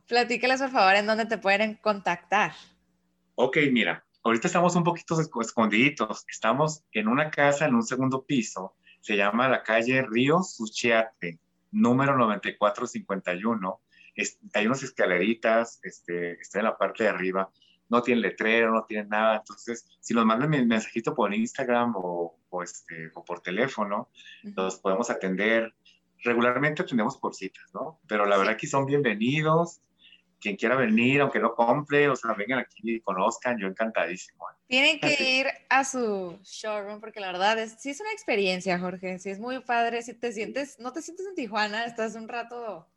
Platícales, 0.10 0.60
por 0.60 0.72
favor, 0.72 0.96
en 0.96 1.06
dónde 1.06 1.28
te 1.28 1.38
pueden 1.38 1.76
contactar. 1.76 2.54
Ok, 3.36 3.58
mira, 3.72 4.04
ahorita 4.24 4.48
estamos 4.48 4.76
un 4.76 4.84
poquito 4.84 5.16
escondiditos. 5.22 6.26
Estamos 6.28 6.84
en 6.94 7.08
una 7.08 7.30
casa 7.30 7.68
en 7.68 7.76
un 7.76 7.84
segundo 7.84 8.26
piso. 8.26 8.74
Se 9.02 9.16
llama 9.16 9.48
la 9.48 9.62
calle 9.62 10.02
Río 10.02 10.42
Suchiate, 10.42 11.38
número 11.70 12.18
9451. 12.18 13.82
Es, 14.16 14.40
hay 14.56 14.66
unas 14.66 14.82
escaleritas, 14.82 15.80
este, 15.84 16.42
está 16.42 16.58
en 16.58 16.66
la 16.66 16.76
parte 16.76 17.04
de 17.04 17.10
arriba. 17.10 17.52
No 17.88 18.02
tiene 18.02 18.22
letrero, 18.22 18.74
no 18.74 18.86
tiene 18.86 19.08
nada. 19.08 19.38
Entonces, 19.38 19.86
si 20.00 20.16
nos 20.16 20.26
mandan 20.26 20.52
un 20.52 20.68
mensajito 20.68 21.14
por 21.14 21.36
Instagram 21.36 21.94
o, 21.96 22.36
o, 22.50 22.64
este, 22.64 23.12
o 23.14 23.24
por 23.24 23.42
teléfono, 23.42 24.10
uh 24.44 24.48
-huh. 24.48 24.54
los 24.56 24.80
podemos 24.80 25.12
atender. 25.12 25.76
Regularmente 26.24 26.82
atendemos 26.82 27.16
por 27.18 27.36
citas, 27.36 27.70
¿no? 27.76 28.00
Pero 28.08 28.26
la 28.26 28.38
sí. 28.38 28.40
verdad 28.42 28.58
que 28.58 28.66
son 28.66 28.88
bienvenidos 28.88 29.82
quien 30.40 30.56
quiera 30.56 30.76
venir, 30.76 31.22
aunque 31.22 31.40
no 31.40 31.54
compre, 31.54 32.10
o 32.10 32.16
sea, 32.16 32.34
vengan 32.34 32.60
aquí 32.60 32.96
y 32.96 33.02
conozcan, 33.02 33.58
yo 33.60 33.68
encantadísimo. 33.68 34.46
Tienen 34.68 35.00
que 35.00 35.16
ir 35.40 35.48
a 35.70 35.84
su 35.84 36.40
showroom 36.44 37.00
porque 37.00 37.20
la 37.20 37.28
verdad 37.28 37.60
es, 37.60 37.74
sí 37.80 37.90
es 37.90 38.00
una 38.00 38.12
experiencia, 38.12 38.80
Jorge, 38.80 39.20
sí 39.20 39.30
es 39.30 39.40
muy 39.40 39.60
padre, 39.60 40.02
si 40.02 40.14
te 40.14 40.32
sientes, 40.32 40.80
no 40.80 40.94
te 40.94 41.02
sientes 41.02 41.26
en 41.28 41.36
Tijuana, 41.36 41.86
estás 41.86 42.16
un 42.16 42.28
rato, 42.28 42.88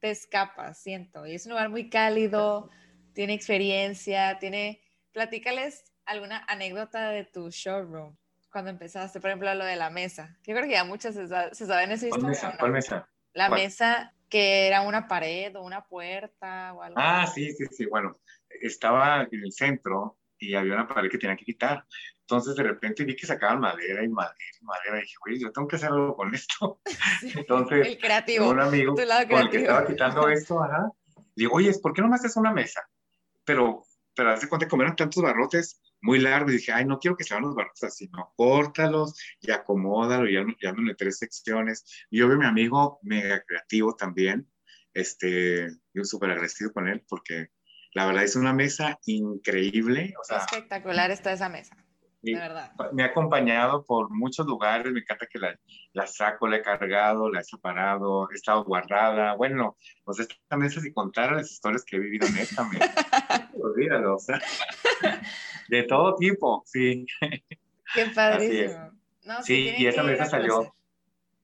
te 0.00 0.10
escapas, 0.10 0.78
siento, 0.78 1.26
y 1.26 1.34
es 1.34 1.46
un 1.46 1.52
lugar 1.52 1.68
muy 1.68 1.90
cálido, 1.90 2.70
tiene 3.12 3.34
experiencia, 3.34 4.38
tiene, 4.38 4.82
platícales 5.12 5.84
alguna 6.04 6.44
anécdota 6.46 7.10
de 7.10 7.24
tu 7.24 7.50
showroom 7.50 8.16
cuando 8.50 8.70
empezaste, 8.70 9.20
por 9.20 9.28
ejemplo, 9.28 9.52
lo 9.54 9.66
de 9.66 9.76
la 9.76 9.90
mesa. 9.90 10.34
Yo 10.46 10.54
creo 10.54 10.66
que 10.66 10.72
ya 10.72 10.84
muchas 10.84 11.14
se, 11.14 11.26
se 11.26 11.66
saben 11.66 11.90
esa 11.90 12.06
historia. 12.06 12.20
¿Cuál 12.20 12.30
mesa? 12.30 12.50
¿no? 12.50 12.58
¿Cuál 12.58 12.72
mesa? 12.72 13.08
La 13.34 13.48
¿Cuál? 13.48 13.60
mesa 13.60 14.14
que 14.28 14.66
era 14.66 14.82
una 14.82 15.08
pared 15.08 15.54
o 15.56 15.62
una 15.62 15.84
puerta 15.86 16.72
o 16.74 16.82
algo. 16.82 16.98
Ah, 16.98 17.26
sí, 17.26 17.52
sí, 17.52 17.64
sí. 17.70 17.86
Bueno, 17.86 18.16
estaba 18.48 19.22
en 19.30 19.44
el 19.44 19.52
centro 19.52 20.18
y 20.38 20.54
había 20.54 20.74
una 20.74 20.88
pared 20.88 21.10
que 21.10 21.18
tenía 21.18 21.36
que 21.36 21.44
quitar. 21.44 21.84
Entonces 22.20 22.56
de 22.56 22.64
repente 22.64 23.04
vi 23.04 23.14
que 23.14 23.26
sacaban 23.26 23.60
madera 23.60 24.04
y 24.04 24.08
madera 24.08 24.34
y 24.60 24.64
madera. 24.64 24.98
Y 24.98 25.02
dije, 25.02 25.14
oye, 25.26 25.38
yo 25.38 25.52
tengo 25.52 25.68
que 25.68 25.76
hacer 25.76 25.90
algo 25.90 26.16
con 26.16 26.34
esto. 26.34 26.80
Sí, 27.20 27.32
Entonces, 27.34 27.86
el 27.86 27.98
creativo. 27.98 28.50
un 28.50 28.60
amigo 28.60 28.94
con 28.94 29.38
el 29.38 29.50
que 29.50 29.58
estaba 29.58 29.86
quitando 29.86 30.28
esto, 30.28 30.62
ajá, 30.62 30.90
le 31.16 31.42
digo, 31.44 31.54
oye, 31.54 31.72
¿por 31.80 31.92
qué 31.92 32.02
no 32.02 32.08
me 32.08 32.16
haces 32.16 32.36
una 32.36 32.52
mesa? 32.52 32.88
Pero, 33.44 33.84
pero 34.14 34.30
hace 34.30 34.48
cuenta 34.48 34.68
como 34.68 34.82
eran 34.82 34.96
tantos 34.96 35.22
barrotes 35.22 35.80
muy 36.00 36.18
largos, 36.18 36.52
y 36.52 36.56
dije, 36.56 36.72
ay, 36.72 36.84
no 36.84 36.98
quiero 36.98 37.16
que 37.16 37.24
sean 37.24 37.42
los 37.42 37.54
barrotes 37.54 37.84
así, 37.84 38.08
no, 38.08 38.32
córtalos 38.36 39.18
y 39.40 39.50
acomódalo, 39.50 40.28
y 40.28 40.44
me 40.44 40.94
tres 40.94 41.18
secciones. 41.18 42.06
Y 42.10 42.18
yo 42.18 42.28
veo 42.28 42.36
a 42.36 42.40
mi 42.40 42.46
amigo 42.46 42.98
mega 43.02 43.42
creativo 43.46 43.94
también, 43.94 44.48
este, 44.94 45.68
yo 45.92 46.04
súper 46.04 46.30
agradecido 46.30 46.72
con 46.72 46.88
él, 46.88 47.04
porque 47.08 47.50
la 47.92 48.06
verdad 48.06 48.24
es 48.24 48.36
una 48.36 48.52
mesa 48.52 48.98
increíble. 49.06 50.14
O 50.20 50.24
sea, 50.24 50.38
Espectacular 50.38 51.10
está 51.10 51.32
esa 51.32 51.48
mesa. 51.48 51.76
De 52.22 52.34
verdad. 52.34 52.72
Me 52.92 53.02
ha 53.02 53.06
acompañado 53.06 53.84
por 53.84 54.10
muchos 54.10 54.46
lugares, 54.46 54.92
me 54.92 55.00
encanta 55.00 55.26
que 55.26 55.38
la, 55.38 55.58
la, 55.92 56.06
saco, 56.06 56.48
la 56.48 56.56
he 56.56 56.62
cargado, 56.62 57.30
la 57.30 57.40
he 57.40 57.44
separado, 57.44 58.28
he 58.30 58.34
estado 58.34 58.64
guardada. 58.64 59.34
Bueno, 59.36 59.76
pues 60.04 60.20
esta 60.20 60.56
mesa, 60.56 60.80
si 60.80 60.92
contara 60.92 61.36
las 61.36 61.50
historias 61.50 61.84
que 61.84 61.96
he 61.96 62.00
vivido 62.00 62.26
en 62.26 62.38
esta 62.38 62.64
mesa, 62.64 62.94
olvídalo, 63.62 64.16
o 64.16 64.18
sea, 64.18 64.40
de 65.68 65.82
todo 65.84 66.16
tipo, 66.16 66.62
sí. 66.66 67.06
Qué 67.94 68.06
padrísimo. 68.14 68.92
No, 69.24 69.42
sí, 69.42 69.74
y 69.76 69.86
esa 69.86 70.02
mesa 70.02 70.24
salió, 70.24 70.74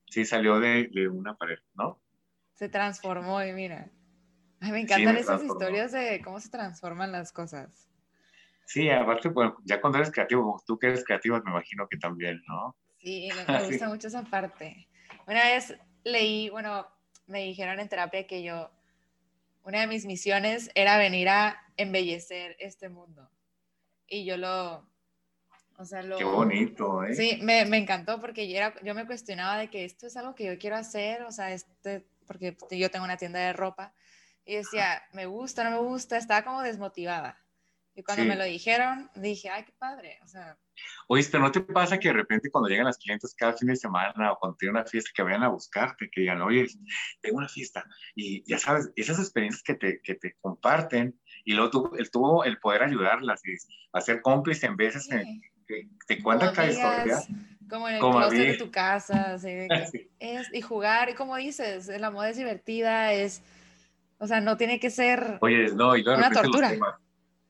sí, 0.09 0.23
salió 0.23 0.59
de, 0.59 0.89
de, 0.93 1.09
una 1.09 1.35
pared, 1.35 1.59
¿no? 1.75 1.99
Se 2.55 2.69
transformó 2.69 3.43
y 3.43 3.51
mira. 3.51 3.89
Ay, 4.61 4.71
me 4.71 4.79
encantan 4.79 5.15
sí, 5.15 5.21
esas 5.21 5.43
historias 5.43 5.91
de 5.91 6.21
cómo 6.23 6.39
se 6.39 6.49
transforman 6.49 7.11
las 7.11 7.33
cosas. 7.33 7.89
Sí, 8.65 8.89
aparte, 8.89 9.27
bueno, 9.27 9.57
ya 9.65 9.81
cuando 9.81 9.97
eres 9.97 10.11
creativo, 10.11 10.61
tú 10.65 10.79
que 10.79 10.87
eres 10.87 11.03
creativo, 11.03 11.41
me 11.43 11.51
imagino 11.51 11.87
que 11.89 11.97
también, 11.97 12.41
¿no? 12.47 12.75
Sí, 13.01 13.29
me, 13.35 13.45
me 13.53 13.65
gusta 13.65 13.85
sí. 13.85 13.91
mucho 13.91 14.07
esa 14.07 14.23
parte. 14.23 14.87
Una 15.27 15.43
vez 15.43 15.75
leí, 16.05 16.49
bueno, 16.49 16.87
me 17.27 17.41
dijeron 17.43 17.79
en 17.79 17.89
terapia 17.89 18.25
que 18.25 18.43
yo, 18.43 18.71
una 19.63 19.81
de 19.81 19.87
mis 19.87 20.05
misiones 20.05 20.71
era 20.75 20.97
venir 20.97 21.29
a 21.29 21.61
embellecer 21.77 22.55
este 22.59 22.89
mundo. 22.89 23.29
Y 24.13 24.25
yo 24.25 24.37
lo, 24.37 24.87
O 25.77 25.85
sea, 25.85 26.03
lo... 26.03 26.17
Qué 26.17 26.23
bonito, 26.23 27.03
¿eh? 27.03 27.15
Sí, 27.15 27.39
me, 27.41 27.65
me 27.65 27.77
encantó 27.77 28.21
porque 28.21 28.47
yo, 28.47 28.57
era, 28.57 28.75
yo 28.83 28.93
me 28.93 29.07
cuestionaba 29.07 29.57
de 29.57 29.71
que 29.71 29.85
esto 29.85 30.05
es 30.05 30.15
algo 30.15 30.35
que 30.35 30.45
yo 30.45 30.59
quiero 30.59 30.75
hacer, 30.75 31.23
o 31.23 31.31
sea, 31.31 31.51
este, 31.51 32.05
porque 32.27 32.55
yo 32.69 32.91
tengo 32.91 33.05
una 33.05 33.17
tienda 33.17 33.39
de 33.39 33.53
ropa 33.53 33.91
y 34.45 34.55
decía, 34.55 35.01
me 35.13 35.25
gusta, 35.25 35.63
no 35.63 35.71
me 35.71 35.87
gusta, 35.87 36.17
estaba 36.17 36.43
como 36.43 36.61
desmotivada. 36.61 37.39
Y 37.95 38.03
cuando 38.03 38.25
me 38.25 38.35
lo 38.35 38.43
dijeron, 38.43 39.09
dije, 39.15 39.49
ay, 39.49 39.65
qué 39.65 39.73
padre, 39.73 40.19
o 40.23 40.27
sea... 40.27 40.57
Oíste, 41.07 41.37
¿no 41.37 41.51
te 41.51 41.61
pasa 41.61 41.99
que 41.99 42.07
de 42.07 42.15
repente 42.15 42.49
cuando 42.49 42.67
llegan 42.67 42.85
las 42.85 42.97
clientes 42.97 43.35
cada 43.35 43.53
fin 43.53 43.67
de 43.67 43.75
semana 43.75 44.31
o 44.31 44.39
cuando 44.39 44.57
tienen 44.57 44.75
una 44.75 44.85
fiesta 44.85 45.11
que 45.13 45.21
vayan 45.21 45.43
a 45.43 45.49
buscarte, 45.49 46.09
que 46.11 46.21
digan, 46.21 46.41
oye, 46.41 46.67
tengo 47.21 47.37
una 47.37 47.47
fiesta? 47.47 47.85
Y 48.15 48.43
ya 48.49 48.57
sabes, 48.57 48.91
esas 48.95 49.19
experiencias 49.19 49.63
que 49.63 49.75
te, 49.75 50.01
que 50.01 50.15
te 50.15 50.35
comparten 50.41 51.19
y 51.43 51.53
luego 51.53 51.69
tú, 51.69 51.91
él 51.97 52.09
tuvo 52.09 52.43
el 52.43 52.57
poder 52.57 52.83
ayudarlas 52.83 53.41
y 53.45 53.55
hacer 53.91 54.21
cómplice 54.21 54.65
en 54.65 54.77
veces 54.77 55.07
que 55.67 55.89
te 56.07 56.21
cuentan 56.21 56.53
cada 56.53 56.69
historia. 56.69 57.17
Como 57.69 57.87
en 57.89 57.95
el 57.95 58.01
closet 58.01 58.47
de 58.47 58.57
tu 58.57 58.71
casa, 58.71 59.35
es, 60.19 60.53
y 60.53 60.61
jugar, 60.61 61.09
y 61.09 61.13
como 61.15 61.35
dices, 61.37 61.87
la 61.87 62.11
moda 62.11 62.29
es 62.29 62.37
divertida, 62.37 63.13
es, 63.13 63.41
o 64.19 64.27
sea, 64.27 64.41
no 64.41 64.57
tiene 64.57 64.79
que 64.79 64.89
ser 64.89 65.37
Oye, 65.41 65.71
no, 65.73 65.95
y 65.95 66.01
una 66.01 66.29
tortura. 66.29 66.71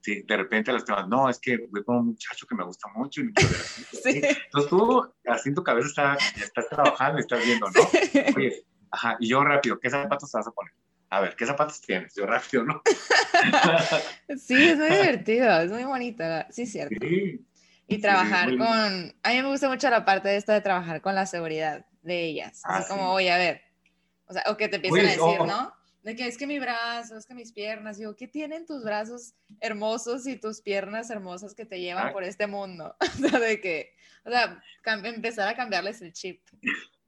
Sí, 0.04 0.22
de 0.24 0.36
repente 0.36 0.74
los 0.74 0.84
temas, 0.84 1.08
no, 1.08 1.30
es 1.30 1.40
que 1.40 1.58
voy 1.72 1.82
con 1.86 1.96
un 1.96 2.06
muchacho 2.08 2.46
que 2.46 2.56
me 2.56 2.66
gusta 2.66 2.90
mucho. 2.94 3.22
Y 3.22 3.32
sí. 4.04 4.22
Entonces 4.22 4.70
tú, 4.70 5.14
así 5.26 5.48
en 5.48 5.56
tu 5.56 5.64
cabeza 5.64 5.88
está, 5.88 6.18
estás 6.44 6.68
trabajando 6.68 7.20
y 7.20 7.22
estás 7.22 7.46
viendo, 7.46 7.68
¿no? 7.68 7.82
Oye, 8.38 8.66
ajá, 8.92 9.16
y 9.22 9.30
yo 9.30 9.42
rápido, 9.46 9.80
¿qué 9.80 9.90
zapatos 9.90 10.30
te 10.30 10.38
vas 10.38 10.48
a 10.48 10.52
poner? 10.52 10.74
A 11.14 11.20
ver, 11.20 11.36
¿qué 11.36 11.46
zapatos 11.46 11.80
tienes? 11.80 12.16
Yo 12.16 12.26
rápido, 12.26 12.64
¿no? 12.64 12.82
sí, 14.36 14.56
es 14.56 14.78
muy 14.80 14.90
divertido, 14.90 15.62
es 15.62 15.70
muy 15.70 15.84
bonito, 15.84 16.24
sí, 16.50 16.66
cierto. 16.66 16.96
Sí. 17.00 17.46
Y 17.88 18.02
trabajar 18.02 18.58
con, 18.58 19.16
a 19.22 19.30
mí 19.30 19.42
me 19.44 19.48
gusta 19.48 19.70
mucho 19.70 19.92
la 19.92 20.06
parte 20.06 20.30
de 20.30 20.38
esto 20.38 20.52
de 20.54 20.62
trabajar 20.62 21.02
con 21.02 21.14
la 21.14 21.28
seguridad 21.28 21.86
de 22.02 22.26
ellas. 22.26 22.62
Así 22.64 22.86
ah, 22.86 22.96
como, 22.96 23.12
oye, 23.12 23.32
a 23.32 23.38
ver, 23.38 23.62
o 24.26 24.34
sea, 24.34 24.42
o 24.48 24.58
que 24.58 24.68
te 24.70 24.78
empiecen 24.78 25.06
a 25.06 25.10
decir, 25.12 25.40
¿no? 25.46 25.72
de 26.02 26.16
que 26.16 26.26
es 26.26 26.36
que 26.36 26.48
mi 26.48 26.60
brazo, 26.60 27.16
es 27.16 27.28
que 27.28 27.36
mis 27.36 27.54
piernas, 27.54 27.98
digo, 27.98 28.16
¿qué 28.16 28.28
tienen 28.28 28.66
tus 28.66 28.84
brazos 28.84 29.36
hermosos 29.62 30.26
y 30.26 30.36
tus 30.36 30.62
piernas 30.62 31.12
hermosas 31.12 31.54
que 31.54 31.66
te 31.66 31.80
llevan 31.80 32.12
por 32.12 32.24
este 32.24 32.48
mundo? 32.48 32.96
o 33.00 33.30
sea, 33.30 33.40
de 33.40 33.62
que, 33.62 33.94
o 34.26 34.30
sea, 34.30 34.62
empezar 35.04 35.48
a 35.48 35.56
cambiarles 35.56 36.02
el 36.02 36.12
chip. 36.12 36.42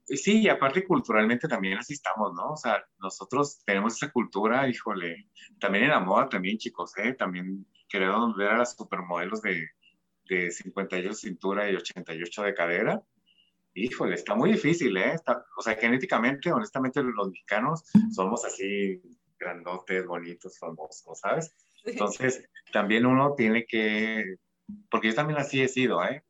Sí, 0.06 0.42
y 0.42 0.48
aparte 0.48 0.84
culturalmente 0.84 1.48
también 1.48 1.78
así 1.78 1.94
estamos, 1.94 2.32
¿no? 2.34 2.52
O 2.52 2.56
sea, 2.56 2.84
nosotros 2.98 3.62
tenemos 3.64 3.96
esa 3.96 4.12
cultura, 4.12 4.68
híjole, 4.68 5.28
también 5.58 5.84
en 5.84 5.90
la 5.90 6.00
moda 6.00 6.28
también, 6.28 6.58
chicos, 6.58 6.96
¿eh? 6.98 7.14
También 7.14 7.66
queremos 7.88 8.36
ver 8.36 8.50
a 8.50 8.58
las 8.58 8.76
supermodelos 8.76 9.42
de, 9.42 9.68
de 10.28 10.50
58 10.50 11.08
de 11.08 11.14
cintura 11.14 11.70
y 11.70 11.74
88 11.74 12.42
de 12.42 12.54
cadera 12.54 13.02
Híjole, 13.78 14.14
está 14.14 14.34
muy 14.34 14.52
difícil, 14.52 14.96
¿eh? 14.96 15.16
o 15.54 15.60
sea, 15.60 15.74
genéticamente, 15.74 16.50
honestamente, 16.50 17.02
los 17.02 17.28
mexicanos 17.28 17.84
somos 18.10 18.42
así 18.46 19.02
grandotes, 19.38 20.06
bonitos, 20.06 20.58
famosos, 20.58 21.20
¿sabes? 21.20 21.54
Entonces, 21.84 22.48
también 22.72 23.04
uno 23.04 23.34
tiene 23.34 23.66
que, 23.66 24.36
porque 24.90 25.08
yo 25.08 25.14
también 25.14 25.38
así 25.38 25.60
he 25.60 25.68
sido, 25.68 26.02
¿eh? 26.02 26.24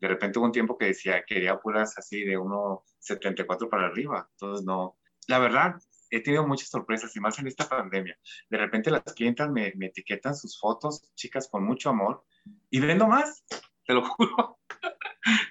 De 0.00 0.08
repente 0.08 0.38
hubo 0.38 0.46
un 0.46 0.52
tiempo 0.52 0.76
que 0.76 0.86
decía, 0.86 1.24
quería 1.26 1.58
puras 1.58 1.96
así 1.96 2.24
de 2.24 2.38
1,74 2.38 3.68
para 3.68 3.86
arriba. 3.86 4.28
Entonces, 4.32 4.64
no. 4.64 4.98
La 5.28 5.38
verdad, 5.38 5.76
he 6.10 6.22
tenido 6.22 6.46
muchas 6.46 6.68
sorpresas 6.68 7.14
y 7.16 7.20
más 7.20 7.38
en 7.38 7.46
esta 7.46 7.68
pandemia. 7.68 8.18
De 8.48 8.58
repente 8.58 8.90
las 8.90 9.02
clientas 9.14 9.50
me, 9.50 9.72
me 9.76 9.86
etiquetan 9.86 10.34
sus 10.34 10.58
fotos, 10.58 11.02
chicas, 11.14 11.48
con 11.48 11.64
mucho 11.64 11.90
amor, 11.90 12.24
y 12.70 12.80
vendo 12.80 13.06
más, 13.06 13.44
te 13.84 13.94
lo 13.94 14.02
juro. 14.08 14.58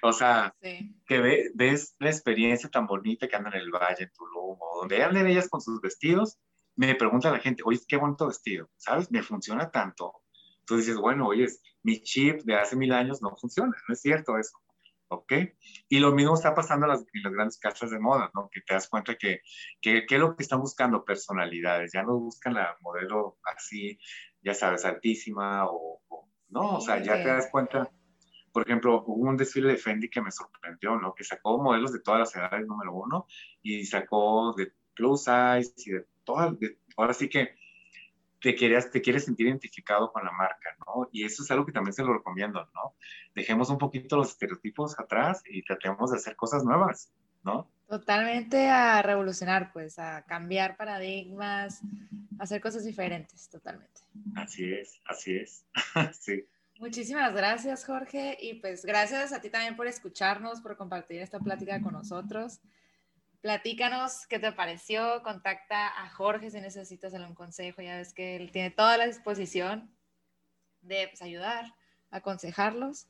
o 0.02 0.12
sea, 0.12 0.54
que 0.60 1.50
ves 1.54 1.96
la 1.98 2.10
experiencia 2.10 2.68
tan 2.70 2.86
bonita 2.86 3.28
que 3.28 3.36
anda 3.36 3.50
en 3.50 3.60
el 3.60 3.70
valle, 3.70 4.04
en 4.04 4.12
Tulum, 4.12 4.56
o 4.60 4.80
donde 4.80 5.02
anden 5.02 5.26
ellas 5.26 5.48
con 5.48 5.60
sus 5.60 5.80
vestidos, 5.80 6.38
me 6.76 6.94
pregunta 6.94 7.30
la 7.30 7.38
gente, 7.38 7.62
oye, 7.64 7.80
qué 7.86 7.96
bonito 7.96 8.26
vestido, 8.26 8.68
¿sabes? 8.76 9.10
Me 9.10 9.22
funciona 9.22 9.70
tanto. 9.70 10.23
Tú 10.66 10.76
dices, 10.76 10.96
bueno, 10.96 11.28
oye, 11.28 11.46
mi 11.82 12.00
chip 12.02 12.42
de 12.42 12.56
hace 12.56 12.76
mil 12.76 12.92
años 12.92 13.22
no 13.22 13.36
funciona, 13.36 13.72
no 13.88 13.92
es 13.94 14.00
cierto 14.00 14.38
eso. 14.38 14.58
¿ok? 15.08 15.32
Y 15.88 15.98
lo 16.00 16.12
mismo 16.12 16.34
está 16.34 16.54
pasando 16.54 16.86
en 16.86 16.92
las, 16.92 17.04
grandes 17.32 17.58
casas 17.58 17.90
de 17.90 17.98
moda, 17.98 18.30
¿no? 18.34 18.48
Que 18.50 18.60
te 18.62 18.74
das 18.74 18.88
cuenta 18.88 19.14
que, 19.16 19.42
que, 19.80 20.04
es 20.08 20.18
lo 20.18 20.34
que 20.34 20.42
están 20.42 20.60
buscando 20.60 21.04
personalidades, 21.04 21.92
ya 21.92 22.02
no 22.02 22.18
buscan 22.18 22.54
la 22.54 22.76
modelo 22.80 23.38
así, 23.44 23.98
ya 24.42 24.54
sabes, 24.54 24.84
altísima 24.84 25.66
o, 25.66 26.00
no, 26.48 26.76
o 26.76 26.80
sea, 26.80 27.02
ya 27.02 27.22
te 27.22 27.28
das 27.28 27.48
cuenta 27.50 27.90
por 28.54 28.62
ejemplo, 28.62 29.02
hubo 29.04 29.28
un 29.28 29.36
desfile 29.36 29.70
de 29.70 29.76
Fendi 29.76 30.08
que 30.08 30.22
me 30.22 30.30
sorprendió, 30.30 30.94
¿no? 30.94 31.12
Que 31.12 31.24
sacó 31.24 31.60
modelos 31.60 31.92
de 31.92 31.98
todas 31.98 32.20
las 32.20 32.36
edades, 32.36 32.64
número 32.68 32.94
uno, 32.94 33.26
y 33.62 33.84
sacó 33.84 34.54
de 34.56 34.72
plus 34.94 35.24
size 35.24 35.74
y 35.78 35.90
de 35.90 36.06
todas, 36.22 36.54
ahora 36.96 37.14
sí 37.14 37.28
que 37.28 37.56
te, 38.44 38.54
querías, 38.54 38.90
te 38.90 39.00
quieres 39.00 39.24
sentir 39.24 39.46
identificado 39.46 40.12
con 40.12 40.22
la 40.22 40.30
marca, 40.30 40.76
¿no? 40.86 41.08
Y 41.10 41.24
eso 41.24 41.42
es 41.42 41.50
algo 41.50 41.64
que 41.64 41.72
también 41.72 41.94
se 41.94 42.04
lo 42.04 42.12
recomiendo, 42.12 42.68
¿no? 42.74 42.94
Dejemos 43.34 43.70
un 43.70 43.78
poquito 43.78 44.18
los 44.18 44.32
estereotipos 44.32 45.00
atrás 45.00 45.42
y 45.46 45.62
tratemos 45.62 46.10
de 46.10 46.18
hacer 46.18 46.36
cosas 46.36 46.62
nuevas, 46.62 47.10
¿no? 47.42 47.70
Totalmente 47.88 48.68
a 48.68 49.00
revolucionar, 49.00 49.72
pues, 49.72 49.98
a 49.98 50.26
cambiar 50.26 50.76
paradigmas, 50.76 51.80
a 52.38 52.42
hacer 52.42 52.60
cosas 52.60 52.84
diferentes, 52.84 53.48
totalmente. 53.48 54.02
Así 54.36 54.70
es, 54.70 55.00
así 55.06 55.36
es, 55.36 55.64
sí. 56.20 56.46
Muchísimas 56.78 57.32
gracias, 57.32 57.86
Jorge. 57.86 58.36
Y 58.42 58.60
pues 58.60 58.84
gracias 58.84 59.32
a 59.32 59.40
ti 59.40 59.48
también 59.48 59.74
por 59.74 59.86
escucharnos, 59.86 60.60
por 60.60 60.76
compartir 60.76 61.22
esta 61.22 61.38
plática 61.38 61.80
con 61.80 61.94
nosotros. 61.94 62.60
Platícanos 63.44 64.26
qué 64.26 64.38
te 64.38 64.52
pareció. 64.52 65.22
Contacta 65.22 66.02
a 66.02 66.08
Jorge 66.08 66.50
si 66.50 66.62
necesitas 66.62 67.12
algún 67.12 67.34
consejo. 67.34 67.82
Ya 67.82 67.98
ves 67.98 68.14
que 68.14 68.36
él 68.36 68.50
tiene 68.50 68.70
toda 68.70 68.96
la 68.96 69.06
disposición 69.06 69.94
de 70.80 71.08
pues, 71.08 71.20
ayudar, 71.20 71.66
aconsejarlos. 72.10 73.06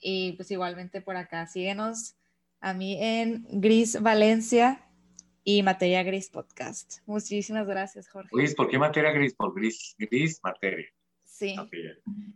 Y 0.00 0.32
pues 0.32 0.50
igualmente 0.50 1.00
por 1.02 1.14
acá, 1.14 1.46
síguenos 1.46 2.16
a 2.58 2.74
mí 2.74 2.98
en 3.00 3.46
Gris 3.60 4.02
Valencia 4.02 4.84
y 5.44 5.62
Materia 5.62 6.02
Gris 6.02 6.30
Podcast. 6.30 6.98
Muchísimas 7.06 7.68
gracias, 7.68 8.08
Jorge. 8.08 8.30
Luis, 8.32 8.56
¿por 8.56 8.68
qué 8.68 8.80
Materia 8.80 9.12
Gris? 9.12 9.36
Por 9.36 9.54
Gris, 9.54 9.94
Gris 9.96 10.40
Materia. 10.42 10.88
Sí. 11.36 11.54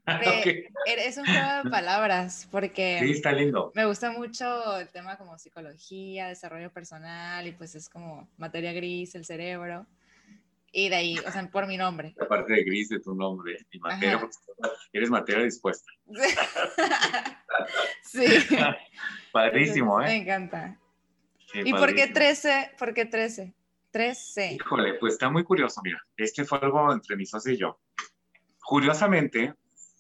Es 0.87 1.17
un 1.17 1.25
juego 1.25 1.65
de 1.65 1.71
palabras 1.71 2.49
porque 2.51 2.99
sí, 3.01 3.13
está 3.13 3.33
lindo. 3.33 3.71
me 3.75 3.85
gusta 3.87 4.11
mucho 4.11 4.79
el 4.79 4.89
tema 4.89 5.17
como 5.17 5.39
psicología, 5.39 6.29
desarrollo 6.29 6.71
personal 6.73 7.47
y 7.47 7.53
pues 7.53 7.75
es 7.75 7.89
como 7.89 8.29
materia 8.37 8.73
gris, 8.73 9.15
el 9.15 9.25
cerebro. 9.25 9.87
Y 10.73 10.89
de 10.89 10.97
ahí, 10.97 11.19
o 11.19 11.31
sea, 11.31 11.49
por 11.51 11.67
mi 11.67 11.77
nombre. 11.77 12.15
Aparte 12.21 12.53
de 12.53 12.65
gris 12.65 12.89
de 12.89 13.01
tu 13.01 13.15
nombre 13.15 13.57
y 13.71 13.79
materia, 13.79 14.21
eres 14.93 15.11
materia 15.11 15.45
dispuesta. 15.45 15.91
sí. 18.05 18.27
Padrísimo, 19.33 20.01
¿eh? 20.03 20.07
Me 20.07 20.17
encanta. 20.17 20.79
¿Y 21.55 21.73
por 21.73 21.95
qué 21.95 22.09
13? 22.09 22.73
¿Por 22.79 22.95
qué 22.95 23.07
13? 23.07 23.55
13. 23.91 24.53
Híjole, 24.55 24.95
pues 24.95 25.15
está 25.15 25.31
muy 25.31 25.43
curioso, 25.43 25.81
mira. 25.83 26.01
Este 26.17 26.45
fue 26.45 26.59
algo 26.59 26.93
entre 26.93 27.17
mi 27.17 27.27
socio 27.27 27.53
y 27.53 27.57
yo 27.57 27.81
curiosamente, 28.71 29.53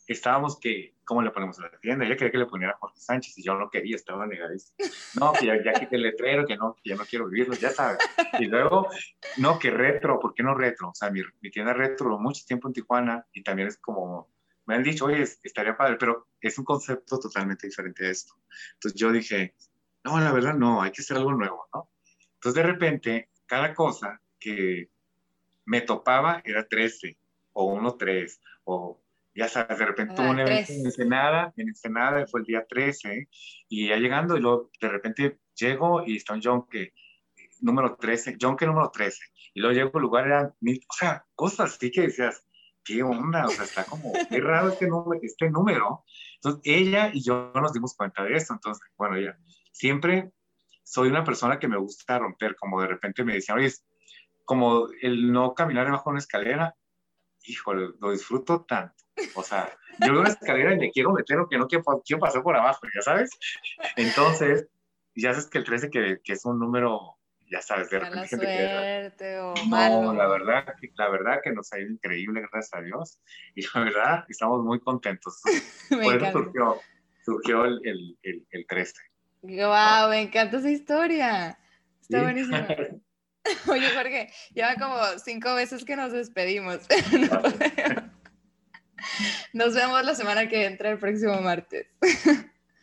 estábamos 0.07 0.61
que, 0.61 0.95
¿cómo 1.05 1.23
le 1.23 1.33
ponemos 1.33 1.59
a 1.59 1.63
la 1.63 1.81
tienda? 1.81 2.07
Ella 2.07 2.17
quería 2.17 2.31
que 2.31 2.39
le 2.39 2.47
poniera 2.47 2.77
Jorge 2.79 3.01
Sánchez 3.01 3.37
y 3.39 3.43
yo 3.43 3.55
no 3.55 3.69
quería, 3.69 3.97
estaba 3.97 4.29
negadísimo. 4.29 4.77
No, 5.15 5.33
que 5.33 5.47
ya, 5.47 5.61
ya 5.61 5.73
quité 5.73 5.97
el 5.97 6.03
letrero, 6.03 6.47
que 6.47 6.57
no, 6.57 6.77
que 6.77 6.91
ya 6.91 6.95
no 6.95 7.05
quiero 7.05 7.27
vivirlo, 7.27 7.57
ya 7.57 7.71
sabes. 7.71 7.99
Y 8.39 8.45
luego, 8.45 8.87
no, 9.39 9.59
que 9.59 9.73
retro, 9.73 10.21
¿por 10.21 10.35
qué 10.35 10.45
no 10.45 10.55
retro? 10.55 10.91
O 10.91 10.95
sea, 10.95 11.11
mi, 11.11 11.21
mi 11.41 11.51
tienda 11.51 11.73
retro 11.73 12.17
mucho 12.21 12.45
tiempo 12.47 12.69
en 12.69 12.75
Tijuana 12.75 13.27
y 13.33 13.43
también 13.43 13.67
es 13.67 13.77
como, 13.79 14.31
me 14.67 14.77
han 14.77 14.85
dicho, 14.85 15.07
oye, 15.07 15.21
estaría 15.21 15.77
padre, 15.77 15.97
pero 15.99 16.29
es 16.41 16.57
un 16.57 16.65
concepto 16.65 17.19
totalmente 17.19 17.67
diferente 17.67 18.07
a 18.07 18.11
esto. 18.11 18.35
Entonces 18.75 19.01
yo 19.01 19.11
dije, 19.11 19.57
no, 20.05 20.21
la 20.21 20.31
verdad 20.31 20.55
no, 20.55 20.81
hay 20.81 20.93
que 20.93 21.03
hacer 21.03 21.17
algo 21.17 21.33
nuevo, 21.33 21.67
¿no? 21.75 21.91
Entonces 22.35 22.55
de 22.55 22.71
repente, 22.71 23.31
cada 23.47 23.75
cosa 23.75 24.23
que 24.39 24.91
me 25.65 25.81
topaba 25.81 26.41
era 26.45 26.69
13 26.69 27.19
o 27.61 27.75
1-3 27.75 28.39
o 28.65 29.03
ya 29.35 29.49
sabes, 29.49 29.79
de 29.79 29.87
repente 29.87 30.15
tuvo 30.15 30.31
un 30.31 30.41
evento 30.41 30.73
en 30.73 30.87
Ensenada, 30.87 31.53
en 31.57 31.69
Ensenada 31.69 32.27
fue 32.27 32.41
el 32.41 32.47
día 32.47 32.67
13, 32.69 33.29
y 33.69 33.89
ya 33.89 33.97
llegando, 33.97 34.37
y 34.37 34.41
luego 34.41 34.71
de 34.81 34.89
repente 34.89 35.39
llego 35.55 36.05
y 36.05 36.17
está 36.17 36.35
un 36.35 36.41
John 36.43 36.67
que, 36.69 36.93
número 37.61 37.97
13, 37.97 38.39
John 38.41 38.57
que 38.57 38.67
número 38.67 38.91
13, 38.91 39.19
y 39.55 39.61
luego 39.61 39.75
llego 39.75 39.91
al 39.95 40.03
lugar, 40.03 40.27
eran 40.27 40.55
mil, 40.61 40.81
o 40.89 40.93
sea, 40.93 41.25
cosas 41.35 41.75
así 41.75 41.91
que 41.91 42.03
decías, 42.03 42.45
¿qué 42.85 43.03
onda? 43.03 43.47
O 43.47 43.51
sea, 43.51 43.65
está 43.65 43.85
como, 43.85 44.13
qué 44.29 44.41
raro 44.41 44.71
este 44.71 44.89
número, 44.89 45.21
este 45.23 45.49
número. 45.49 46.05
Entonces, 46.37 46.63
ella 46.65 47.11
y 47.13 47.23
yo 47.23 47.53
nos 47.55 47.73
dimos 47.73 47.95
cuenta 47.95 48.25
de 48.25 48.35
eso, 48.35 48.53
entonces, 48.53 48.83
bueno, 48.97 49.19
ya, 49.19 49.39
siempre 49.73 50.33
soy 50.83 51.09
una 51.09 51.23
persona 51.23 51.59
que 51.59 51.69
me 51.69 51.79
gusta 51.79 52.19
romper, 52.19 52.57
como 52.57 52.81
de 52.81 52.89
repente 52.89 53.23
me 53.23 53.35
decían, 53.35 53.59
oye, 53.59 53.73
como 54.45 54.89
el 55.03 55.31
no 55.31 55.55
caminar 55.55 55.87
debajo 55.87 56.11
de 56.11 56.15
una 56.15 56.19
escalera, 56.19 56.75
híjole, 57.45 57.91
lo 58.01 58.11
disfruto 58.13 58.65
tanto. 58.65 58.95
O 59.35 59.43
sea, 59.43 59.71
yo 60.01 60.13
veo 60.13 60.21
una 60.21 60.31
escalera 60.31 60.75
y 60.75 60.79
me 60.79 60.91
quiero 60.91 61.13
meter 61.13 61.39
o 61.39 61.49
que 61.49 61.59
no 61.59 61.67
quiero, 61.67 61.85
quiero 62.05 62.21
pasar 62.21 62.43
por 62.43 62.57
abajo, 62.57 62.81
ya 62.95 63.03
sabes. 63.03 63.31
Entonces, 63.97 64.67
ya 65.15 65.33
sabes 65.33 65.49
que 65.51 65.59
el 65.59 65.65
13 65.65 65.91
que, 65.91 66.21
que 66.23 66.33
es 66.33 66.45
un 66.45 66.59
número, 66.59 67.19
ya 67.51 67.61
sabes, 67.61 67.91
de 67.91 68.01
Mala 68.01 68.27
suerte 68.27 69.39
o 69.41 69.55
no, 69.57 69.65
malo. 69.67 70.13
la 70.15 70.29
verdad, 70.29 70.65
que- 70.81 70.91
la 70.97 71.09
verdad 71.11 71.41
que 71.43 71.53
nos 71.53 71.73
ha 71.73 71.81
ido 71.81 71.91
increíble, 71.91 72.41
gracias 72.51 72.75
a 72.75 72.83
Dios. 72.83 73.21
Y 73.55 73.63
la 73.75 73.85
verdad, 73.85 74.25
estamos 74.29 74.65
muy 74.65 74.81
contentos. 74.81 75.41
Por 75.91 76.17
eso 76.17 76.33
surgió, 76.33 76.81
surgió 77.25 77.65
el, 77.65 77.81
el, 77.85 78.19
el, 78.23 78.47
el 78.51 78.67
13. 78.67 78.95
Wow, 79.43 80.11
me 80.11 80.21
encanta 80.23 80.59
esa 80.59 80.71
historia. 80.71 81.59
Está 82.01 82.19
Sí. 82.19 82.23
buenísima. 82.23 82.67
Oye, 83.69 83.89
Jorge, 83.95 84.31
ya 84.55 84.77
como 84.77 84.97
cinco 85.23 85.55
veces 85.55 85.85
que 85.85 85.97
nos 85.97 86.13
despedimos. 86.13 86.79
Nos 89.55 89.75
vemos 89.75 90.05
la 90.05 90.15
semana 90.15 90.47
que 90.49 90.67
entra, 90.67 90.91
el 90.91 90.99
próximo 90.99 91.41
martes. 91.41 91.87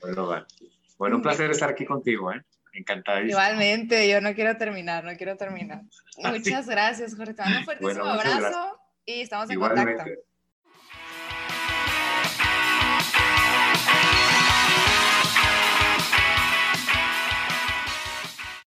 Bueno, 0.01 0.27
vale. 0.27 0.45
Bueno, 0.97 1.17
un 1.17 1.21
placer 1.21 1.51
estar 1.51 1.69
aquí 1.69 1.85
contigo, 1.85 2.33
¿eh? 2.33 2.41
Encantadísimo. 2.73 3.31
Igualmente, 3.39 4.09
yo 4.09 4.19
no 4.19 4.33
quiero 4.33 4.57
terminar, 4.57 5.03
no 5.03 5.15
quiero 5.15 5.37
terminar. 5.37 5.83
Ah. 6.23 6.31
Muchas 6.31 6.67
gracias, 6.67 7.15
Jorge. 7.15 7.35
Te 7.35 7.43
mando 7.43 7.59
un 7.59 7.65
fuertísimo 7.65 8.03
Bueno, 8.03 8.19
abrazo 8.19 8.79
y 9.05 9.21
estamos 9.21 9.49
en 9.49 9.59
contacto. 9.59 10.03